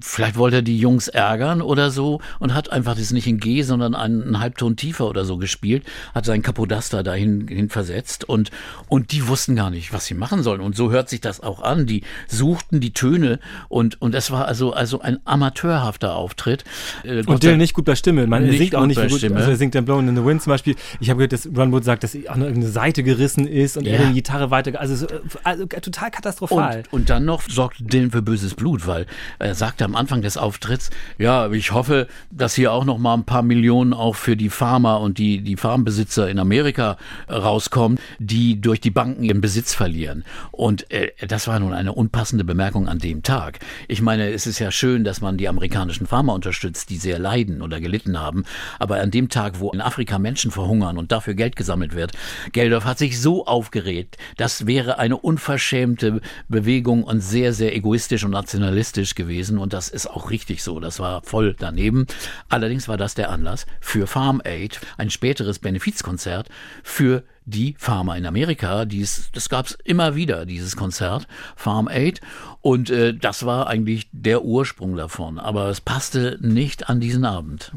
Vielleicht 0.00 0.36
wollte 0.36 0.56
er 0.56 0.62
die 0.62 0.78
Jungs 0.78 1.08
ärgern 1.08 1.62
oder 1.62 1.90
so 1.90 2.20
und 2.38 2.54
hat 2.54 2.72
einfach 2.72 2.96
das 2.96 3.10
nicht 3.12 3.26
in 3.26 3.38
G, 3.38 3.62
sondern 3.62 3.94
einen, 3.94 4.22
einen 4.22 4.40
Halbton 4.40 4.76
tiefer 4.76 5.08
oder 5.08 5.24
so 5.24 5.36
gespielt, 5.36 5.84
hat 6.14 6.24
seinen 6.24 6.42
Kapodaster 6.42 7.02
dahin 7.02 7.46
hin 7.48 7.68
versetzt 7.68 8.24
und, 8.28 8.50
und 8.88 9.12
die 9.12 9.28
wussten 9.28 9.56
gar 9.56 9.70
nicht, 9.70 9.92
was 9.92 10.06
sie 10.06 10.14
machen 10.14 10.42
sollen. 10.42 10.60
Und 10.60 10.76
so 10.76 10.90
hört 10.90 11.08
sich 11.08 11.20
das 11.20 11.40
auch 11.40 11.62
an. 11.62 11.86
Die 11.86 12.02
suchten 12.28 12.80
die 12.80 12.92
Töne 12.92 13.38
und, 13.68 14.00
und 14.00 14.14
es 14.14 14.30
war 14.30 14.46
also, 14.46 14.72
also 14.72 15.00
ein 15.00 15.18
amateurhafter 15.24 16.14
Auftritt. 16.14 16.64
Äh, 17.04 17.22
Und 17.26 17.42
Dylan 17.42 17.58
nicht 17.58 17.74
gut 17.74 17.84
bei 17.84 17.94
Stimme. 17.96 18.26
Man, 18.26 18.44
er 18.46 18.52
singt 18.52 18.74
auch 18.74 18.86
nicht 18.86 19.00
gut. 19.00 19.18
Stimme. 19.18 19.36
Also 19.36 19.50
er 19.50 19.56
singt 19.56 19.74
dann 19.74 19.84
Blowing 19.84 20.08
in 20.08 20.16
the 20.16 20.24
Wind 20.24 20.42
zum 20.42 20.50
Beispiel. 20.52 20.74
Ich 21.00 21.10
habe 21.10 21.18
gehört, 21.18 21.32
dass 21.32 21.46
Ron 21.56 21.72
Wood 21.72 21.84
sagt, 21.84 22.02
dass 22.04 22.14
auch 22.28 22.36
noch 22.36 22.46
irgendeine 22.46 22.72
Seite 22.72 23.02
gerissen 23.02 23.46
ist 23.46 23.76
und 23.76 23.86
er 23.86 24.00
Ja. 24.00 24.08
die 24.08 24.14
Gitarre 24.14 24.50
weiter. 24.50 24.78
Also, 24.80 24.96
so, 24.96 25.06
also 25.44 25.66
total 25.66 26.10
katastrophal. 26.10 26.78
Und, 26.90 26.92
und 27.02 27.10
dann 27.10 27.24
noch 27.24 27.42
sorgt 27.48 27.76
Dylan 27.80 28.10
für 28.10 28.22
böses 28.22 28.54
Blut, 28.54 28.86
weil 28.86 29.06
er 29.38 29.54
sagte 29.82 29.84
am 29.84 29.96
Anfang 29.96 30.22
des 30.22 30.36
Auftritts, 30.36 30.90
ja, 31.18 31.50
ich 31.50 31.72
hoffe, 31.72 32.06
dass 32.30 32.54
hier 32.54 32.72
auch 32.72 32.84
noch 32.84 32.98
mal 32.98 33.14
ein 33.14 33.24
paar 33.24 33.42
Millionen 33.42 33.92
auch 33.92 34.14
für 34.14 34.36
die 34.36 34.48
Farmer 34.48 35.00
und 35.00 35.18
die, 35.18 35.40
die 35.40 35.56
Farmbesitzer 35.56 36.28
in 36.30 36.38
Amerika 36.38 36.96
äh, 37.28 37.34
rauskommen, 37.34 37.98
die 38.18 38.60
durch 38.60 38.80
die 38.80 38.90
Banken 38.90 39.24
ihren 39.24 39.40
Besitz 39.40 39.74
verlieren. 39.74 40.24
Und 40.52 40.90
äh, 40.90 41.10
das 41.26 41.48
war 41.48 41.58
nun 41.58 41.72
eine 41.72 41.92
unpassende 41.92 42.44
Bemerkung 42.44 42.88
an 42.88 42.98
dem 42.98 43.22
Tag. 43.22 43.58
Ich 43.88 44.02
meine, 44.02 44.30
es 44.30 44.46
ist 44.46 44.58
ja 44.58 44.70
schön, 44.70 45.04
dass 45.04 45.20
man 45.20 45.36
die 45.36 45.48
amerikanischen 45.48 46.06
Farmer 46.06 46.34
unterstützt, 46.34 46.90
die 46.90 46.96
sehr 46.96 47.18
leiden 47.18 47.62
oder 47.62 47.80
gelitten 47.80 48.20
haben. 48.20 48.44
Aber 48.78 49.00
an 49.00 49.10
dem 49.10 49.28
Tag, 49.28 49.58
wo 49.58 49.70
in 49.72 49.80
Afrika 49.80 50.18
Menschen 50.18 50.50
verhungern 50.50 50.98
und 50.98 51.10
dafür 51.10 51.34
Geld 51.34 51.56
gesammelt 51.56 51.94
wird, 51.94 52.12
Geldorf 52.52 52.84
hat 52.84 52.98
sich 52.98 53.20
so 53.20 53.46
aufgeregt, 53.46 54.16
das 54.36 54.66
wäre 54.66 54.98
eine 54.98 55.16
unverschämte 55.16 56.20
Bewegung 56.48 57.04
und 57.04 57.20
sehr, 57.20 57.52
sehr 57.52 57.74
egoistisch 57.74 58.24
und 58.24 58.30
nationalistisch 58.30 59.14
gewesen. 59.14 59.58
Und 59.58 59.71
das 59.72 59.88
ist 59.88 60.06
auch 60.06 60.30
richtig 60.30 60.62
so. 60.62 60.80
Das 60.80 61.00
war 61.00 61.22
voll 61.22 61.54
daneben. 61.58 62.06
Allerdings 62.48 62.88
war 62.88 62.96
das 62.96 63.14
der 63.14 63.30
Anlass 63.30 63.66
für 63.80 64.06
Farm 64.06 64.40
Aid, 64.44 64.80
ein 64.98 65.10
späteres 65.10 65.58
Benefizkonzert 65.58 66.48
für 66.82 67.24
die 67.44 67.74
Farmer 67.78 68.16
in 68.16 68.26
Amerika. 68.26 68.84
Dies, 68.84 69.30
das 69.32 69.48
gab 69.48 69.66
es 69.66 69.78
immer 69.84 70.14
wieder, 70.14 70.46
dieses 70.46 70.76
Konzert, 70.76 71.26
Farm 71.56 71.88
Aid. 71.88 72.20
Und 72.60 72.90
äh, 72.90 73.14
das 73.14 73.44
war 73.44 73.66
eigentlich 73.66 74.08
der 74.12 74.44
Ursprung 74.44 74.96
davon. 74.96 75.38
Aber 75.38 75.68
es 75.68 75.80
passte 75.80 76.38
nicht 76.40 76.88
an 76.88 77.00
diesen 77.00 77.24
Abend. 77.24 77.72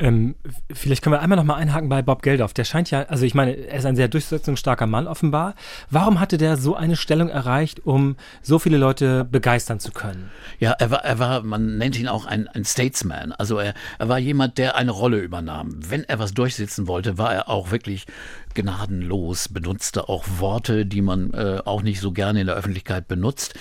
Ähm, 0.00 0.34
vielleicht 0.72 1.02
können 1.02 1.14
wir 1.14 1.20
einmal 1.20 1.36
noch 1.36 1.44
mal 1.44 1.56
einhaken 1.56 1.90
bei 1.90 2.00
Bob 2.00 2.22
Geldof. 2.22 2.54
Der 2.54 2.64
scheint 2.64 2.90
ja, 2.90 3.02
also 3.02 3.26
ich 3.26 3.34
meine, 3.34 3.52
er 3.52 3.78
ist 3.78 3.84
ein 3.84 3.96
sehr 3.96 4.08
durchsetzungsstarker 4.08 4.86
Mann 4.86 5.06
offenbar. 5.06 5.54
Warum 5.90 6.20
hatte 6.20 6.38
der 6.38 6.56
so 6.56 6.74
eine 6.74 6.96
Stellung 6.96 7.28
erreicht, 7.28 7.86
um 7.86 8.16
so 8.40 8.58
viele 8.58 8.78
Leute 8.78 9.24
begeistern 9.24 9.78
zu 9.78 9.92
können? 9.92 10.30
Ja, 10.58 10.72
er 10.72 10.90
war, 10.90 11.04
er 11.04 11.18
war, 11.18 11.42
man 11.42 11.76
nennt 11.76 11.98
ihn 11.98 12.08
auch 12.08 12.24
ein, 12.24 12.48
ein 12.48 12.64
Statesman. 12.64 13.32
Also 13.32 13.58
er, 13.58 13.74
er 13.98 14.08
war 14.08 14.18
jemand, 14.18 14.56
der 14.56 14.76
eine 14.76 14.90
Rolle 14.90 15.18
übernahm. 15.18 15.78
Wenn 15.86 16.04
er 16.04 16.18
was 16.18 16.32
durchsetzen 16.32 16.88
wollte, 16.88 17.18
war 17.18 17.34
er 17.34 17.50
auch 17.50 17.70
wirklich 17.70 18.06
gnadenlos, 18.54 19.48
benutzte 19.48 20.08
auch 20.08 20.24
Worte, 20.38 20.86
die 20.86 21.02
man 21.02 21.32
äh, 21.32 21.60
auch 21.64 21.82
nicht 21.82 22.00
so 22.00 22.12
gerne 22.12 22.40
in 22.40 22.46
der 22.46 22.56
Öffentlichkeit 22.56 23.08
benutzt. 23.08 23.54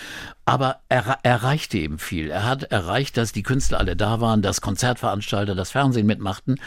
Aber 0.45 0.77
er 0.89 1.19
erreichte 1.23 1.77
eben 1.77 1.99
viel. 1.99 2.31
Er 2.31 2.45
hat 2.45 2.63
erreicht, 2.63 3.17
dass 3.17 3.31
die 3.31 3.43
Künstler 3.43 3.79
alle 3.79 3.95
da 3.95 4.19
waren, 4.19 4.41
dass 4.41 4.61
Konzertveranstalter, 4.61 5.53
das 5.53 5.71
Fernsehen 5.71 6.07
mitmachten. 6.07 6.59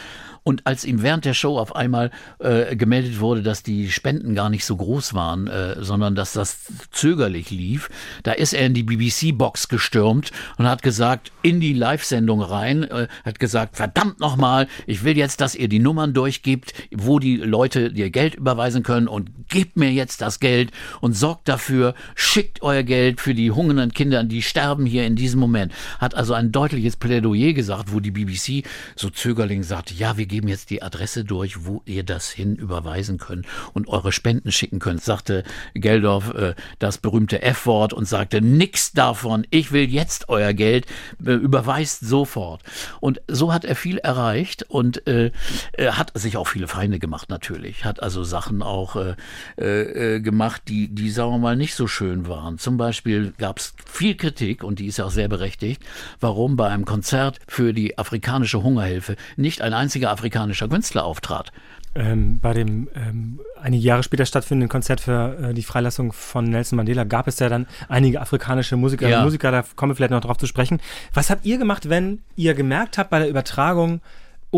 Und 0.44 0.66
als 0.66 0.84
ihm 0.84 1.02
während 1.02 1.24
der 1.24 1.34
Show 1.34 1.58
auf 1.58 1.76
einmal 1.76 2.10
äh, 2.40 2.74
gemeldet 2.74 3.20
wurde, 3.20 3.42
dass 3.42 3.62
die 3.62 3.90
Spenden 3.90 4.34
gar 4.34 4.50
nicht 4.50 4.64
so 4.64 4.76
groß 4.76 5.14
waren, 5.14 5.46
äh, 5.46 5.76
sondern 5.82 6.14
dass 6.14 6.32
das 6.32 6.72
zögerlich 6.90 7.50
lief, 7.50 7.88
da 8.24 8.32
ist 8.32 8.52
er 8.52 8.66
in 8.66 8.74
die 8.74 8.82
BBC-Box 8.82 9.68
gestürmt 9.68 10.32
und 10.58 10.66
hat 10.66 10.82
gesagt, 10.82 11.30
in 11.42 11.60
die 11.60 11.72
Live-Sendung 11.72 12.42
rein, 12.42 12.82
äh, 12.84 13.06
hat 13.24 13.38
gesagt, 13.38 13.76
verdammt 13.76 14.18
nochmal, 14.18 14.66
ich 14.86 15.04
will 15.04 15.16
jetzt, 15.16 15.40
dass 15.40 15.54
ihr 15.54 15.68
die 15.68 15.78
Nummern 15.78 16.12
durchgibt, 16.12 16.74
wo 16.92 17.20
die 17.20 17.36
Leute 17.36 17.92
ihr 17.94 18.10
Geld 18.10 18.34
überweisen 18.34 18.82
können 18.82 19.06
und 19.06 19.48
gebt 19.48 19.76
mir 19.76 19.92
jetzt 19.92 20.22
das 20.22 20.40
Geld 20.40 20.72
und 21.00 21.16
sorgt 21.16 21.48
dafür, 21.48 21.94
schickt 22.16 22.62
euer 22.62 22.82
Geld 22.82 23.20
für 23.20 23.34
die 23.34 23.52
hungernden 23.52 23.92
Kinder, 23.92 24.24
die 24.24 24.42
sterben 24.42 24.86
hier 24.86 25.06
in 25.06 25.14
diesem 25.14 25.38
Moment. 25.38 25.72
Hat 25.98 26.14
also 26.16 26.34
ein 26.34 26.50
deutliches 26.50 26.96
Plädoyer 26.96 27.52
gesagt, 27.52 27.92
wo 27.92 28.00
die 28.00 28.10
BBC 28.10 28.66
so 28.96 29.08
zögerlich 29.08 29.52
sagte, 29.66 29.94
ja, 29.94 30.16
wir 30.16 30.26
geben 30.32 30.48
jetzt 30.48 30.70
die 30.70 30.82
Adresse 30.82 31.24
durch, 31.24 31.66
wo 31.66 31.82
ihr 31.84 32.04
das 32.04 32.30
hin 32.30 32.56
überweisen 32.56 33.18
könnt 33.18 33.44
und 33.74 33.86
eure 33.88 34.12
Spenden 34.12 34.50
schicken 34.50 34.78
könnt, 34.78 35.02
sagte 35.02 35.44
Geldorf 35.74 36.32
äh, 36.32 36.54
das 36.78 36.96
berühmte 36.96 37.42
F-Wort 37.42 37.92
und 37.92 38.06
sagte, 38.06 38.40
nix 38.40 38.92
davon, 38.92 39.46
ich 39.50 39.72
will 39.72 39.90
jetzt 39.90 40.30
euer 40.30 40.54
Geld, 40.54 40.86
äh, 41.22 41.32
überweist 41.32 42.00
sofort. 42.00 42.62
Und 43.00 43.20
so 43.28 43.52
hat 43.52 43.66
er 43.66 43.76
viel 43.76 43.98
erreicht 43.98 44.62
und 44.62 45.06
äh, 45.06 45.32
er 45.74 45.98
hat 45.98 46.12
sich 46.14 46.38
auch 46.38 46.48
viele 46.48 46.66
Feinde 46.66 46.98
gemacht 46.98 47.28
natürlich, 47.28 47.84
hat 47.84 48.02
also 48.02 48.24
Sachen 48.24 48.62
auch 48.62 48.96
äh, 48.96 49.16
äh, 49.58 50.20
gemacht, 50.20 50.62
die, 50.68 50.88
die, 50.88 51.10
sagen 51.10 51.32
wir 51.32 51.38
mal, 51.38 51.56
nicht 51.56 51.74
so 51.74 51.86
schön 51.86 52.26
waren. 52.26 52.56
Zum 52.56 52.78
Beispiel 52.78 53.34
gab 53.36 53.58
es 53.58 53.74
viel 53.84 54.16
Kritik 54.16 54.64
und 54.64 54.78
die 54.78 54.86
ist 54.86 54.98
auch 54.98 55.10
sehr 55.10 55.28
berechtigt, 55.28 55.82
warum 56.20 56.56
bei 56.56 56.68
einem 56.68 56.86
Konzert 56.86 57.38
für 57.46 57.74
die 57.74 57.98
afrikanische 57.98 58.62
Hungerhilfe 58.62 59.16
nicht 59.36 59.60
ein 59.60 59.74
einziger 59.74 60.10
afrikanischer 60.22 60.68
Künstler 60.68 61.04
auftrat. 61.04 61.52
Ähm, 61.94 62.38
bei 62.40 62.54
dem 62.54 62.88
ähm, 62.94 63.40
einige 63.60 63.82
Jahre 63.82 64.02
später 64.02 64.24
stattfindenden 64.24 64.70
Konzert 64.70 65.00
für 65.02 65.50
äh, 65.50 65.52
die 65.52 65.62
Freilassung 65.62 66.12
von 66.12 66.44
Nelson 66.46 66.78
Mandela 66.78 67.04
gab 67.04 67.26
es 67.28 67.38
ja 67.38 67.50
dann 67.50 67.66
einige 67.88 68.20
afrikanische 68.22 68.76
Musiker 68.78 69.08
Ja. 69.08 69.18
und 69.18 69.24
Musiker, 69.24 69.50
da 69.50 69.62
kommen 69.76 69.90
wir 69.90 69.96
vielleicht 69.96 70.12
noch 70.12 70.22
drauf 70.22 70.38
zu 70.38 70.46
sprechen. 70.46 70.80
Was 71.12 71.28
habt 71.28 71.44
ihr 71.44 71.58
gemacht, 71.58 71.90
wenn 71.90 72.20
ihr 72.34 72.54
gemerkt 72.54 72.96
habt 72.96 73.10
bei 73.10 73.18
der 73.18 73.28
Übertragung, 73.28 74.00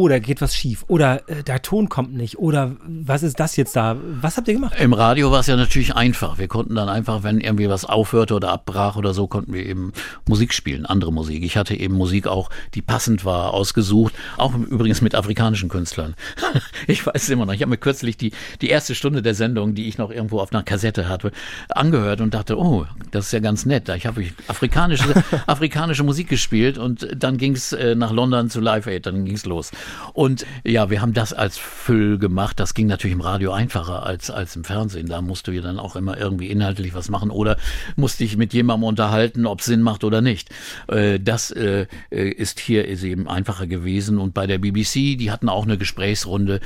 da 0.09 0.19
geht 0.19 0.41
was 0.41 0.57
schief 0.57 0.85
oder 0.89 1.29
äh, 1.29 1.45
der 1.45 1.63
Ton 1.63 1.89
kommt 1.89 2.15
nicht 2.15 2.39
oder 2.39 2.77
was 2.85 3.23
ist 3.23 3.39
das 3.39 3.55
jetzt 3.55 3.77
da? 3.77 3.97
Was 4.21 4.37
habt 4.37 4.49
ihr 4.49 4.55
gemacht? 4.55 4.75
Im 4.81 4.93
Radio 4.93 5.31
war 5.31 5.41
es 5.41 5.47
ja 5.47 5.55
natürlich 5.55 5.95
einfach. 5.95 6.37
Wir 6.37 6.49
konnten 6.49 6.75
dann 6.75 6.89
einfach, 6.89 7.23
wenn 7.23 7.39
irgendwie 7.39 7.69
was 7.69 7.85
aufhörte 7.85 8.35
oder 8.35 8.51
abbrach 8.51 8.97
oder 8.97 9.15
so, 9.15 9.29
konnten 9.29 9.53
wir 9.53 9.65
eben 9.65 9.93
Musik 10.27 10.53
spielen, 10.53 10.85
andere 10.85 11.13
Musik. 11.13 11.45
Ich 11.45 11.57
hatte 11.57 11.77
eben 11.77 11.95
Musik 11.95 12.27
auch, 12.27 12.51
die 12.75 12.83
passend 12.83 13.25
war, 13.25 13.55
ausgesucht. 13.55 14.15
Auch 14.37 14.53
übrigens 14.55 15.01
mit 15.01 15.15
afrikanischen 15.15 15.69
Künstlern. 15.69 16.15
Ich 16.87 17.07
weiß 17.07 17.23
es 17.23 17.29
immer 17.31 17.47
noch. 17.47 17.55
Ich 17.55 17.63
habe 17.63 17.71
mir 17.71 17.79
kürzlich 17.79 18.17
die, 18.17 18.33
die 18.61 18.69
erste 18.69 18.95
Stunde 18.95 19.23
der 19.23 19.35
Sendung, 19.35 19.75
die 19.75 19.89
ich 19.89 19.97
noch 19.97 20.11
irgendwo 20.11 20.41
auf 20.41 20.53
einer 20.53 20.63
Kassette 20.63 21.09
hatte, 21.09 21.31
angehört 21.71 22.21
und 22.21 22.35
dachte, 22.35 22.59
oh, 22.59 22.87
das 23.11 23.27
ist 23.27 23.33
ja 23.33 23.39
ganz 23.39 23.65
nett. 23.65 23.89
Ich 23.89 24.07
habe 24.07 24.25
afrikanische, 24.49 25.25
afrikanische 25.47 26.03
Musik 26.03 26.29
gespielt 26.29 26.79
und 26.79 27.09
dann 27.17 27.39
ging 27.39 27.53
es 27.53 27.73
äh, 27.73 27.95
nach 27.95 28.13
London 28.13 28.51
zu 28.51 28.61
Live 28.61 28.87
Aid, 28.87 29.07
dann 29.07 29.25
ging 29.25 29.35
es 29.35 29.47
los. 29.47 29.71
Und 30.13 30.47
ja, 30.65 30.91
wir 30.91 31.03
haben 31.03 31.13
das 31.13 31.33
als 31.33 31.59
Füll 31.59 32.19
gemacht. 32.19 32.61
Das 32.61 32.75
ging 32.75 32.87
natürlich 32.87 33.15
im 33.15 33.21
Radio 33.21 33.53
einfacher 33.53 34.05
als, 34.05 34.31
als 34.31 34.57
im 34.57 34.65
Fernsehen. 34.65 35.09
Da 35.09 35.21
musst 35.21 35.47
du 35.47 35.53
ja 35.53 35.63
dann 35.63 35.79
auch 35.79 35.97
immer 35.97 36.17
irgendwie 36.17 36.51
inhaltlich 36.51 36.95
was 36.95 37.09
machen 37.09 37.31
oder 37.31 37.57
musst 37.97 38.21
dich 38.21 38.37
mit 38.37 38.53
jemandem 38.53 38.85
unterhalten, 38.85 39.47
ob 39.47 39.61
es 39.61 39.67
Sinn 39.67 39.83
macht 39.83 40.05
oder 40.05 40.21
nicht. 40.21 40.51
Äh, 40.89 41.19
das 41.21 41.51
äh, 41.51 41.87
äh, 42.11 42.29
ist 42.29 42.61
hier 42.61 42.87
ist 42.87 43.03
eben 43.03 43.29
einfacher 43.29 43.67
gewesen. 43.67 44.19
Und 44.19 44.35
bei 44.35 44.47
der 44.47 44.59
BBC, 44.59 45.17
die 45.19 45.31
hatten 45.31 45.49
auch 45.49 45.65
eine 45.65 45.79
Gesprächsrunde 45.79 46.61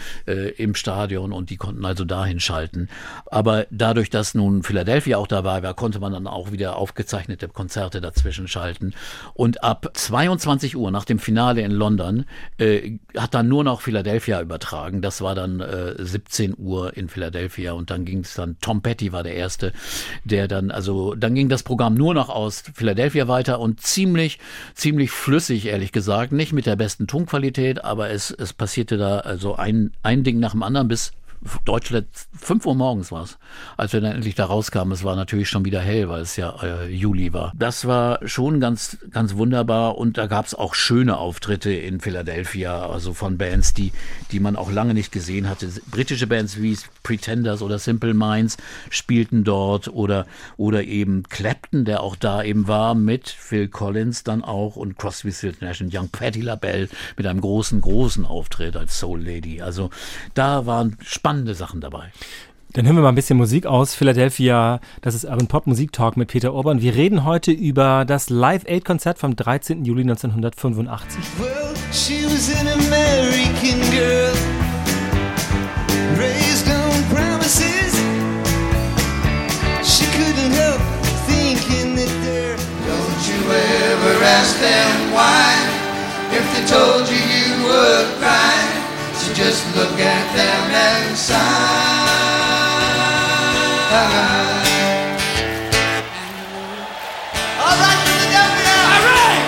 im 0.57 0.75
Stadion 0.75 1.33
und 1.33 1.51
die 1.51 1.57
konnten 1.57 1.85
also 1.85 2.05
dahin 2.05 2.41
schalten. 2.41 2.89
Aber 3.27 3.67
dadurch, 3.71 4.11
dass 4.11 4.35
nun 4.35 4.63
Philadelphia 4.63 5.17
auch 5.17 5.27
dabei 5.27 5.63
war, 5.63 5.75
konnte 5.75 6.01
man 6.01 6.13
dann 6.13 6.27
auch 6.27 6.53
wieder 6.53 6.77
aufgezeichnete 6.77 7.49
Konzerte 7.49 8.01
dazwischen 8.01 8.49
schalten. 8.49 8.95
Und 9.35 9.65
ab 9.65 9.91
22 9.95 10.77
Uhr 10.77 10.91
nach 10.91 11.05
dem 11.05 11.19
Finale 11.19 11.63
in 11.63 11.73
London 11.73 12.25
äh, 12.59 12.99
hat 13.17 13.35
dann 13.35 13.49
nur 13.49 13.65
noch 13.65 13.81
Philadelphia 13.81 14.41
übertragen. 14.41 15.01
Das 15.01 15.23
war 15.23 15.35
dann 15.35 15.61
äh, 15.61 15.95
17 15.99 16.55
Uhr 16.59 16.97
in 16.97 17.09
Philadelphia 17.09 17.73
und 17.73 17.91
dann 17.91 18.05
ging 18.05 18.21
es 18.21 18.35
dann, 18.35 18.57
Tom 18.61 18.83
Petty 18.83 19.13
war 19.13 19.23
der 19.23 19.35
Erste, 19.35 19.73
der 20.25 20.47
dann, 20.47 20.71
also 20.71 21.15
dann 21.15 21.35
ging 21.35 21.49
das 21.49 21.63
Programm 21.63 21.95
nur 21.95 22.13
noch 22.15 22.29
aus 22.29 22.65
Philadelphia 22.75 23.27
weiter 23.27 23.61
und 23.61 23.81
ziemlich, 23.81 24.39
ziemlich 24.75 25.11
flüssig, 25.11 25.67
ehrlich 25.67 25.93
gesagt. 25.93 26.33
Nicht 26.33 26.53
mit 26.53 26.67
der 26.67 26.77
besten 26.77 27.07
Tonqualität, 27.07 27.83
aber 27.85 28.11
es, 28.11 28.31
es 28.31 28.53
passierte 28.53 28.99
da 28.99 29.21
also 29.21 29.57
ein, 29.57 29.93
ein 30.03 30.23
Ding 30.23 30.39
nach 30.39 30.53
dem 30.53 30.63
anderen 30.63 30.89
bis 30.89 31.13
Deutschland, 31.65 32.07
5 32.37 32.67
Uhr 32.67 32.75
morgens 32.75 33.13
war 33.13 33.23
es, 33.23 33.39
als 33.77 33.93
wir 33.93 34.01
dann 34.01 34.13
endlich 34.13 34.35
da 34.35 34.47
rauskamen. 34.47 34.93
Es 34.93 35.05
war 35.05 35.17
natürlich 35.17 35.49
schon 35.49 35.65
wieder 35.65 35.81
hell, 35.81 36.09
weil 36.09 36.23
es 36.23 36.37
ja 36.37 36.55
äh, 36.63 36.89
Juli 36.89 37.33
war. 37.33 37.53
Das 37.57 37.87
war 37.87 38.27
schon 38.27 38.61
ganz, 38.61 38.99
ganz 39.11 39.35
wunderbar 39.35 39.97
und 39.99 40.19
da 40.19 40.27
gab 40.27 40.47
es 40.47 40.55
auch 40.55 40.75
schöne 40.75 41.17
Auftritte 41.17 41.71
in 41.73 42.01
Philadelphia, 42.01 42.87
also 42.87 43.15
von 43.15 43.39
Bands, 43.39 43.73
die, 43.73 43.93
die 44.33 44.41
man 44.41 44.57
auch 44.57 44.71
lange 44.71 44.95
nicht 44.95 45.13
gesehen 45.13 45.49
hatte. 45.49 45.69
Britische 45.91 46.27
Bands 46.27 46.61
wie 46.61 46.77
Pretenders 47.03 47.63
oder 47.63 47.79
Simple 47.79 48.15
Minds 48.15 48.57
spielten 48.91 49.45
dort 49.45 49.89
oder, 49.89 50.27
oder 50.57 50.85
eben 50.85 51.23
Clapton, 51.23 51.85
der 51.85 52.03
auch 52.03 52.17
da 52.17 52.43
eben 52.43 52.67
war, 52.67 52.95
mit 52.95 53.29
Phil 53.29 53.69
Collins 53.69 54.25
dann 54.25 54.43
auch 54.43 54.77
und 54.77 54.99
Crosby, 54.99 55.33
Stills 55.33 55.61
Nash 55.61 55.81
Young 55.81 56.09
Patti 56.09 56.41
LaBelle 56.41 56.89
mit 57.17 57.27
einem 57.27 57.41
großen, 57.41 57.81
großen 57.81 58.27
Auftritt 58.27 58.77
als 58.77 58.99
Soul 58.99 59.23
Lady. 59.23 59.63
Also 59.63 59.91
da 60.35 60.67
waren 60.67 60.97
spannende 61.03 61.28
spannende 61.29 61.55
Sachen 61.55 61.83
dabei. 61.83 62.11
Dann 62.73 62.87
hören 62.87 62.97
wir 62.97 63.03
mal 63.03 63.11
ein 63.11 63.15
bisschen 63.15 63.37
Musik 63.37 63.67
aus. 63.67 63.95
Philadelphia, 63.95 64.81
das 65.03 65.15
ist 65.15 65.25
Urban 65.25 65.47
Pop 65.47 65.67
Musik 65.67 65.93
Talk 65.93 66.17
mit 66.17 66.29
Peter 66.29 66.55
Urban. 66.55 66.81
Wir 66.81 66.95
reden 66.95 67.25
heute 67.25 67.51
über 67.51 68.07
das 68.07 68.31
Live 68.31 68.65
Aid 68.67 68.87
Konzert 68.87 69.19
vom 69.19 69.37
13. 69.37 69.85
Juli 69.85 70.03
1985. 70.03 71.19
Well, 71.39 71.75
she 71.93 72.25
was 72.25 72.49
an 72.59 72.67
American 72.67 73.81
girl, 73.91 74.33
raised 76.19 76.67
on 76.69 77.05
promises. 77.15 77.93
She 79.83 80.07
couldn't 80.17 80.53
help 80.53 80.81
thinking 81.27 81.95
that 81.97 82.13
there. 82.25 82.57
Don't 82.87 83.21
you 83.29 83.41
ever 83.53 84.25
ask 84.25 84.59
them 84.61 85.13
why? 85.13 85.53
If 86.33 86.45
they 86.55 86.65
told 86.67 87.07
you 87.09 87.17
you 87.17 87.65
would 87.65 88.19
cry. 88.19 88.78
Just 89.39 89.65
look 89.77 90.01
at 90.01 90.27
them 90.35 90.71
and 90.75 91.17
sigh. 91.17 91.39
All 97.63 97.77
right, 97.79 98.01
Philadelphia! 98.09 98.79
All 98.95 99.03
right! 99.07 99.45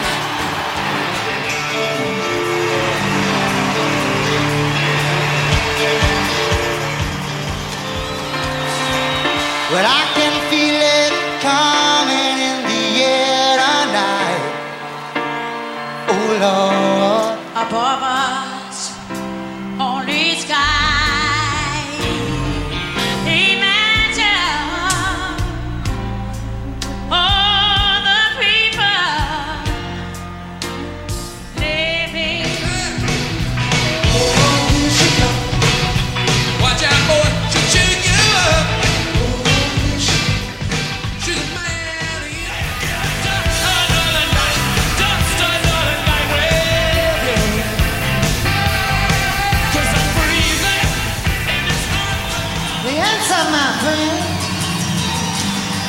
Well, 9.72 9.86
I 9.90 10.02
can 10.14 10.34
feel 10.50 10.78
it 11.02 11.12
coming 11.42 12.36
in 12.48 12.58
the 12.70 12.84
air 13.10 13.58
tonight. 13.58 14.42
Oh, 16.10 16.38
Lord. 16.40 16.69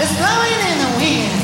It's 0.04 0.18
blowing 0.18 0.60
in 0.72 0.78
the 0.80 0.97
wind. 0.97 1.41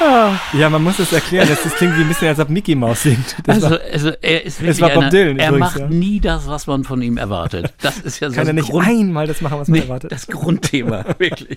Ja, 0.00 0.70
man 0.70 0.82
muss 0.82 0.98
es 0.98 1.12
erklären. 1.12 1.48
Das, 1.48 1.62
das 1.62 1.74
klingt 1.74 1.96
wie 1.96 2.02
ein 2.02 2.08
bisschen, 2.08 2.28
als 2.28 2.38
ob 2.38 2.48
Mickey 2.48 2.74
Mouse 2.74 3.02
singt. 3.02 3.36
Das 3.44 3.56
also, 3.56 3.70
war, 3.70 3.80
also 3.92 4.10
er 4.20 4.44
ist 4.44 4.60
wirklich 4.60 4.80
war 4.80 4.90
Bob 4.90 5.02
einer, 5.02 5.10
Dylan 5.10 5.38
Er 5.38 5.48
übrigens, 5.48 5.60
macht 5.60 5.78
ja. 5.78 5.88
nie 5.88 6.20
das, 6.20 6.46
was 6.46 6.66
man 6.66 6.84
von 6.84 7.02
ihm 7.02 7.16
erwartet. 7.16 7.72
Das 7.82 7.98
ist 7.98 8.20
ja 8.20 8.30
so 8.30 8.36
Kann 8.36 8.46
er 8.46 8.52
nicht 8.52 8.70
Grund, 8.70 8.86
einmal 8.86 9.26
das 9.26 9.40
machen, 9.40 9.58
was 9.58 9.68
man 9.68 9.80
erwartet. 9.80 10.12
Das 10.12 10.26
Grundthema, 10.26 11.04
wirklich. 11.18 11.56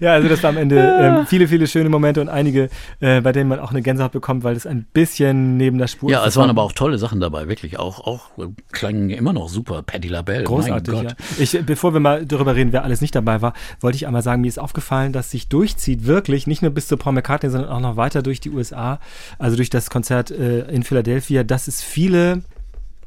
ja, 0.00 0.12
also 0.12 0.28
das 0.28 0.42
war 0.42 0.50
am 0.50 0.56
Ende 0.56 0.76
ähm, 1.00 1.26
viele, 1.26 1.48
viele 1.48 1.66
schöne 1.66 1.88
Momente 1.88 2.20
und 2.20 2.28
einige, 2.28 2.68
äh, 3.00 3.20
bei 3.20 3.32
denen 3.32 3.48
man 3.48 3.60
auch 3.60 3.70
eine 3.70 3.82
Gänsehaut 3.82 4.12
bekommt, 4.12 4.44
weil 4.44 4.56
es 4.56 4.66
ein 4.66 4.86
bisschen 4.92 5.56
neben 5.56 5.78
der 5.78 5.88
Spur 5.88 6.10
ist. 6.10 6.14
Ja, 6.14 6.26
es 6.26 6.36
waren 6.36 6.50
aber 6.50 6.62
auch 6.62 6.72
tolle 6.72 6.98
Sachen 6.98 7.20
dabei, 7.20 7.48
wirklich. 7.48 7.78
Auch, 7.78 8.06
auch 8.06 8.30
klangen 8.72 9.10
immer 9.10 9.32
noch 9.32 9.48
super. 9.48 9.82
Patty 9.82 10.08
LaBelle, 10.08 10.44
Großartig, 10.44 11.02
ja. 11.02 11.10
Ich, 11.38 11.58
bevor 11.64 11.92
wir 11.92 12.00
mal 12.00 12.24
darüber 12.26 12.54
reden, 12.54 12.72
wer 12.72 12.84
alles 12.84 13.00
nicht 13.00 13.14
dabei 13.14 13.42
war, 13.42 13.52
wollte 13.80 13.96
ich 13.96 14.06
einmal 14.06 14.22
sagen, 14.22 14.42
mir 14.42 14.48
ist 14.48 14.58
aufgefallen, 14.58 15.12
dass 15.12 15.30
sich 15.30 15.48
durchzieht, 15.48 16.06
wirklich, 16.06 16.46
nicht 16.46 16.62
nur 16.62 16.70
bis 16.70 16.88
zu 16.88 16.96
Paul 16.96 17.14
McCartney, 17.14 17.50
sondern 17.50 17.63
auch 17.64 17.80
noch 17.80 17.96
weiter 17.96 18.22
durch 18.22 18.40
die 18.40 18.50
USA, 18.50 18.98
also 19.38 19.56
durch 19.56 19.70
das 19.70 19.90
Konzert 19.90 20.30
äh, 20.30 20.60
in 20.68 20.82
Philadelphia, 20.82 21.44
dass 21.44 21.68
es 21.68 21.82
viele 21.82 22.42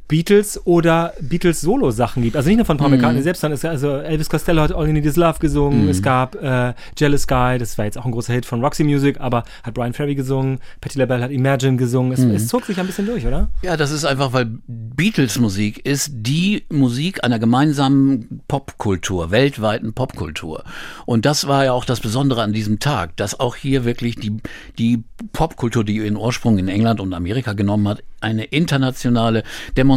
Beatles 0.07 0.65
oder 0.65 1.13
Beatles 1.19 1.61
Solo-Sachen 1.61 2.23
gibt. 2.23 2.37
Also 2.37 2.47
nicht 2.47 2.57
nur 2.57 2.65
von 2.65 2.77
Paul 2.77 2.89
mhm. 2.89 2.95
McCartney 2.95 3.21
selbst, 3.21 3.41
sondern 3.41 3.57
es, 3.57 3.65
also 3.65 3.97
Elvis 3.97 4.29
Costello 4.29 4.61
hat 4.61 4.71
All 4.71 4.87
You 4.87 4.93
Need 4.93 5.05
Is 5.05 5.17
Love 5.17 5.39
gesungen. 5.39 5.83
Mhm. 5.83 5.89
Es 5.89 6.01
gab 6.01 6.35
äh, 6.35 6.73
Jealous 6.97 7.27
Guy, 7.27 7.57
das 7.57 7.77
war 7.77 7.85
jetzt 7.85 7.97
auch 7.97 8.05
ein 8.05 8.11
großer 8.11 8.33
Hit 8.33 8.45
von 8.45 8.63
Roxy 8.63 8.85
Music, 8.85 9.19
aber 9.19 9.43
hat 9.63 9.73
Brian 9.73 9.93
Ferry 9.93 10.15
gesungen. 10.15 10.59
Patti 10.79 10.97
LaBelle 10.97 11.23
hat 11.23 11.31
Imagine 11.31 11.75
gesungen. 11.75 12.13
Es, 12.13 12.19
mhm. 12.19 12.31
es, 12.31 12.47
zog 12.47 12.65
sich 12.65 12.79
ein 12.79 12.87
bisschen 12.87 13.05
durch, 13.05 13.25
oder? 13.25 13.49
Ja, 13.61 13.75
das 13.75 13.91
ist 13.91 14.05
einfach, 14.05 14.31
weil 14.31 14.45
Beatles-Musik 14.67 15.85
ist 15.85 16.11
die 16.13 16.63
Musik 16.71 17.23
einer 17.25 17.39
gemeinsamen 17.39 18.41
Popkultur, 18.47 19.31
weltweiten 19.31 19.93
Popkultur. 19.93 20.63
Und 21.05 21.25
das 21.25 21.47
war 21.47 21.65
ja 21.65 21.73
auch 21.73 21.83
das 21.83 21.99
Besondere 21.99 22.43
an 22.43 22.53
diesem 22.53 22.79
Tag, 22.79 23.17
dass 23.17 23.39
auch 23.39 23.57
hier 23.57 23.83
wirklich 23.83 24.15
die, 24.15 24.37
die 24.77 25.03
Popkultur, 25.33 25.83
die 25.83 25.97
ihren 25.97 26.15
Ursprung 26.15 26.57
in 26.57 26.69
England 26.69 27.01
und 27.01 27.13
Amerika 27.13 27.53
genommen 27.53 27.89
hat, 27.89 28.03
eine 28.19 28.45
internationale 28.45 29.43
Demonstration 29.75 29.96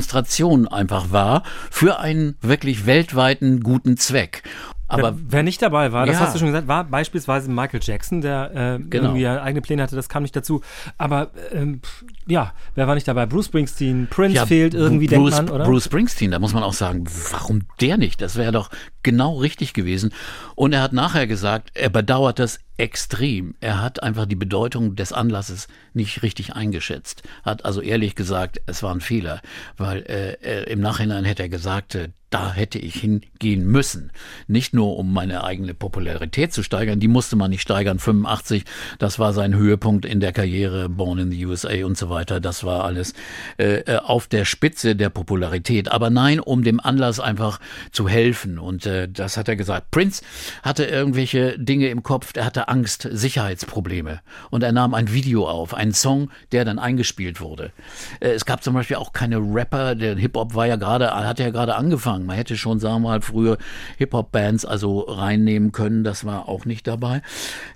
einfach 0.68 1.12
war 1.12 1.42
für 1.70 1.98
einen 1.98 2.36
wirklich 2.40 2.86
weltweiten 2.86 3.61
guten 3.61 3.96
Zweck. 3.96 4.42
Aber 4.88 5.14
wer, 5.16 5.24
wer, 5.28 5.42
nicht 5.44 5.62
dabei 5.62 5.92
war, 5.92 6.05
das 6.05 6.16
ja. 6.16 6.22
hast 6.22 6.34
du 6.34 6.40
schon 6.40 6.48
gesagt, 6.48 6.66
war 6.66 6.82
beispielsweise 6.84 7.48
Michael 7.48 7.80
Jackson, 7.80 8.20
der 8.20 8.51
äh, 8.51 8.82
genau. 8.82 9.11
irgendwie 9.11 9.26
eigene 9.28 9.61
Pläne 9.61 9.82
hatte, 9.82 9.94
das 9.94 10.09
kam 10.09 10.22
nicht 10.22 10.34
dazu. 10.34 10.62
Aber 10.98 11.30
ähm, 11.53 11.80
ja, 12.26 12.52
wer 12.74 12.86
war 12.86 12.94
nicht 12.94 13.08
dabei? 13.08 13.26
Bruce 13.26 13.46
Springsteen, 13.46 14.06
Prince 14.08 14.36
ja, 14.36 14.46
fehlt 14.46 14.74
irgendwie, 14.74 15.06
Bruce, 15.06 15.34
denkt 15.34 15.50
man, 15.50 15.60
oder? 15.60 15.64
Bruce 15.64 15.84
Springsteen, 15.84 16.30
da 16.30 16.38
muss 16.38 16.52
man 16.52 16.62
auch 16.62 16.72
sagen, 16.72 17.04
warum 17.30 17.62
der 17.80 17.96
nicht? 17.96 18.20
Das 18.20 18.36
wäre 18.36 18.52
doch 18.52 18.70
genau 19.02 19.38
richtig 19.38 19.72
gewesen. 19.72 20.12
Und 20.54 20.72
er 20.72 20.82
hat 20.82 20.92
nachher 20.92 21.26
gesagt, 21.26 21.70
er 21.74 21.90
bedauert 21.90 22.38
das 22.38 22.60
extrem. 22.76 23.54
Er 23.60 23.82
hat 23.82 24.02
einfach 24.02 24.26
die 24.26 24.36
Bedeutung 24.36 24.96
des 24.96 25.12
Anlasses 25.12 25.68
nicht 25.92 26.22
richtig 26.22 26.54
eingeschätzt. 26.54 27.22
Hat 27.42 27.64
also 27.64 27.80
ehrlich 27.80 28.14
gesagt, 28.14 28.60
es 28.66 28.82
war 28.82 28.94
ein 28.94 29.00
Fehler, 29.00 29.40
weil 29.76 30.02
äh, 30.02 30.64
im 30.70 30.80
Nachhinein 30.80 31.24
hätte 31.24 31.42
er 31.42 31.48
gesagt, 31.48 31.94
äh, 31.94 32.08
da 32.31 32.53
hätte 32.53 32.78
ich 32.78 32.95
hingehen 32.95 33.66
müssen. 33.66 34.12
Nicht 34.47 34.72
nur, 34.72 34.97
um 34.97 35.12
meine 35.12 35.43
eigene 35.43 35.74
Popularität 35.74 36.53
zu 36.53 36.62
steigern, 36.62 37.01
die 37.01 37.09
musste 37.09 37.35
man 37.35 37.51
nicht 37.51 37.62
steigern. 37.62 37.99
85, 37.99 38.64
das 38.99 39.18
war 39.18 39.33
sein 39.33 39.55
Höhepunkt 39.55 40.05
in 40.05 40.20
der 40.20 40.33
Karriere, 40.33 40.89
Born 40.89 41.18
in 41.18 41.31
the 41.33 41.45
USA 41.45 41.85
und 41.85 41.99
so 41.99 42.09
weiter. 42.09 42.41
Das 42.41 42.62
war 42.62 42.85
alles 42.85 43.14
äh, 43.59 43.81
äh, 43.81 43.97
auf 43.97 44.28
der 44.28 44.45
Spitze 44.45 44.95
der 44.95 45.11
Popularität. 45.11 45.91
Aber 45.91 46.09
nein, 46.09 46.39
um 46.39 46.62
dem 46.62 46.78
Anlass 46.78 47.18
einfach 47.18 47.59
zu 47.91 48.09
helfen. 48.09 48.61
Und 48.61 48.87
äh, 48.87 49.09
das 49.09 49.37
hat 49.37 49.49
er 49.49 49.57
gesagt. 49.57 49.91
Prince 49.91 50.22
hatte 50.62 50.85
irgendwelche 50.85 51.59
Dinge 51.59 51.89
im 51.89 52.05
Kopf, 52.05 52.31
er 52.37 52.45
hatte 52.45 52.68
Angst, 52.68 53.09
Sicherheitsprobleme. 53.11 54.20
Und 54.51 54.62
er 54.62 54.72
nahm 54.72 54.95
ein 54.95 55.12
Video 55.12 55.49
auf, 55.49 55.74
einen 55.74 55.93
Song, 55.93 56.31
der 56.53 56.64
dann 56.64 56.78
eingespielt 56.78 57.41
wurde. 57.41 57.72
Äh, 58.20 58.28
es 58.31 58.45
gab 58.45 58.62
zum 58.62 58.74
Beispiel 58.74 58.97
auch 58.97 59.12
keine 59.12 59.39
Rapper, 59.39 59.97
der 59.97 60.16
Hip-Hop 60.16 60.55
war 60.55 60.66
ja 60.66 60.76
gerade, 60.76 61.11
hat 61.11 61.41
ja 61.41 61.51
gerade 61.51 61.74
angefangen 61.74 62.19
angefangen. 62.20 62.26
Man 62.26 62.36
hätte 62.36 62.56
schon, 62.56 62.80
sagen 62.80 63.02
wir 63.02 63.08
mal, 63.08 63.20
früher 63.20 63.58
Hip-Hop-Bands 63.98 64.64
also 64.64 65.00
reinnehmen 65.00 65.72
können. 65.72 66.04
Das 66.04 66.24
war 66.24 66.48
auch 66.48 66.64
nicht 66.64 66.86
dabei. 66.86 67.22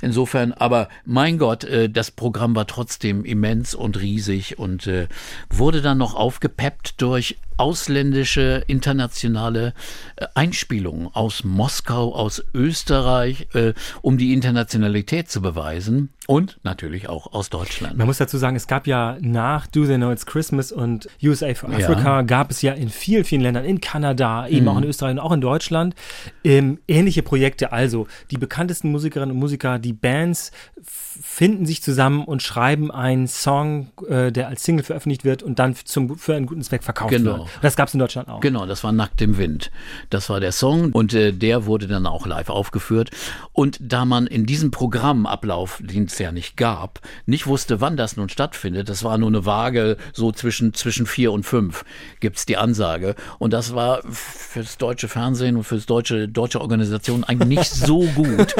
Insofern, 0.01 0.53
aber 0.53 0.88
mein 1.05 1.38
Gott, 1.38 1.64
äh, 1.64 1.88
das 1.88 2.11
Programm 2.11 2.55
war 2.55 2.66
trotzdem 2.66 3.24
immens 3.24 3.74
und 3.74 4.01
riesig 4.01 4.59
und 4.59 4.86
äh, 4.86 5.09
wurde 5.51 5.82
dann 5.82 5.99
noch 5.99 6.14
aufgepeppt 6.14 7.01
durch 7.01 7.36
ausländische, 7.57 8.65
internationale 8.67 9.75
äh, 10.17 10.27
Einspielungen 10.35 11.09
aus 11.13 11.45
Moskau, 11.45 12.15
aus 12.15 12.45
Österreich, 12.55 13.49
äh, 13.55 13.75
um 14.03 14.19
die 14.19 14.33
Internationalität 14.33 15.31
zu 15.31 15.43
beweisen 15.43 16.11
und 16.27 16.59
natürlich 16.63 17.09
auch 17.09 17.33
aus 17.33 17.51
Deutschland. 17.51 17.99
Man 17.99 18.07
muss 18.07 18.19
dazu 18.19 18.39
sagen, 18.39 18.57
es 18.57 18.67
gab 18.67 18.87
ja 18.87 19.19
nach 19.21 19.67
Do 19.67 19.85
They 19.85 19.97
Know 19.97 20.11
It's 20.11 20.25
Christmas 20.25 20.73
und 20.73 21.09
USA 21.23 21.55
for 21.55 21.69
Africa 21.69 22.17
ja. 22.17 22.23
gab 22.23 22.51
es 22.51 22.63
ja 22.63 22.73
in 22.73 22.89
vielen, 22.89 23.25
vielen 23.25 23.43
Ländern, 23.43 23.65
in 23.65 23.81
Kanada, 23.81 24.49
eben 24.49 24.63
mhm. 24.63 24.69
auch 24.69 24.79
in 24.79 24.85
Österreich 24.85 25.13
und 25.13 25.19
auch 25.19 25.33
in 25.33 25.43
Deutschland, 25.43 25.95
ähm, 26.43 26.79
ähnliche 26.89 27.23
Projekte. 27.23 27.73
Also 27.73 28.07
die 28.31 28.39
bekanntesten 28.39 28.91
Musikerinnen 28.91 29.33
und 29.35 29.39
Musiker, 29.39 29.79
die 29.79 29.93
Bands 29.93 30.51
finden 30.83 31.67
sich 31.67 31.83
zusammen 31.83 32.25
und 32.25 32.43
schreiben 32.43 32.91
einen 32.91 33.29
Song, 33.29 33.89
äh, 34.09 34.33
der 34.33 34.49
als 34.49 34.65
Single 34.65 34.85
veröffentlicht 34.85 35.25
wird 35.25 35.43
und 35.43 35.59
dann 35.59 35.75
zum, 35.85 36.17
für 36.19 36.35
einen 36.35 36.47
guten 36.47 36.63
Zweck 36.63 36.83
verkauft 36.83 37.11
genau. 37.11 37.39
wird. 37.39 37.43
Das 37.62 37.76
gab 37.76 37.88
es 37.88 37.95
in 37.95 38.01
Deutschland 38.01 38.28
auch. 38.28 38.40
Genau, 38.40 38.66
das 38.66 38.84
war 38.84 38.92
Nackt 38.92 39.20
im 39.22 39.38
Wind. 39.38 39.70
Das 40.11 40.28
war 40.30 40.40
der 40.40 40.53
Song 40.53 40.92
und 40.92 41.14
äh, 41.14 41.32
der 41.32 41.66
wurde 41.66 41.86
dann 41.86 42.07
auch 42.07 42.26
live 42.26 42.51
aufgeführt. 42.51 43.11
Und 43.53 43.78
da 43.80 44.05
man 44.05 44.26
in 44.26 44.47
diesem 44.47 44.70
Programmablauf, 44.70 45.80
den 45.82 46.05
es 46.05 46.18
ja 46.18 46.32
nicht 46.32 46.57
gab, 46.57 47.01
nicht 47.26 47.47
wusste, 47.47 47.80
wann 47.80 47.97
das 47.97 48.16
nun 48.16 48.28
stattfindet, 48.28 48.88
das 48.88 49.05
war 49.05 49.18
nur 49.18 49.28
eine 49.28 49.47
Waage 49.47 49.97
so 50.12 50.32
zwischen, 50.32 50.74
zwischen 50.74 51.07
vier 51.07 51.32
und 51.32 51.45
fünf, 51.45 51.84
gibt 52.20 52.36
es 52.36 52.47
die 52.47 52.57
Ansage. 52.57 53.14
Und 53.38 53.53
das 53.53 53.74
war 53.74 54.03
fürs 54.09 54.78
deutsche 54.78 55.09
Fernsehen 55.09 55.57
und 55.57 55.64
fürs 55.64 55.86
deutsche, 55.86 56.28
deutsche 56.28 56.61
Organisation 56.61 57.24
eigentlich 57.24 57.59
nicht 57.59 57.70
so 57.74 58.03
gut. 58.14 58.55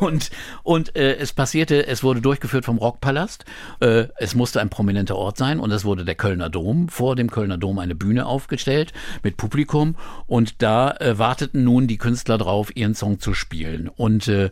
und 0.00 0.30
und 0.62 0.96
äh, 0.96 1.16
es 1.16 1.32
passierte, 1.32 1.86
es 1.86 2.02
wurde 2.02 2.20
durchgeführt 2.20 2.64
vom 2.64 2.78
Rockpalast. 2.78 3.44
Äh, 3.80 4.06
es 4.16 4.34
musste 4.34 4.60
ein 4.60 4.70
prominenter 4.70 5.16
Ort 5.16 5.36
sein 5.36 5.60
und 5.60 5.70
es 5.70 5.84
wurde 5.84 6.04
der 6.04 6.14
Kölner 6.14 6.50
Dom. 6.50 6.88
Vor 6.88 7.16
dem 7.16 7.30
Kölner 7.30 7.58
Dom 7.58 7.78
eine 7.78 7.94
Bühne 8.02 8.26
aufgestellt 8.26 8.92
mit 9.22 9.36
Publikum 9.36 9.94
und 10.26 10.60
da 10.60 10.90
äh, 10.92 11.18
warteten 11.18 11.62
nun 11.62 11.86
die 11.86 11.98
Künstler 11.98 12.36
drauf, 12.36 12.74
ihren 12.74 12.94
Song 12.94 13.20
zu 13.20 13.32
spielen. 13.32 13.88
Und 13.88 14.26
äh, 14.26 14.50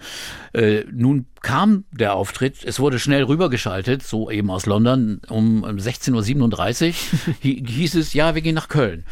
äh, 0.53 0.85
nun 0.93 1.27
kam 1.43 1.85
der 1.91 2.15
Auftritt, 2.15 2.65
es 2.65 2.79
wurde 2.79 2.99
schnell 2.99 3.25
rübergeschaltet, 3.25 4.03
so 4.03 4.31
eben 4.31 4.51
aus 4.51 4.67
London, 4.67 5.21
um 5.29 5.65
16.37 5.65 6.89
Uhr 6.89 7.35
hieß 7.41 7.97
es, 7.97 8.15
ja, 8.15 8.35
wir 8.35 8.43
gehen 8.43 8.55
nach 8.55 8.69
Köln. 8.69 9.05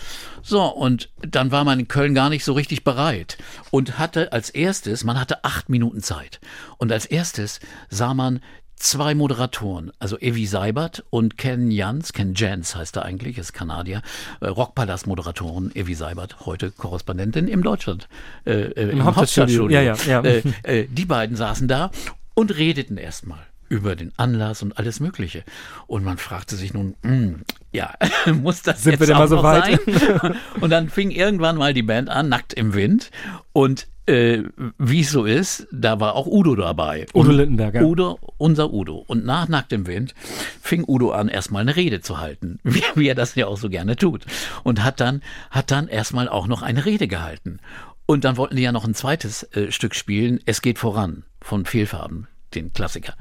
So, 0.43 0.65
und 0.65 1.11
dann 1.21 1.51
war 1.51 1.65
man 1.65 1.81
in 1.81 1.89
Köln 1.89 2.15
gar 2.15 2.29
nicht 2.29 2.45
so 2.45 2.53
richtig 2.53 2.85
bereit 2.85 3.39
und 3.71 3.99
hatte 3.99 4.33
als 4.33 4.51
erstes, 4.51 5.05
man 5.05 5.19
hatte 5.19 5.45
acht 5.45 5.69
Minuten 5.69 6.01
Zeit. 6.01 6.41
Und 6.77 6.93
als 6.93 7.07
erstes 7.07 7.61
sah 7.91 8.15
man 8.15 8.41
zwei 8.79 9.15
Moderatoren, 9.15 9.93
also 9.99 10.19
Evi 10.19 10.47
Seibert 10.47 11.05
und 11.11 11.37
Ken 11.39 11.71
Jans, 11.71 12.13
Ken 12.13 12.35
Jans 12.35 12.77
heißt 12.77 12.97
er 12.97 13.05
eigentlich, 13.05 13.39
ist 13.39 13.53
Kanadier, 13.53 14.03
äh, 14.41 14.47
Rockpalast-Moderatoren, 14.47 15.75
Evi 15.75 15.95
Seibert, 15.95 16.47
heute 16.47 16.71
Korrespondentin 16.71 17.49
im 17.49 17.63
Deutschland, 17.63 18.09
äh, 18.45 18.53
äh, 18.53 18.83
im, 18.83 18.91
im 18.91 19.05
Hauptstadtstudio. 19.05 19.69
Ja, 19.69 19.83
ja, 19.83 19.97
ja. 20.07 20.21
Äh, 20.23 20.43
äh, 20.63 20.87
die 20.89 21.05
beiden 21.05 21.37
saßen 21.37 21.69
da 21.69 21.91
und 22.35 22.57
redeten 22.57 22.97
erstmal 22.97 23.41
über 23.69 23.97
den 23.97 24.13
Anlass 24.17 24.63
und 24.63 24.79
alles 24.79 25.01
Mögliche. 25.01 25.45
Und 25.87 26.05
man 26.05 26.19
fragte 26.19 26.57
sich 26.57 26.75
nun, 26.75 26.95
mh, 27.03 27.11
hm, 27.11 27.41
ja, 27.73 27.95
muss 28.35 28.63
das 28.63 28.83
Sind 28.83 28.93
jetzt 28.93 29.09
wir 29.09 29.15
auch 29.15 29.21
mal 29.21 29.29
so 29.29 29.43
weit? 29.43 29.81
sein? 29.87 30.37
und 30.61 30.71
dann 30.71 30.89
fing 30.89 31.11
irgendwann 31.11 31.57
mal 31.57 31.75
die 31.75 31.83
Band 31.83 32.09
an, 32.09 32.29
nackt 32.29 32.55
im 32.55 32.75
Wind. 32.75 33.11
Und 33.53 33.87
äh, 34.09 34.45
wie 34.79 35.01
es 35.01 35.11
so 35.11 35.25
ist, 35.25 35.69
da 35.71 36.01
war 36.01 36.15
auch 36.15 36.27
Udo 36.27 36.57
dabei. 36.57 37.07
Udo 37.13 37.31
Lindenberger. 37.31 37.83
Udo, 37.83 38.19
unser 38.39 38.73
Udo. 38.73 39.05
Und 39.07 39.27
nach 39.27 39.49
Nackt 39.49 39.73
im 39.75 39.87
Wind 39.87 40.15
fing 40.63 40.85
Udo 40.87 41.11
an, 41.11 41.29
erstmal 41.29 41.63
eine 41.63 41.77
Rede 41.77 42.01
zu 42.01 42.19
halten, 42.19 42.59
wie, 42.65 42.83
wie 42.95 43.09
er 43.09 43.15
das 43.15 43.35
ja 43.35 43.47
auch 43.47 43.59
so 43.59 43.69
gerne 43.69 43.97
tut. 43.97 44.25
Und 44.65 44.83
hat 44.83 45.01
dann, 45.01 45.23
hat 45.51 45.71
dann 45.71 45.89
erstmal 45.89 46.29
auch 46.29 46.47
noch 46.47 46.63
eine 46.63 46.87
Rede 46.87 47.07
gehalten. 47.07 47.61
Und 48.07 48.25
dann 48.25 48.39
wollten 48.39 48.57
die 48.57 48.63
ja 48.63 48.73
noch 48.73 48.87
ein 48.87 48.95
zweites 48.95 49.43
äh, 49.55 49.71
Stück 49.71 49.95
spielen, 49.95 50.41
Es 50.47 50.63
geht 50.63 50.79
voran, 50.79 51.25
von 51.43 51.67
Fehlfarben, 51.67 52.27
den 52.55 52.73
Klassiker 52.73 53.15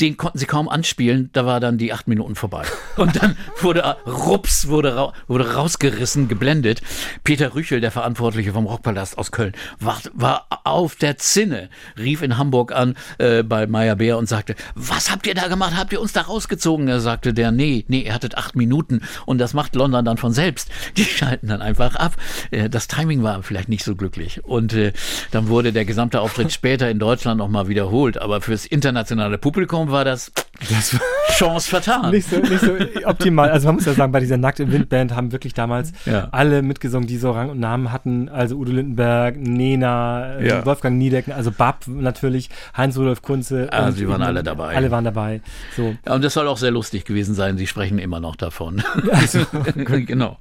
den 0.00 0.16
konnten 0.16 0.38
sie 0.38 0.46
kaum 0.46 0.68
anspielen, 0.68 1.30
da 1.32 1.44
war 1.44 1.58
dann 1.58 1.76
die 1.76 1.92
acht 1.92 2.06
Minuten 2.06 2.36
vorbei. 2.36 2.62
Und 2.96 3.20
dann 3.20 3.36
wurde 3.60 3.82
Rups, 4.06 4.68
wurde, 4.68 4.94
ra 4.94 5.12
wurde 5.26 5.54
rausgerissen, 5.54 6.28
geblendet. 6.28 6.82
Peter 7.24 7.54
Rüchel, 7.54 7.80
der 7.80 7.90
Verantwortliche 7.90 8.52
vom 8.52 8.66
Rockpalast 8.66 9.18
aus 9.18 9.32
Köln, 9.32 9.52
war, 9.80 10.00
war 10.14 10.46
auf 10.64 10.94
der 10.94 11.18
Zinne, 11.18 11.68
rief 11.98 12.22
in 12.22 12.38
Hamburg 12.38 12.72
an 12.72 12.94
äh, 13.18 13.42
bei 13.42 13.66
Meier 13.66 13.96
Bär 13.96 14.18
und 14.18 14.28
sagte, 14.28 14.54
was 14.74 15.10
habt 15.10 15.26
ihr 15.26 15.34
da 15.34 15.48
gemacht? 15.48 15.74
Habt 15.76 15.92
ihr 15.92 16.00
uns 16.00 16.12
da 16.12 16.22
rausgezogen? 16.22 16.86
Er 16.86 17.00
sagte 17.00 17.34
der, 17.34 17.50
nee, 17.50 17.84
nee, 17.88 18.02
ihr 18.02 18.14
hattet 18.14 18.36
acht 18.36 18.54
Minuten 18.54 19.00
und 19.26 19.38
das 19.38 19.52
macht 19.52 19.74
London 19.74 20.04
dann 20.04 20.16
von 20.16 20.32
selbst. 20.32 20.70
Die 20.96 21.04
schalten 21.04 21.48
dann 21.48 21.62
einfach 21.62 21.96
ab. 21.96 22.16
Äh, 22.52 22.70
das 22.70 22.86
Timing 22.86 23.24
war 23.24 23.42
vielleicht 23.42 23.68
nicht 23.68 23.84
so 23.84 23.96
glücklich. 23.96 24.44
Und 24.44 24.72
äh, 24.74 24.92
dann 25.32 25.48
wurde 25.48 25.72
der 25.72 25.84
gesamte 25.84 26.20
Auftritt 26.20 26.52
später 26.58 26.88
in 26.88 27.00
Deutschland 27.00 27.38
nochmal 27.38 27.66
wiederholt. 27.66 28.18
Aber 28.18 28.40
fürs 28.40 28.64
internationale 28.64 29.38
Publikum 29.38 29.87
war 29.90 30.04
das, 30.04 30.32
das 30.60 30.94
war 30.94 31.00
Chance 31.30 31.68
vertan. 31.68 32.10
Nicht 32.10 32.28
so, 32.28 32.38
nicht 32.38 32.60
so 32.60 32.76
optimal. 33.04 33.50
Also 33.50 33.68
man 33.68 33.76
muss 33.76 33.86
ja 33.86 33.94
sagen, 33.94 34.12
bei 34.12 34.20
dieser 34.20 34.36
Nackt 34.36 34.60
im 34.60 34.72
Windband 34.72 35.14
haben 35.14 35.32
wirklich 35.32 35.54
damals 35.54 35.92
ja. 36.04 36.28
alle 36.32 36.62
mitgesungen, 36.62 37.06
die 37.06 37.16
so 37.16 37.30
Rang 37.30 37.50
und 37.50 37.60
Namen 37.60 37.92
hatten. 37.92 38.28
Also 38.28 38.56
Udo 38.56 38.72
Lindenberg, 38.72 39.36
Nena, 39.36 40.40
ja. 40.40 40.66
Wolfgang 40.66 40.96
Niedecken, 40.98 41.32
also 41.32 41.50
Bab 41.50 41.86
natürlich, 41.86 42.50
Heinz-Rudolf 42.76 43.22
Kunze. 43.22 43.72
Also 43.72 43.98
sie 43.98 44.08
waren 44.08 44.22
alle 44.22 44.42
dabei. 44.42 44.74
Alle 44.74 44.90
waren 44.90 45.04
dabei. 45.04 45.40
So. 45.76 45.94
Ja, 46.06 46.14
und 46.14 46.24
das 46.24 46.34
soll 46.34 46.48
auch 46.48 46.58
sehr 46.58 46.70
lustig 46.70 47.04
gewesen 47.04 47.34
sein. 47.34 47.56
Sie 47.58 47.66
sprechen 47.66 47.98
immer 47.98 48.20
noch 48.20 48.36
davon. 48.36 48.82
Also, 49.12 49.40
genau. 49.76 50.38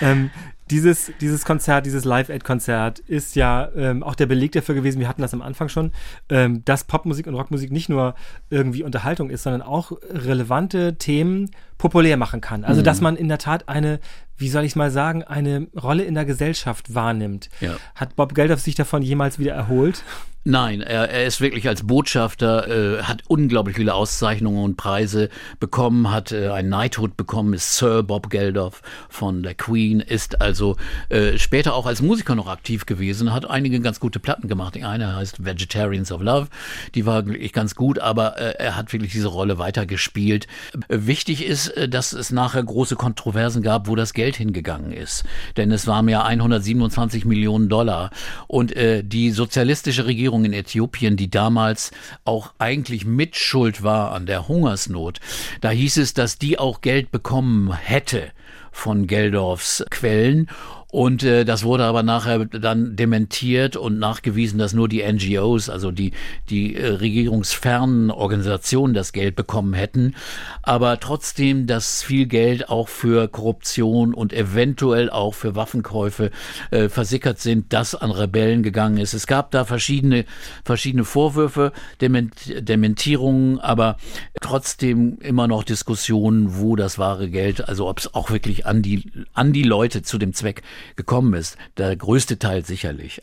Ähm, 0.00 0.30
dieses, 0.72 1.12
dieses 1.20 1.44
Konzert, 1.44 1.84
dieses 1.84 2.06
Live-Aid-Konzert 2.06 2.98
ist 3.00 3.36
ja 3.36 3.68
ähm, 3.76 4.02
auch 4.02 4.14
der 4.14 4.24
Beleg 4.24 4.52
dafür 4.52 4.74
gewesen, 4.74 5.00
wir 5.00 5.08
hatten 5.08 5.20
das 5.20 5.34
am 5.34 5.42
Anfang 5.42 5.68
schon, 5.68 5.92
ähm, 6.30 6.64
dass 6.64 6.84
Popmusik 6.84 7.26
und 7.26 7.34
Rockmusik 7.34 7.70
nicht 7.70 7.90
nur 7.90 8.14
irgendwie 8.48 8.82
Unterhaltung 8.82 9.28
ist, 9.28 9.42
sondern 9.42 9.60
auch 9.60 9.92
relevante 10.08 10.96
Themen 10.96 11.50
populär 11.82 12.16
machen 12.16 12.40
kann. 12.40 12.62
Also, 12.62 12.80
mhm. 12.80 12.84
dass 12.84 13.00
man 13.00 13.16
in 13.16 13.26
der 13.26 13.38
Tat 13.38 13.68
eine, 13.68 13.98
wie 14.36 14.48
soll 14.48 14.62
ich 14.62 14.76
mal 14.76 14.92
sagen, 14.92 15.24
eine 15.24 15.66
Rolle 15.74 16.04
in 16.04 16.14
der 16.14 16.24
Gesellschaft 16.24 16.94
wahrnimmt. 16.94 17.48
Ja. 17.60 17.74
Hat 17.96 18.14
Bob 18.14 18.36
Geldof 18.36 18.60
sich 18.60 18.76
davon 18.76 19.02
jemals 19.02 19.40
wieder 19.40 19.52
erholt? 19.52 20.04
Nein, 20.44 20.80
er, 20.80 21.08
er 21.08 21.24
ist 21.24 21.40
wirklich 21.40 21.68
als 21.68 21.86
Botschafter, 21.86 22.98
äh, 22.98 23.02
hat 23.04 23.22
unglaublich 23.28 23.76
viele 23.76 23.94
Auszeichnungen 23.94 24.64
und 24.64 24.76
Preise 24.76 25.28
bekommen, 25.60 26.10
hat 26.10 26.32
äh, 26.32 26.48
ein 26.48 26.66
Knighthood 26.66 27.16
bekommen, 27.16 27.54
ist 27.54 27.76
Sir 27.76 28.02
Bob 28.02 28.28
Geldof 28.28 28.82
von 29.08 29.44
der 29.44 29.54
Queen, 29.54 30.00
ist 30.00 30.40
also 30.40 30.76
äh, 31.10 31.38
später 31.38 31.74
auch 31.74 31.86
als 31.86 32.02
Musiker 32.02 32.34
noch 32.34 32.48
aktiv 32.48 32.86
gewesen, 32.86 33.32
hat 33.32 33.48
einige 33.48 33.78
ganz 33.78 34.00
gute 34.00 34.18
Platten 34.18 34.48
gemacht. 34.48 34.74
Die 34.74 34.82
eine 34.82 35.14
heißt 35.14 35.44
Vegetarians 35.44 36.10
of 36.10 36.20
Love, 36.20 36.48
die 36.96 37.06
war 37.06 37.24
wirklich 37.24 37.52
ganz 37.52 37.76
gut, 37.76 38.00
aber 38.00 38.36
äh, 38.36 38.56
er 38.58 38.74
hat 38.74 38.92
wirklich 38.92 39.12
diese 39.12 39.28
Rolle 39.28 39.58
weitergespielt. 39.58 40.48
wichtig 40.88 41.46
ist, 41.46 41.71
äh, 41.76 41.88
dass 41.88 42.12
es 42.12 42.30
nachher 42.30 42.64
große 42.64 42.96
Kontroversen 42.96 43.62
gab, 43.62 43.88
wo 43.88 43.96
das 43.96 44.12
Geld 44.12 44.36
hingegangen 44.36 44.92
ist. 44.92 45.24
Denn 45.56 45.70
es 45.70 45.86
waren 45.86 46.08
ja 46.08 46.24
127 46.24 47.24
Millionen 47.24 47.68
Dollar 47.68 48.10
und 48.46 48.74
äh, 48.74 49.02
die 49.04 49.30
sozialistische 49.30 50.06
Regierung 50.06 50.22
Regierung 50.22 50.44
in 50.44 50.52
Äthiopien, 50.52 51.16
die 51.16 51.30
damals 51.30 51.90
auch 52.24 52.52
eigentlich 52.58 53.04
mitschuld 53.04 53.82
war 53.82 54.12
an 54.12 54.26
der 54.26 54.46
Hungersnot. 54.48 55.20
Da 55.60 55.70
hieß 55.70 55.96
es, 55.98 56.14
dass 56.14 56.38
die 56.38 56.58
auch 56.58 56.80
Geld 56.80 57.10
bekommen 57.10 57.72
hätte 57.72 58.30
von 58.70 59.06
Geldorfs 59.06 59.84
Quellen 59.90 60.48
Und 60.92 61.22
äh, 61.22 61.46
das 61.46 61.64
wurde 61.64 61.84
aber 61.84 62.02
nachher 62.02 62.44
dann 62.44 62.96
dementiert 62.96 63.76
und 63.78 63.98
nachgewiesen, 63.98 64.58
dass 64.58 64.74
nur 64.74 64.90
die 64.90 65.02
NGOs, 65.02 65.70
also 65.70 65.90
die, 65.90 66.12
die 66.50 66.76
äh, 66.76 66.86
regierungsfernen 66.86 68.10
Organisationen 68.10 68.92
das 68.92 69.14
Geld 69.14 69.34
bekommen 69.34 69.72
hätten. 69.72 70.14
Aber 70.62 71.00
trotzdem, 71.00 71.66
dass 71.66 72.02
viel 72.02 72.26
Geld 72.26 72.68
auch 72.68 72.88
für 72.88 73.26
Korruption 73.28 74.12
und 74.12 74.34
eventuell 74.34 75.08
auch 75.08 75.32
für 75.32 75.56
Waffenkäufe 75.56 76.30
äh, 76.70 76.90
versickert 76.90 77.40
sind, 77.40 77.72
das 77.72 77.94
an 77.94 78.10
Rebellen 78.10 78.62
gegangen 78.62 78.98
ist. 78.98 79.14
Es 79.14 79.26
gab 79.26 79.50
da 79.50 79.64
verschiedene, 79.64 80.26
verschiedene 80.62 81.04
Vorwürfe, 81.04 81.72
Dement 82.02 82.34
Dementierungen, 82.68 83.60
aber 83.60 83.96
trotzdem 84.42 85.16
immer 85.22 85.48
noch 85.48 85.64
Diskussionen, 85.64 86.58
wo 86.58 86.76
das 86.76 86.98
wahre 86.98 87.30
Geld, 87.30 87.66
also 87.66 87.88
ob 87.88 87.98
es 87.98 88.12
auch 88.12 88.30
wirklich 88.30 88.66
an 88.66 88.82
die, 88.82 89.10
an 89.32 89.54
die 89.54 89.62
Leute 89.62 90.02
zu 90.02 90.18
dem 90.18 90.34
Zweck 90.34 90.62
gekommen 90.96 91.34
ist. 91.34 91.56
Der 91.76 91.94
größte 91.96 92.38
Teil 92.38 92.64
sicherlich. 92.64 93.20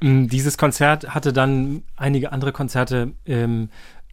Mm, 0.00 0.26
dieses 0.26 0.58
Konzert 0.58 1.14
hatte 1.14 1.32
dann 1.32 1.82
einige 1.96 2.32
andere 2.32 2.52
Konzerte 2.52 3.12
ähm, 3.26 3.68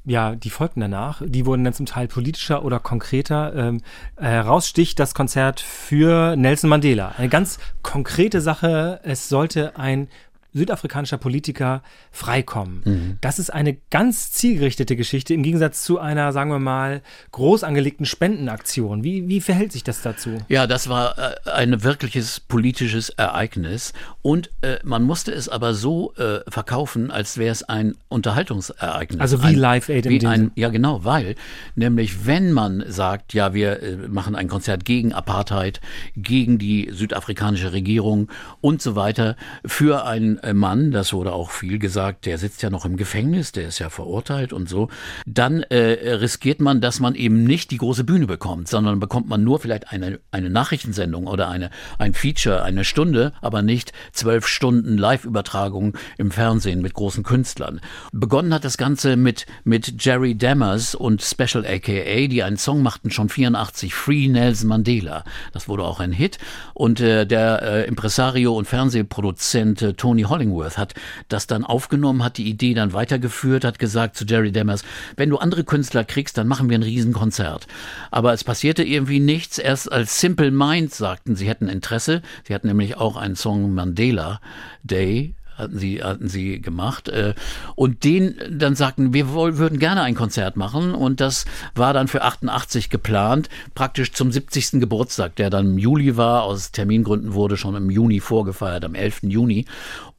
ja, 0.06 0.36
die 0.36 0.50
folgten 0.50 0.80
danach, 0.80 1.22
die 1.24 1.46
wurden 1.46 1.64
dann 1.64 1.74
zum 1.74 1.86
Teil 1.86 2.08
politischer 2.08 2.64
oder 2.64 2.80
konkreter. 2.80 3.54
Ähm, 3.56 3.82
heraussticht 4.18 4.98
das 4.98 5.14
Konzert 5.14 5.60
für 5.60 6.36
Nelson 6.36 6.70
Mandela. 6.70 7.14
Eine 7.18 7.30
ganz 7.30 7.60
konkrete 7.84 8.42
Sache. 8.42 9.02
Es 9.04 9.30
sollte 9.30 9.78
ein 9.78 10.08
südafrikanischer 10.54 11.18
Politiker 11.18 11.84
freikommen. 12.12 12.82
Mhm. 12.86 13.18
Das 13.22 13.39
ist 13.39 13.54
eine 13.54 13.78
ganz 13.91 14.32
zielgerichtete 14.32 14.95
Geschichte 14.95 15.34
im 15.34 15.43
Gegensatz 15.43 15.84
zu 15.84 16.00
einer, 16.00 16.32
sagen 16.32 16.50
wir 16.50 16.60
mal, 16.60 17.02
groß 17.32 17.64
angelegten 17.64 18.06
Spendenaktion. 18.06 19.04
Wie, 19.04 19.28
wie 19.28 19.41
verhält 19.41 19.72
sich 19.72 19.84
das 19.84 20.02
dazu? 20.02 20.38
Ja, 20.47 20.66
das 20.66 20.89
war 20.89 21.18
äh, 21.18 21.52
ein 21.52 21.84
wirkliches 21.84 22.39
politisches 22.39 23.10
Ereignis 23.10 23.93
und 24.22 24.50
äh, 24.62 24.80
man 24.84 25.04
musste 25.04 25.32
es 25.32 25.50
aber 25.50 25.74
so 25.74 26.14
äh, 26.16 26.39
verkaufen, 26.50 27.12
als 27.12 27.38
wäre 27.38 27.52
es 27.52 27.64
ein 27.64 27.95
Unterhaltungsereignis. 28.08 29.22
Also 29.22 29.43
wie 29.43 29.47
ein, 29.47 29.56
Live 29.56 29.89
Aid 29.89 30.10
wie 30.10 30.26
ein, 30.26 30.52
Ja, 30.56 30.70
genau, 30.70 31.04
weil 31.06 31.36
nämlich 31.76 32.26
wenn 32.26 32.52
man 32.52 32.84
sagt, 32.88 33.34
ja, 33.34 33.54
wir 33.54 33.84
äh, 33.84 33.95
machen 34.08 34.36
ein 34.36 34.47
Konzert 34.47 34.84
gegen 34.86 35.14
Apartheid, 35.14 35.80
gegen 36.16 36.58
die 36.58 36.89
südafrikanische 36.91 37.72
Regierung 37.72 38.30
und 38.62 38.82
so 38.82 38.95
weiter 38.95 39.36
für 39.66 40.06
äh, 40.44 40.54
Mann, 40.54 40.92
das 40.92 41.14
wurde 41.14 41.34
auch 41.34 41.52
viel 41.52 41.80
gesagt, 41.80 42.26
der 42.26 42.38
sitzt 42.38 42.62
ja 42.62 42.70
noch 42.70 42.86
im 42.86 42.98
Gefängnis, 42.98 43.52
der 43.52 43.68
ist 43.68 43.80
ja 43.80 43.90
verurteilt 43.90 44.54
und 44.54 44.70
so, 44.70 44.90
dann 45.26 45.64
äh, 45.64 46.12
riskiert 46.14 46.62
man, 46.62 46.82
dass 46.82 47.00
man 47.00 47.16
eben 47.16 47.44
nicht 47.44 47.72
die 47.72 47.78
große 47.78 48.04
Bühne 48.04 48.28
bekommt, 48.28 48.68
sondern 48.68 49.00
bekommt 49.00 49.28
man 49.28 49.44
nur 49.44 49.60
vielleicht 49.60 49.92
eine, 49.92 50.20
eine 50.32 50.50
Nachrichtensendung 50.50 51.28
oder 51.28 51.50
eine, 51.50 51.70
ein 51.98 52.14
Feature, 52.14 52.64
eine 52.64 52.84
Stunde, 52.84 53.34
aber 53.42 53.62
nicht 53.62 53.94
zwölf 54.12 54.48
Stunden 54.48 54.98
Live-Übertragung 54.98 55.98
im 56.18 56.32
Fernsehen 56.32 56.82
mit 56.82 56.94
großen 56.94 57.24
Künstlern. 57.24 57.82
Begonnen 58.12 58.54
hat 58.54 58.66
das 58.66 58.78
Ganze 58.78 59.16
mit, 59.16 59.46
mit 59.64 60.04
Jerry 60.04 60.36
Dammers 60.36 60.96
und 60.96 61.22
Special 61.22 61.66
AKA, 61.66 62.28
die 62.28 62.44
einen 62.44 62.58
Song 62.58 62.82
machten 62.82 63.12
schon 63.12 63.30
84, 63.30 63.94
Free 63.94 64.28
Nelson 64.28 64.70
Mandela. 64.70 65.24
Das 65.54 65.68
wurde 65.68 65.84
auch 65.84 66.00
ein 66.00 66.12
Hit. 66.12 66.38
Und 66.74 67.00
äh, 67.00 67.26
der 67.26 67.62
äh, 67.62 67.88
Impresario 67.88 68.56
und 68.56 68.66
Fernsehproduzent 68.66 69.82
äh, 69.82 69.94
Tony 69.94 70.24
Hollingworth 70.30 70.78
hat 70.78 70.94
das 71.28 71.48
dann 71.48 71.64
aufgenommen, 71.64 72.24
hat 72.24 72.38
die 72.38 72.50
Idee 72.50 72.74
dann 72.74 72.94
weitergeführt, 72.94 73.64
hat 73.64 73.80
gesagt 73.80 74.16
zu 74.16 74.26
Jerry 74.26 74.52
Dammers, 74.52 74.84
wenn 75.16 75.30
du 75.30 75.38
andere 75.38 75.64
Künstler 75.64 76.04
kriegst, 76.04 76.38
dann 76.38 76.48
machen 76.48 76.70
wir 76.70 76.78
ein 76.78 76.84
Riesenkonzert. 76.84 77.68
Aber 78.12 78.34
es 78.34 78.44
passierte 78.44 78.84
irgendwie 78.84 79.20
nichts. 79.20 79.58
Erst 79.58 79.92
als 79.92 80.20
Simple 80.20 80.52
Minds 80.52 80.98
sagten, 80.98 81.36
sie 81.36 81.48
hätten 81.48 81.68
Interesse. 81.68 82.22
Sie 82.48 82.54
hatten 82.54 82.68
nämlich 82.68 82.98
auch 82.98 83.18
einen 83.18 83.36
Song 83.36 83.74
Mandela 83.74 84.40
Day 84.84 85.36
hatten 85.60 85.78
sie, 85.78 86.02
hatten 86.04 86.28
sie 86.28 86.62
gemacht. 86.62 87.10
Äh, 87.10 87.36
und 87.76 88.04
den 88.04 88.36
dann 88.50 88.76
sagten, 88.76 89.14
wir 89.14 89.34
würden 89.34 89.78
gerne 89.78 90.02
ein 90.02 90.16
Konzert 90.16 90.56
machen. 90.56 90.96
Und 90.96 91.20
das 91.20 91.46
war 91.76 91.94
dann 91.94 92.08
für 92.08 92.24
88 92.24 92.90
geplant, 92.90 93.50
praktisch 93.76 94.14
zum 94.14 94.32
70. 94.32 94.80
Geburtstag, 94.80 95.36
der 95.36 95.50
dann 95.50 95.72
im 95.72 95.78
Juli 95.78 96.18
war. 96.18 96.44
Aus 96.44 96.72
Termingründen 96.72 97.34
wurde 97.34 97.58
schon 97.58 97.76
im 97.76 97.90
Juni 97.90 98.20
vorgefeiert, 98.22 98.86
am 98.86 98.96
11. 98.96 99.24
Juni. 99.24 99.66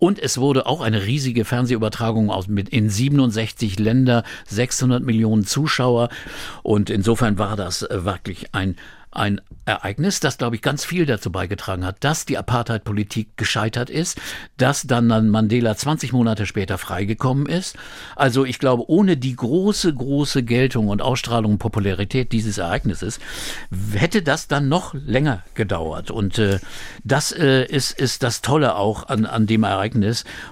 Und 0.01 0.19
es 0.19 0.39
wurde 0.39 0.67
auch 0.67 0.81
eine 0.81 1.05
riesige 1.05 1.45
Fernsehübertragung 1.45 2.31
aus, 2.31 2.49
mit 2.49 2.69
in 2.71 2.91
67 2.91 3.79
Länder, 3.79 4.25
600 4.49 5.05
Millionen 5.05 5.47
Zuschauer. 5.47 6.09
Und 6.65 6.91
insofern 6.91 7.39
war 7.39 7.55
das 7.55 7.83
äh, 7.83 8.05
wirklich 8.05 8.53
ein 8.55 8.77
ein 9.13 9.41
Ereignis, 9.65 10.21
das, 10.21 10.39
glaube 10.39 10.57
ich, 10.57 10.63
ganz 10.63 10.85
viel 10.85 11.05
dazu 11.05 11.33
beigetragen 11.33 11.85
hat, 11.85 11.97
dass 12.01 12.27
die 12.27 12.39
Apartheid-Politik 12.39 13.37
gescheitert 13.37 13.91
ist, 13.91 14.21
dass 14.57 14.83
dann, 14.83 15.09
dann 15.09 15.29
Mandela 15.29 15.77
20 15.77 16.13
Monate 16.13 16.47
später 16.47 16.79
freigekommen 16.79 17.47
ist. 17.47 17.77
Also 18.15 18.45
ich 18.45 18.59
glaube, 18.59 18.89
ohne 18.89 19.17
die 19.17 19.35
große, 19.35 19.93
große 19.93 20.45
Geltung 20.45 20.89
und 20.89 21.03
Ausstrahlung 21.03 21.53
und 21.53 21.59
Popularität 21.59 22.33
dieses 22.33 22.59
Ereignisses 22.59 23.19
hätte 23.93 24.23
das 24.23 24.47
dann 24.47 24.69
noch 24.69 24.95
länger 24.95 25.43
gedauert. 25.55 26.11
Und 26.11 26.39
äh, 26.39 26.61
das 27.03 27.33
äh, 27.33 27.65
ist, 27.65 27.99
ist 27.99 28.23
das 28.23 28.43
Tolle 28.43 28.77
auch 28.77 29.09
an, 29.09 29.27
an 29.27 29.47
dem 29.47 29.65
Ereignis 29.65 29.90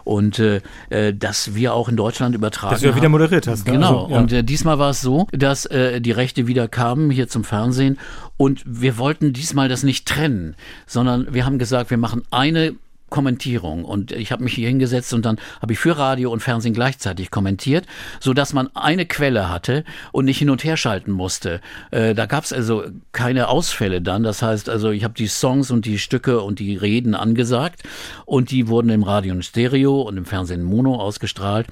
und 0.05 0.39
äh, 0.39 0.61
äh 0.91 1.15
dass 1.15 1.55
wir 1.55 1.75
auch 1.75 1.89
in 1.89 1.97
Deutschland 1.97 2.35
übertragen 2.35 2.73
Dass 2.73 2.81
du 2.81 2.89
ja 2.89 2.97
wieder 2.97 3.09
moderiert 3.09 3.47
hast. 3.47 3.67
Ne? 3.67 3.73
Genau. 3.73 4.05
Also, 4.05 4.15
ja. 4.15 4.21
Und 4.21 4.33
äh, 4.33 4.45
diesmal 4.45 4.79
war 4.79 4.91
es 4.91 5.01
so, 5.01 5.27
dass 5.33 5.67
äh, 5.67 6.01
die 6.01 6.13
Rechte 6.13 6.47
wieder 6.47 6.69
kamen 6.69 7.11
hier 7.11 7.29
zum 7.29 7.45
Fernsehen 7.45 7.99
und 8.37 8.63
wir 8.67 8.99
wollten 8.99 9.33
diesmal 9.33 9.69
das 9.69 9.83
nicht 9.83 10.07
trennen, 10.07 10.55
sondern 10.87 11.33
wir 11.33 11.45
haben 11.45 11.59
gesagt, 11.59 11.91
wir 11.91 11.99
machen 11.99 12.23
eine 12.31 12.75
Kommentierung 13.11 13.85
und 13.85 14.13
ich 14.13 14.33
habe 14.33 14.45
mich 14.45 14.55
hier 14.55 14.69
hingesetzt 14.69 15.13
und 15.15 15.25
dann 15.25 15.39
habe 15.61 15.73
ich 15.73 15.79
für 15.79 15.97
Radio 15.97 16.31
und 16.31 16.41
Fernsehen 16.41 16.75
gleichzeitig 16.75 17.31
kommentiert, 17.31 17.87
so 18.21 18.35
dass 18.35 18.53
man 18.53 18.69
eine 18.75 19.07
Quelle 19.07 19.49
hatte 19.49 19.85
und 20.13 20.25
nicht 20.25 20.39
hin 20.39 20.51
und 20.51 20.65
her 20.65 20.77
schalten 20.77 21.13
musste. 21.13 21.61
Äh, 21.91 22.15
da 22.15 22.27
gab 22.27 22.45
es 22.45 22.53
also 22.53 22.85
keine 23.13 23.49
Ausfälle 23.49 24.03
dann. 24.03 24.23
Das 24.23 24.43
heißt 24.43 24.69
also, 24.69 24.91
ich 24.91 25.05
habe 25.05 25.15
die 25.15 25.27
Songs 25.27 25.71
und 25.71 25.85
die 25.85 25.99
Stücke 25.99 26.41
und 26.41 26.59
die 26.59 26.77
Reden 26.77 27.15
angesagt 27.15 27.83
und 28.27 28.51
die 28.51 28.69
wurden 28.69 28.91
im 28.91 29.03
Radio 29.03 29.35
in 29.35 29.43
Stereo 29.43 30.03
und 30.03 30.17
im 30.17 30.25
Fernsehen 30.25 30.63
Mono 30.63 30.95
ausgestrahlt. 30.97 31.67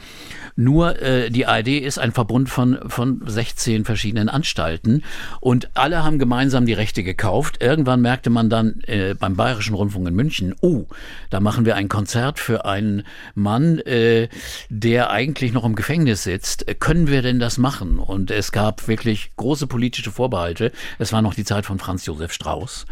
Nur 0.57 1.03
äh, 1.03 1.31
die 1.31 1.47
ARD 1.47 1.69
ist 1.69 1.99
ein 1.99 2.13
Verbund 2.13 2.49
von, 2.49 2.79
von 2.89 3.21
16 3.27 3.85
verschiedenen 3.85 4.31
Anstalten 4.31 5.05
und 5.41 5.69
alle 5.75 6.03
haben 6.03 6.19
gemeinsam 6.19 6.65
die 6.65 6.73
Rechte 6.73 7.03
gekauft. 7.03 7.63
Irgendwann 7.63 8.01
merkte 8.01 8.31
man 8.31 8.49
dann 8.49 8.81
äh, 8.87 9.15
beim 9.15 9.37
Bayerischen 9.37 9.75
Rundfunk 9.75 10.09
in 10.09 10.15
München, 10.15 10.55
oh, 10.63 10.87
da 11.31 11.41
machen 11.41 11.65
wir 11.65 11.77
ein 11.77 11.89
Konzert 11.89 12.39
für 12.39 12.65
einen 12.65 13.05
Mann, 13.35 13.79
äh, 13.79 14.29
der 14.69 15.11
eigentlich 15.11 15.53
noch 15.53 15.65
im 15.65 15.75
Gefängnis 15.75 16.23
sitzt. 16.23 16.67
Können 16.81 17.09
wir 17.09 17.23
denn 17.23 17.39
das 17.39 17.59
machen? 17.59 17.99
Und 17.99 18.31
es 18.31 18.53
gab 18.53 18.89
wirklich 18.89 19.33
große 19.37 19.67
politische 19.67 20.11
Vorbehalte. 20.11 20.73
Es 20.99 21.13
war 21.13 21.23
noch 21.23 21.35
die 21.35 21.45
Zeit 21.45 21.67
von 21.67 21.79
Franz 21.79 22.07
Josef 22.07 22.33
Strauß. 22.33 22.87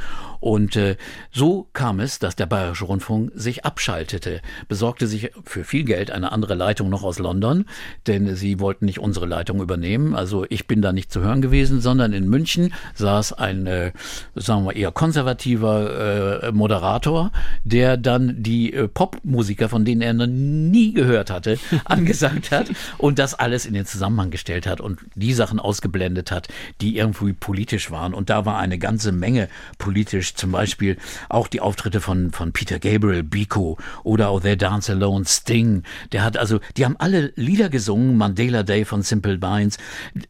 Und 0.45 0.76
äh, 0.76 0.97
so 1.32 1.68
kam 1.72 2.01
es, 2.01 2.18
dass 2.18 2.36
der 2.36 2.45
Bayerische 2.45 2.84
Rundfunk 2.84 3.32
sich 3.34 3.64
abschaltete, 3.64 4.42
besorgte 4.68 5.07
sich 5.07 5.30
für 5.42 5.64
viel 5.64 5.84
Geld 5.84 6.11
eine 6.11 6.32
andere 6.32 6.55
Leitung 6.55 6.90
noch 6.90 7.03
aus 7.03 7.18
London, 7.18 7.64
denn 8.07 8.36
sie 8.36 8.61
wollten 8.61 8.84
nicht 8.84 8.99
unsere 8.99 9.24
Leitung 9.24 9.62
übernehmen. 9.62 10.14
Also 10.14 10.45
ich 10.51 10.66
bin 10.66 10.82
da 10.82 10.92
nicht 10.92 11.11
zu 11.11 11.22
hören 11.22 11.40
gewesen, 11.40 11.80
sondern 11.80 12.12
in 12.12 12.28
München 12.28 12.74
saß 12.92 13.32
ein, 13.32 13.66
äh, 13.66 13.92
sagen 14.34 14.66
wir 14.66 14.76
eher 14.76 14.92
konservativer 14.92 16.42
äh, 16.42 16.53
Moderator, 16.53 17.32
der 17.64 17.97
dann 17.97 18.42
die 18.42 18.74
äh, 18.74 18.86
Popmusiker, 18.86 19.70
von 19.70 19.86
denen 19.86 20.03
er 20.03 20.12
noch 20.12 20.26
nie 20.26 20.92
gehört 20.92 21.30
hatte, 21.30 21.59
angesagt 21.86 22.51
hat 22.51 22.66
und 22.99 23.18
das 23.18 23.32
alles 23.32 23.64
in 23.64 23.72
den 23.72 23.86
Zusammenhang 23.86 24.30
gestellt 24.30 24.66
hat 24.66 24.82
und 24.82 25.01
die 25.14 25.32
Sachen 25.32 25.59
ausgeblendet 25.59 26.30
hat, 26.30 26.49
die 26.82 26.99
irgendwie 26.99 27.32
politisch 27.32 27.90
waren. 27.90 28.12
Und 28.12 28.28
da 28.28 28.45
war 28.45 28.59
eine 28.59 28.76
ganze 28.76 29.11
Menge 29.11 29.49
politisch 29.78 30.34
zum 30.35 30.53
Beispiel 30.53 30.97
auch 31.28 31.49
die 31.49 31.61
Auftritte 31.61 32.01
von, 32.01 32.32
von 32.32 32.53
Peter 32.53 32.78
Gabriel, 32.78 33.22
Biko 33.22 33.78
oder 34.03 34.28
auch 34.28 34.41
They 34.41 34.57
Dance 34.57 34.93
Alone, 34.93 35.24
Sting. 35.26 35.82
Der 36.12 36.24
hat 36.24 36.37
also, 36.37 36.61
die 36.76 36.85
haben 36.85 36.97
alle 36.99 37.32
Lieder 37.37 37.68
gesungen, 37.68 38.16
Mandela 38.16 38.62
Day 38.62 38.85
von 38.85 39.03
Simple 39.03 39.39
Minds. 39.39 39.78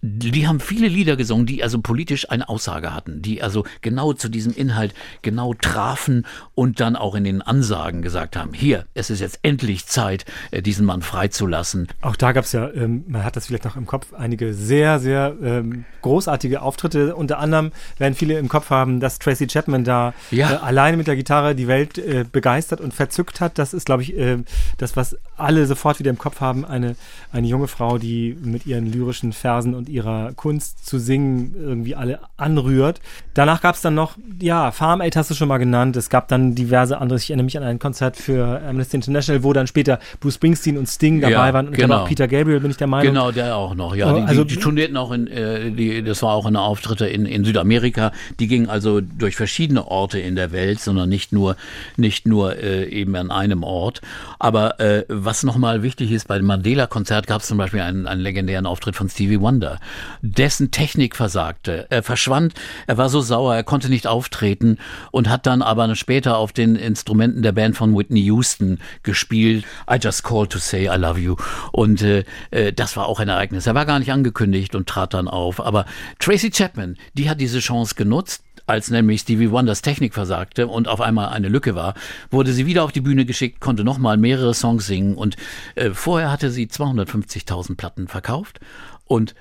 Die 0.02 0.46
haben 0.46 0.60
viele 0.60 0.88
Lieder 0.88 1.16
gesungen, 1.16 1.46
die 1.46 1.62
also 1.62 1.80
politisch 1.80 2.30
eine 2.30 2.48
Aussage 2.48 2.94
hatten, 2.94 3.22
die 3.22 3.42
also 3.42 3.64
genau 3.80 4.12
zu 4.12 4.28
diesem 4.28 4.52
Inhalt 4.52 4.94
genau 5.22 5.54
trafen 5.54 6.26
und 6.54 6.80
dann 6.80 6.96
auch 6.96 7.14
in 7.14 7.24
den 7.24 7.42
Ansagen 7.42 8.02
gesagt 8.02 8.36
haben, 8.36 8.52
hier, 8.52 8.86
es 8.94 9.10
ist 9.10 9.20
jetzt 9.20 9.40
endlich 9.42 9.86
Zeit, 9.86 10.24
äh, 10.50 10.62
diesen 10.62 10.86
Mann 10.86 11.02
freizulassen. 11.02 11.88
Auch 12.00 12.16
da 12.16 12.32
gab 12.32 12.44
es 12.44 12.52
ja, 12.52 12.70
ähm, 12.72 13.04
man 13.08 13.24
hat 13.24 13.36
das 13.36 13.46
vielleicht 13.46 13.64
noch 13.64 13.76
im 13.76 13.86
Kopf, 13.86 14.12
einige 14.12 14.54
sehr, 14.54 14.98
sehr 14.98 15.34
ähm, 15.42 15.84
großartige 16.02 16.62
Auftritte. 16.62 17.16
Unter 17.16 17.38
anderem 17.38 17.72
werden 17.98 18.14
viele 18.14 18.38
im 18.38 18.48
Kopf 18.48 18.70
haben, 18.70 19.00
dass 19.00 19.18
Tracy 19.18 19.46
Chapman 19.46 19.84
da 19.84 19.93
da 19.94 20.14
Ja. 20.30 20.52
äh, 20.52 20.56
alleine 20.56 20.96
mit 20.96 21.06
der 21.06 21.16
Gitarre 21.16 21.54
die 21.54 21.68
Welt 21.68 21.98
äh, 21.98 22.24
begeistert 22.30 22.80
und 22.80 22.92
verzückt 22.94 23.40
hat. 23.40 23.58
Das 23.58 23.72
ist, 23.74 23.86
glaube 23.86 24.02
ich, 24.02 24.16
äh, 24.16 24.38
das, 24.78 24.96
was 24.96 25.16
alle 25.36 25.66
sofort 25.66 25.98
wieder 25.98 26.10
im 26.10 26.18
Kopf 26.18 26.40
haben. 26.40 26.64
Eine, 26.64 26.96
eine 27.32 27.46
junge 27.46 27.68
Frau, 27.68 27.98
die 27.98 28.36
mit 28.42 28.66
ihren 28.66 28.90
lyrischen 28.92 29.32
Versen 29.32 29.74
und 29.74 29.88
ihrer 29.88 30.32
Kunst 30.34 30.86
zu 30.86 30.98
singen 30.98 31.54
irgendwie 31.58 31.94
alle 31.94 32.20
anrührt. 32.36 33.00
Danach 33.34 33.60
gab 33.62 33.74
es 33.74 33.80
dann 33.82 33.94
noch, 33.94 34.16
ja, 34.40 34.70
Farm 34.70 35.00
Aid 35.00 35.16
hast 35.16 35.30
du 35.30 35.34
schon 35.34 35.48
mal 35.48 35.58
genannt. 35.58 35.96
Es 35.96 36.08
gab 36.10 36.28
dann 36.28 36.54
diverse 36.54 36.98
andere. 36.98 37.18
Ich 37.18 37.30
erinnere 37.30 37.44
mich 37.44 37.56
an 37.56 37.64
ein 37.64 37.78
Konzert 37.78 38.16
für 38.16 38.60
Amnesty 38.68 38.96
International, 38.96 39.42
wo 39.42 39.52
dann 39.52 39.66
später 39.66 39.98
Bruce 40.20 40.34
Springsteen 40.34 40.78
und 40.78 40.86
Sting 40.88 41.20
dabei 41.20 41.32
Ja, 41.48 41.52
waren. 41.54 41.68
Und 41.68 41.74
genau. 41.76 41.88
dann 41.88 41.98
auch 42.04 42.08
Peter 42.08 42.28
Gabriel, 42.28 42.60
bin 42.60 42.70
ich 42.70 42.76
der 42.76 42.86
Meinung. 42.86 43.12
Genau, 43.12 43.30
der 43.32 43.56
auch 43.56 43.74
noch. 43.74 43.94
Ja, 43.96 44.12
Oh, 44.12 44.16
die, 44.18 44.22
also- 44.22 44.44
die, 44.44 44.54
die 44.54 44.60
turnierten 44.60 44.96
auch 44.96 45.10
in, 45.12 45.26
äh, 45.26 45.70
die, 45.70 46.02
das 46.04 46.22
war 46.22 46.32
auch 46.34 46.46
eine 46.46 46.60
Auftritte 46.60 47.06
in, 47.06 47.26
in 47.26 47.44
Südamerika. 47.44 48.12
Die 48.38 48.46
gingen 48.46 48.68
also 48.68 49.00
durch 49.00 49.34
verschiedene 49.36 49.73
Orte 49.78 50.18
in 50.18 50.36
der 50.36 50.52
Welt, 50.52 50.80
sondern 50.80 51.08
nicht 51.08 51.32
nur, 51.32 51.56
nicht 51.96 52.26
nur 52.26 52.56
äh, 52.56 52.86
eben 52.88 53.14
an 53.16 53.30
einem 53.30 53.62
Ort. 53.62 54.00
Aber 54.38 54.80
äh, 54.80 55.04
was 55.08 55.42
nochmal 55.42 55.82
wichtig 55.82 56.10
ist, 56.10 56.28
bei 56.28 56.38
dem 56.38 56.46
Mandela-Konzert 56.46 57.26
gab 57.26 57.42
es 57.42 57.48
zum 57.48 57.58
Beispiel 57.58 57.80
einen, 57.80 58.06
einen 58.06 58.20
legendären 58.20 58.66
Auftritt 58.66 58.96
von 58.96 59.08
Stevie 59.08 59.40
Wonder. 59.40 59.78
Dessen 60.22 60.70
Technik 60.70 61.16
versagte. 61.16 61.86
Er 61.90 62.02
verschwand, 62.02 62.54
er 62.86 62.98
war 62.98 63.08
so 63.08 63.20
sauer, 63.20 63.54
er 63.54 63.64
konnte 63.64 63.88
nicht 63.88 64.06
auftreten 64.06 64.78
und 65.10 65.28
hat 65.28 65.46
dann 65.46 65.62
aber 65.62 65.94
später 65.96 66.38
auf 66.38 66.52
den 66.52 66.76
Instrumenten 66.76 67.42
der 67.42 67.52
Band 67.52 67.76
von 67.76 67.96
Whitney 67.96 68.20
Houston 68.22 68.78
gespielt. 69.02 69.64
I 69.90 69.96
just 70.00 70.24
called 70.24 70.50
to 70.50 70.58
say 70.58 70.84
I 70.84 70.96
love 70.96 71.18
you. 71.18 71.36
Und 71.72 72.02
äh, 72.02 72.24
äh, 72.50 72.72
das 72.72 72.96
war 72.96 73.06
auch 73.06 73.20
ein 73.20 73.28
Ereignis. 73.28 73.66
Er 73.66 73.74
war 73.74 73.86
gar 73.86 73.98
nicht 73.98 74.12
angekündigt 74.12 74.74
und 74.74 74.88
trat 74.88 75.14
dann 75.14 75.28
auf. 75.28 75.64
Aber 75.64 75.86
Tracy 76.18 76.50
Chapman, 76.50 76.96
die 77.14 77.28
hat 77.28 77.40
diese 77.40 77.60
Chance 77.60 77.94
genutzt. 77.94 78.42
Als 78.66 78.90
nämlich 78.90 79.20
Stevie 79.20 79.50
Wonders 79.50 79.82
Technik 79.82 80.14
versagte 80.14 80.68
und 80.68 80.88
auf 80.88 81.00
einmal 81.00 81.28
eine 81.28 81.48
Lücke 81.48 81.74
war, 81.74 81.94
wurde 82.30 82.52
sie 82.52 82.66
wieder 82.66 82.84
auf 82.84 82.92
die 82.92 83.02
Bühne 83.02 83.26
geschickt, 83.26 83.60
konnte 83.60 83.84
nochmal 83.84 84.16
mehrere 84.16 84.54
Songs 84.54 84.86
singen 84.86 85.16
und 85.16 85.36
äh, 85.74 85.90
vorher 85.90 86.30
hatte 86.30 86.50
sie 86.50 86.66
250.000 86.66 87.76
Platten 87.76 88.08
verkauft 88.08 88.60
und 89.04 89.34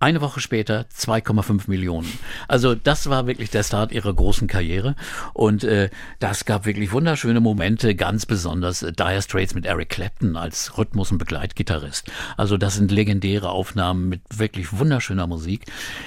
eine 0.00 0.22
Woche 0.22 0.40
später 0.40 0.86
2,5 0.96 1.68
Millionen. 1.68 2.10
Also 2.48 2.74
das 2.74 3.08
war 3.08 3.26
wirklich 3.26 3.50
der 3.50 3.62
Start 3.62 3.92
ihrer 3.92 4.12
großen 4.12 4.48
Karriere 4.48 4.96
und 5.34 5.62
äh, 5.62 5.90
das 6.18 6.46
gab 6.46 6.64
wirklich 6.64 6.90
wunderschöne 6.92 7.40
Momente, 7.40 7.94
ganz 7.94 8.26
besonders 8.26 8.82
äh, 8.82 8.92
Dire 8.92 9.20
Straits 9.22 9.54
mit 9.54 9.66
Eric 9.66 9.90
Clapton 9.90 10.36
als 10.36 10.78
Rhythmus- 10.78 11.12
und 11.12 11.18
Begleitgitarrist. 11.18 12.10
Also 12.36 12.56
das 12.56 12.76
sind 12.76 12.90
legendäre 12.90 13.50
Aufnahmen 13.50 14.08
mit 14.08 14.22
wirklich 14.34 14.76
wunderschöner 14.78 15.26
Musik. 15.26 15.66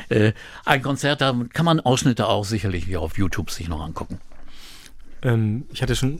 Äh, 0.09 0.33
ein 0.65 0.81
Konzert, 0.81 1.21
da 1.21 1.35
kann 1.53 1.65
man 1.65 1.79
Ausschnitte 1.79 2.27
auch 2.27 2.45
sicherlich 2.45 2.85
hier 2.85 2.99
auf 2.99 3.17
YouTube 3.17 3.51
sich 3.51 3.69
noch 3.69 3.81
angucken. 3.81 4.19
Ähm, 5.24 5.65
ich 5.71 5.82
hatte 5.82 5.95
schon 5.95 6.15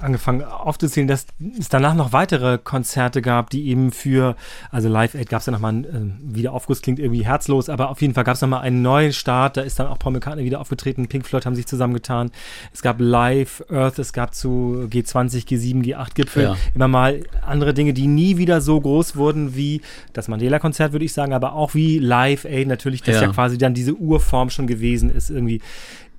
angefangen 0.00 0.42
aufzuzählen, 0.42 1.06
dass 1.08 1.26
es 1.58 1.68
danach 1.68 1.94
noch 1.94 2.12
weitere 2.12 2.58
Konzerte 2.58 3.22
gab, 3.22 3.50
die 3.50 3.68
eben 3.68 3.92
für, 3.92 4.34
also 4.70 4.88
Live 4.88 5.14
Aid 5.14 5.28
gab 5.28 5.40
es 5.40 5.46
ja 5.46 5.52
nochmal 5.52 5.72
einen 5.72 5.84
äh, 6.32 6.36
Wiederaufguss, 6.36 6.80
klingt 6.82 6.98
irgendwie 6.98 7.24
herzlos, 7.24 7.68
aber 7.68 7.90
auf 7.90 8.00
jeden 8.00 8.14
Fall 8.14 8.24
gab 8.24 8.34
es 8.34 8.40
nochmal 8.40 8.62
einen 8.62 8.82
neuen 8.82 9.12
Start, 9.12 9.56
da 9.56 9.60
ist 9.60 9.78
dann 9.78 9.86
auch 9.88 9.98
Paul 9.98 10.12
McCartney 10.12 10.44
wieder 10.44 10.60
aufgetreten, 10.60 11.06
Pink 11.08 11.26
Floyd 11.26 11.44
haben 11.46 11.54
sich 11.54 11.66
zusammengetan, 11.66 12.30
es 12.72 12.82
gab 12.82 12.96
Live 12.98 13.62
Earth, 13.70 13.98
es 13.98 14.12
gab 14.12 14.34
zu 14.34 14.86
G20, 14.90 15.46
G7, 15.46 15.82
G8 15.84 16.14
Gipfel 16.14 16.42
Ja. 16.44 16.56
immer 16.74 16.88
mal 16.88 17.22
andere 17.46 17.74
Dinge, 17.74 17.92
die 17.92 18.06
nie 18.06 18.36
wieder 18.36 18.60
so 18.60 18.80
groß 18.80 19.16
wurden 19.16 19.54
wie 19.54 19.82
das 20.12 20.28
Mandela-Konzert, 20.28 20.92
würde 20.92 21.04
ich 21.04 21.12
sagen, 21.12 21.34
aber 21.34 21.52
auch 21.52 21.74
wie 21.74 21.98
Live 21.98 22.44
Aid 22.46 22.68
natürlich, 22.68 23.02
das 23.02 23.16
ja. 23.16 23.22
Ja. 23.22 23.28
quasi 23.32 23.58
dann 23.58 23.74
diese 23.74 23.94
Urform 23.94 24.50
schon 24.50 24.66
gewesen 24.66 25.10
ist 25.10 25.30
irgendwie. 25.30 25.60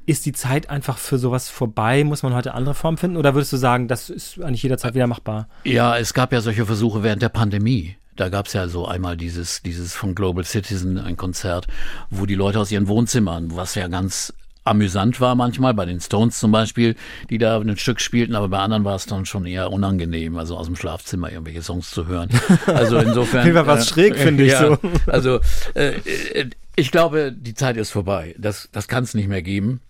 Ist 0.05 0.25
die 0.25 0.33
Zeit 0.33 0.69
einfach 0.69 0.97
für 0.97 1.17
sowas 1.17 1.49
vorbei? 1.49 2.03
Muss 2.03 2.23
man 2.23 2.33
heute 2.33 2.53
andere 2.53 2.73
Formen 2.73 2.97
finden? 2.97 3.17
Oder 3.17 3.33
würdest 3.35 3.53
du 3.53 3.57
sagen, 3.57 3.87
das 3.87 4.09
ist 4.09 4.41
eigentlich 4.41 4.63
jederzeit 4.63 4.95
wieder 4.95 5.07
machbar? 5.07 5.47
Ja, 5.63 5.97
es 5.97 6.13
gab 6.13 6.33
ja 6.33 6.41
solche 6.41 6.65
Versuche 6.65 7.03
während 7.03 7.21
der 7.21 7.29
Pandemie. 7.29 7.97
Da 8.15 8.29
gab 8.29 8.47
es 8.47 8.53
ja 8.53 8.67
so 8.67 8.87
einmal 8.87 9.15
dieses, 9.15 9.61
dieses 9.61 9.93
von 9.93 10.15
Global 10.15 10.43
Citizen, 10.43 10.97
ein 10.97 11.17
Konzert, 11.17 11.67
wo 12.09 12.25
die 12.25 12.35
Leute 12.35 12.59
aus 12.59 12.71
ihren 12.71 12.87
Wohnzimmern, 12.87 13.55
was 13.55 13.75
ja 13.75 13.87
ganz 13.87 14.33
amüsant 14.63 15.19
war 15.19 15.35
manchmal, 15.35 15.73
bei 15.73 15.85
den 15.85 15.99
Stones 15.99 16.39
zum 16.39 16.51
Beispiel, 16.51 16.95
die 17.29 17.37
da 17.37 17.59
ein 17.59 17.77
Stück 17.77 17.99
spielten, 17.99 18.35
aber 18.35 18.49
bei 18.49 18.59
anderen 18.59 18.85
war 18.85 18.95
es 18.95 19.05
dann 19.05 19.25
schon 19.25 19.45
eher 19.45 19.71
unangenehm, 19.71 20.37
also 20.37 20.55
aus 20.57 20.67
dem 20.67 20.75
Schlafzimmer 20.75 21.31
irgendwelche 21.31 21.63
Songs 21.63 21.89
zu 21.89 22.07
hören. 22.07 22.29
Also 22.67 22.97
insofern. 22.99 23.47
Wie 23.47 23.55
war 23.55 23.65
was 23.65 23.89
schräg, 23.89 24.15
finde 24.15 24.45
ich 24.45 24.55
so. 24.55 24.77
Also 25.07 25.39
äh, 25.73 25.95
äh, 26.33 26.49
ich 26.75 26.91
glaube, 26.91 27.33
die 27.35 27.53
Zeit 27.53 27.77
ist 27.77 27.91
vorbei. 27.91 28.35
Das, 28.37 28.69
das 28.71 28.87
kann 28.87 29.03
es 29.03 29.13
nicht 29.13 29.27
mehr 29.27 29.41
geben. 29.41 29.81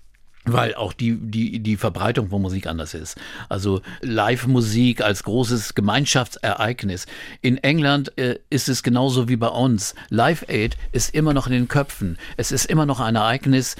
Weil 0.45 0.73
auch 0.73 0.93
die, 0.93 1.17
die, 1.17 1.59
die 1.59 1.77
Verbreitung 1.77 2.29
von 2.29 2.41
Musik 2.41 2.65
anders 2.65 2.95
ist. 2.95 3.15
Also 3.47 3.81
Live-Musik 4.01 5.01
als 5.01 5.23
großes 5.23 5.75
Gemeinschaftsereignis. 5.75 7.05
In 7.41 7.57
England 7.57 8.17
äh, 8.17 8.39
ist 8.49 8.67
es 8.67 8.81
genauso 8.81 9.29
wie 9.29 9.35
bei 9.35 9.49
uns. 9.49 9.93
Live 10.09 10.45
Aid 10.47 10.77
ist 10.91 11.13
immer 11.13 11.33
noch 11.35 11.45
in 11.45 11.53
den 11.53 11.67
Köpfen. 11.67 12.17
Es 12.37 12.51
ist 12.51 12.65
immer 12.65 12.87
noch 12.87 12.99
ein 12.99 13.15
Ereignis, 13.15 13.75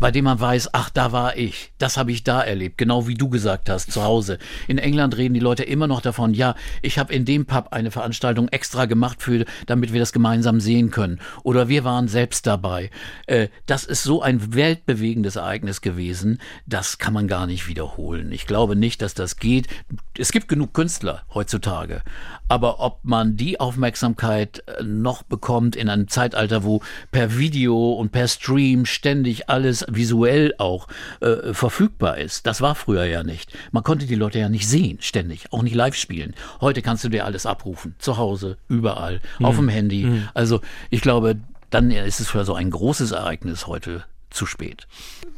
bei 0.00 0.10
dem 0.10 0.24
man 0.24 0.40
weiß, 0.40 0.70
ach, 0.72 0.88
da 0.88 1.12
war 1.12 1.36
ich. 1.36 1.72
Das 1.78 1.98
habe 1.98 2.10
ich 2.10 2.24
da 2.24 2.40
erlebt. 2.40 2.78
Genau 2.78 3.06
wie 3.06 3.14
du 3.14 3.28
gesagt 3.28 3.68
hast, 3.68 3.92
zu 3.92 4.02
Hause. 4.02 4.38
In 4.66 4.78
England 4.78 5.16
reden 5.16 5.34
die 5.34 5.40
Leute 5.40 5.62
immer 5.62 5.86
noch 5.86 6.00
davon, 6.00 6.32
ja, 6.32 6.54
ich 6.80 6.98
habe 6.98 7.12
in 7.12 7.26
dem 7.26 7.44
Pub 7.44 7.68
eine 7.72 7.90
Veranstaltung 7.90 8.48
extra 8.48 8.86
gemacht, 8.86 9.22
für, 9.22 9.44
damit 9.66 9.92
wir 9.92 10.00
das 10.00 10.14
gemeinsam 10.14 10.58
sehen 10.58 10.90
können. 10.90 11.20
Oder 11.42 11.68
wir 11.68 11.84
waren 11.84 12.08
selbst 12.08 12.46
dabei. 12.46 12.90
Äh, 13.26 13.48
das 13.66 13.84
ist 13.84 14.02
so 14.02 14.22
ein 14.22 14.54
weltbewegendes 14.54 15.36
Ereignis 15.36 15.82
gewesen, 15.82 16.40
das 16.66 16.96
kann 16.96 17.12
man 17.12 17.28
gar 17.28 17.46
nicht 17.46 17.68
wiederholen. 17.68 18.32
Ich 18.32 18.46
glaube 18.46 18.76
nicht, 18.76 19.02
dass 19.02 19.12
das 19.12 19.36
geht. 19.36 19.68
Es 20.16 20.32
gibt 20.32 20.48
genug 20.48 20.72
Künstler 20.72 21.24
heutzutage. 21.34 22.02
Aber 22.48 22.80
ob 22.80 23.00
man 23.04 23.36
die 23.36 23.60
Aufmerksamkeit 23.60 24.64
äh, 24.66 24.82
noch 24.82 25.22
bekommt 25.22 25.76
in 25.76 25.90
einem 25.90 26.08
Zeitalter, 26.08 26.64
wo 26.64 26.80
per 27.12 27.36
Video 27.36 27.92
und 27.92 28.12
per 28.12 28.28
Stream 28.28 28.86
ständig 28.86 29.50
alles 29.70 29.86
visuell 29.88 30.54
auch 30.58 30.88
äh, 31.20 31.54
verfügbar 31.54 32.18
ist, 32.18 32.46
das 32.46 32.60
war 32.60 32.74
früher 32.74 33.04
ja 33.04 33.22
nicht. 33.22 33.56
Man 33.70 33.84
konnte 33.84 34.06
die 34.06 34.16
Leute 34.16 34.40
ja 34.40 34.48
nicht 34.48 34.68
sehen, 34.68 34.98
ständig, 35.00 35.52
auch 35.52 35.62
nicht 35.62 35.74
live 35.74 35.94
spielen. 35.94 36.34
Heute 36.60 36.82
kannst 36.82 37.04
du 37.04 37.08
dir 37.08 37.24
alles 37.24 37.46
abrufen, 37.46 37.94
zu 37.98 38.16
Hause, 38.16 38.56
überall, 38.68 39.20
auf 39.40 39.56
dem 39.56 39.68
Handy. 39.68 40.22
Also 40.34 40.60
ich 40.90 41.00
glaube, 41.00 41.36
dann 41.70 41.90
ist 41.92 42.20
es 42.20 42.28
für 42.28 42.44
so 42.44 42.54
ein 42.54 42.70
großes 42.70 43.12
Ereignis 43.12 43.68
heute 43.68 44.04
zu 44.30 44.44
spät. 44.44 44.88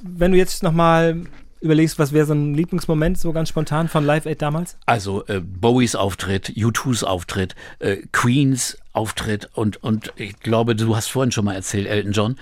Wenn 0.02 0.32
du 0.32 0.38
jetzt 0.38 0.62
nochmal 0.62 1.24
überlegst, 1.60 1.98
was 1.98 2.12
wäre 2.12 2.26
so 2.26 2.32
ein 2.32 2.54
Lieblingsmoment, 2.54 3.18
so 3.18 3.32
ganz 3.32 3.50
spontan 3.50 3.88
von 3.88 4.04
Live 4.04 4.26
Aid 4.26 4.40
damals? 4.40 4.78
Also 4.86 5.26
äh, 5.26 5.40
Bowies 5.40 5.94
Auftritt, 5.94 6.48
U2s 6.56 7.04
Auftritt, 7.04 7.54
äh, 7.80 7.98
Queens 8.12 8.78
Auftritt 8.92 9.50
und, 9.54 9.82
und 9.82 10.12
ich 10.16 10.40
glaube, 10.40 10.74
du 10.74 10.96
hast 10.96 11.08
vorhin 11.08 11.32
schon 11.32 11.44
mal 11.44 11.54
erzählt, 11.54 11.86
Elton 11.86 12.12
John, 12.12 12.36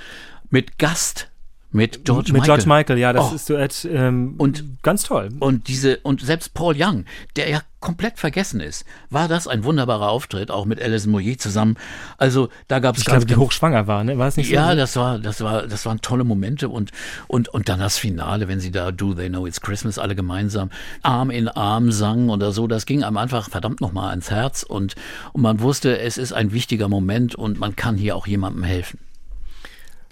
mit 0.50 0.78
Gast, 0.78 1.29
mit 1.72 2.04
George 2.04 2.32
Mit 2.32 2.42
Michael. 2.42 2.46
George 2.58 2.68
Michael, 2.68 2.98
ja, 2.98 3.12
das 3.12 3.30
Oh. 3.30 3.34
ist 3.34 3.48
Duett 3.48 3.88
ähm, 3.90 4.34
Und- 4.38 4.82
ganz 4.82 5.04
toll. 5.04 5.28
Und 5.38 5.68
diese, 5.68 5.98
und 5.98 6.20
selbst 6.20 6.52
Paul 6.54 6.74
Young, 6.76 7.04
der 7.36 7.48
ja 7.48 7.60
komplett 7.78 8.18
vergessen 8.18 8.60
ist, 8.60 8.84
war 9.08 9.26
das 9.28 9.46
ein 9.48 9.64
wunderbarer 9.64 10.10
Auftritt, 10.10 10.50
auch 10.50 10.66
mit 10.66 10.82
Alison 10.82 11.12
Moyer 11.12 11.38
zusammen. 11.38 11.76
Also 12.18 12.48
da 12.68 12.78
gab 12.78 12.96
es 12.96 13.02
Ich 13.02 13.06
glaube, 13.06 13.24
die 13.24 13.36
hochschwanger 13.36 13.86
war, 13.86 14.04
ne? 14.04 14.18
War 14.18 14.28
es 14.28 14.36
nicht 14.36 14.48
so? 14.48 14.54
Ja, 14.54 14.74
das 14.74 14.96
war, 14.96 15.18
das 15.18 15.40
war, 15.40 15.66
das 15.66 15.86
waren 15.86 16.00
tolle 16.02 16.24
Momente 16.24 16.68
und, 16.68 16.90
und, 17.28 17.48
und 17.48 17.68
dann 17.70 17.78
das 17.78 17.96
Finale, 17.98 18.48
wenn 18.48 18.60
sie 18.60 18.70
da 18.70 18.90
Do 18.92 19.14
They 19.14 19.28
Know 19.28 19.46
It's 19.46 19.60
Christmas 19.62 19.98
alle 19.98 20.14
gemeinsam 20.14 20.70
Arm 21.02 21.30
in 21.30 21.48
Arm 21.48 21.90
sangen 21.92 22.28
oder 22.30 22.52
so, 22.52 22.66
das 22.66 22.84
ging 22.84 23.02
einem 23.02 23.16
einfach 23.16 23.48
verdammt 23.48 23.80
nochmal 23.80 24.10
ans 24.10 24.30
Herz 24.30 24.62
und, 24.62 24.94
und 25.32 25.40
man 25.42 25.60
wusste, 25.60 25.98
es 26.00 26.18
ist 26.18 26.32
ein 26.32 26.52
wichtiger 26.52 26.88
Moment 26.88 27.34
und 27.34 27.58
man 27.60 27.76
kann 27.76 27.96
hier 27.96 28.14
auch 28.16 28.26
jemandem 28.26 28.64
helfen. 28.64 28.98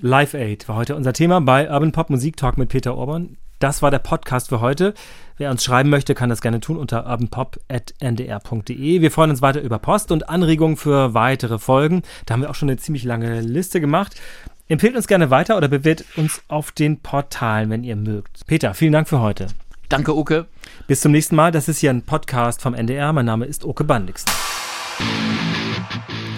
Live 0.01 0.35
Aid 0.35 0.69
war 0.69 0.77
heute 0.77 0.95
unser 0.95 1.13
Thema 1.13 1.41
bei 1.41 1.69
Urban 1.69 1.91
Pop 1.91 2.09
Musik 2.09 2.37
Talk 2.37 2.57
mit 2.57 2.69
Peter 2.69 2.95
Orban. 2.97 3.37
Das 3.59 3.83
war 3.83 3.91
der 3.91 3.99
Podcast 3.99 4.49
für 4.49 4.61
heute. 4.61 4.95
Wer 5.39 5.51
uns 5.51 5.65
schreiben 5.65 5.91
möchte, 5.91 6.15
kann 6.15 6.29
das 6.29 6.41
gerne 6.41 6.61
tun 6.61 6.77
unter 6.77 7.05
urbanpop.ndr.de. 7.05 9.01
Wir 9.01 9.11
freuen 9.11 9.31
uns 9.31 9.43
weiter 9.43 9.61
über 9.61 9.81
Post 9.81 10.13
und 10.13 10.29
Anregungen 10.29 10.77
für 10.77 11.15
weitere 11.15 11.59
Folgen. 11.59 12.03
Da 12.27 12.35
haben 12.35 12.43
wir 12.43 12.51
auch 12.51 12.55
schon 12.55 12.69
eine 12.69 12.79
ziemlich 12.79 13.03
lange 13.03 13.41
Liste 13.41 13.81
gemacht. 13.81 14.15
Empfehlt 14.69 14.95
uns 14.95 15.09
gerne 15.09 15.31
weiter 15.31 15.57
oder 15.57 15.67
bewertet 15.67 16.07
uns 16.17 16.43
auf 16.47 16.71
den 16.71 17.01
Portalen, 17.01 17.69
wenn 17.71 17.83
ihr 17.83 17.97
mögt. 17.97 18.47
Peter, 18.47 18.75
vielen 18.75 18.93
Dank 18.93 19.09
für 19.09 19.21
heute. 19.21 19.49
Danke, 19.89 20.17
Uke. 20.17 20.47
Bis 20.87 21.01
zum 21.01 21.11
nächsten 21.11 21.35
Mal. 21.35 21.51
Das 21.51 21.67
ist 21.67 21.79
hier 21.79 21.91
ein 21.91 22.03
Podcast 22.03 22.63
vom 22.63 22.75
NDR. 22.75 23.13
Mein 23.13 23.27
Name 23.27 23.47
ist 23.47 23.65
Oke 23.65 23.83
Bandixen. 23.83 24.31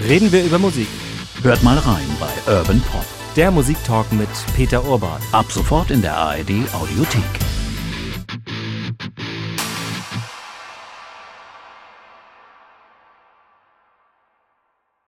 Reden 0.02 0.32
wir 0.32 0.44
über 0.44 0.58
Musik. 0.58 0.88
Hört 1.42 1.62
mal 1.62 1.76
rein 1.76 2.06
bei 2.18 2.52
Urban 2.54 2.80
Pop. 2.80 3.19
Der 3.36 3.52
Musiktalk 3.52 4.10
mit 4.12 4.28
Peter 4.56 4.84
Urban. 4.84 5.20
Ab 5.30 5.52
sofort 5.52 5.92
in 5.92 6.02
der 6.02 6.16
ARD 6.16 6.50
Audiothek. 6.74 7.59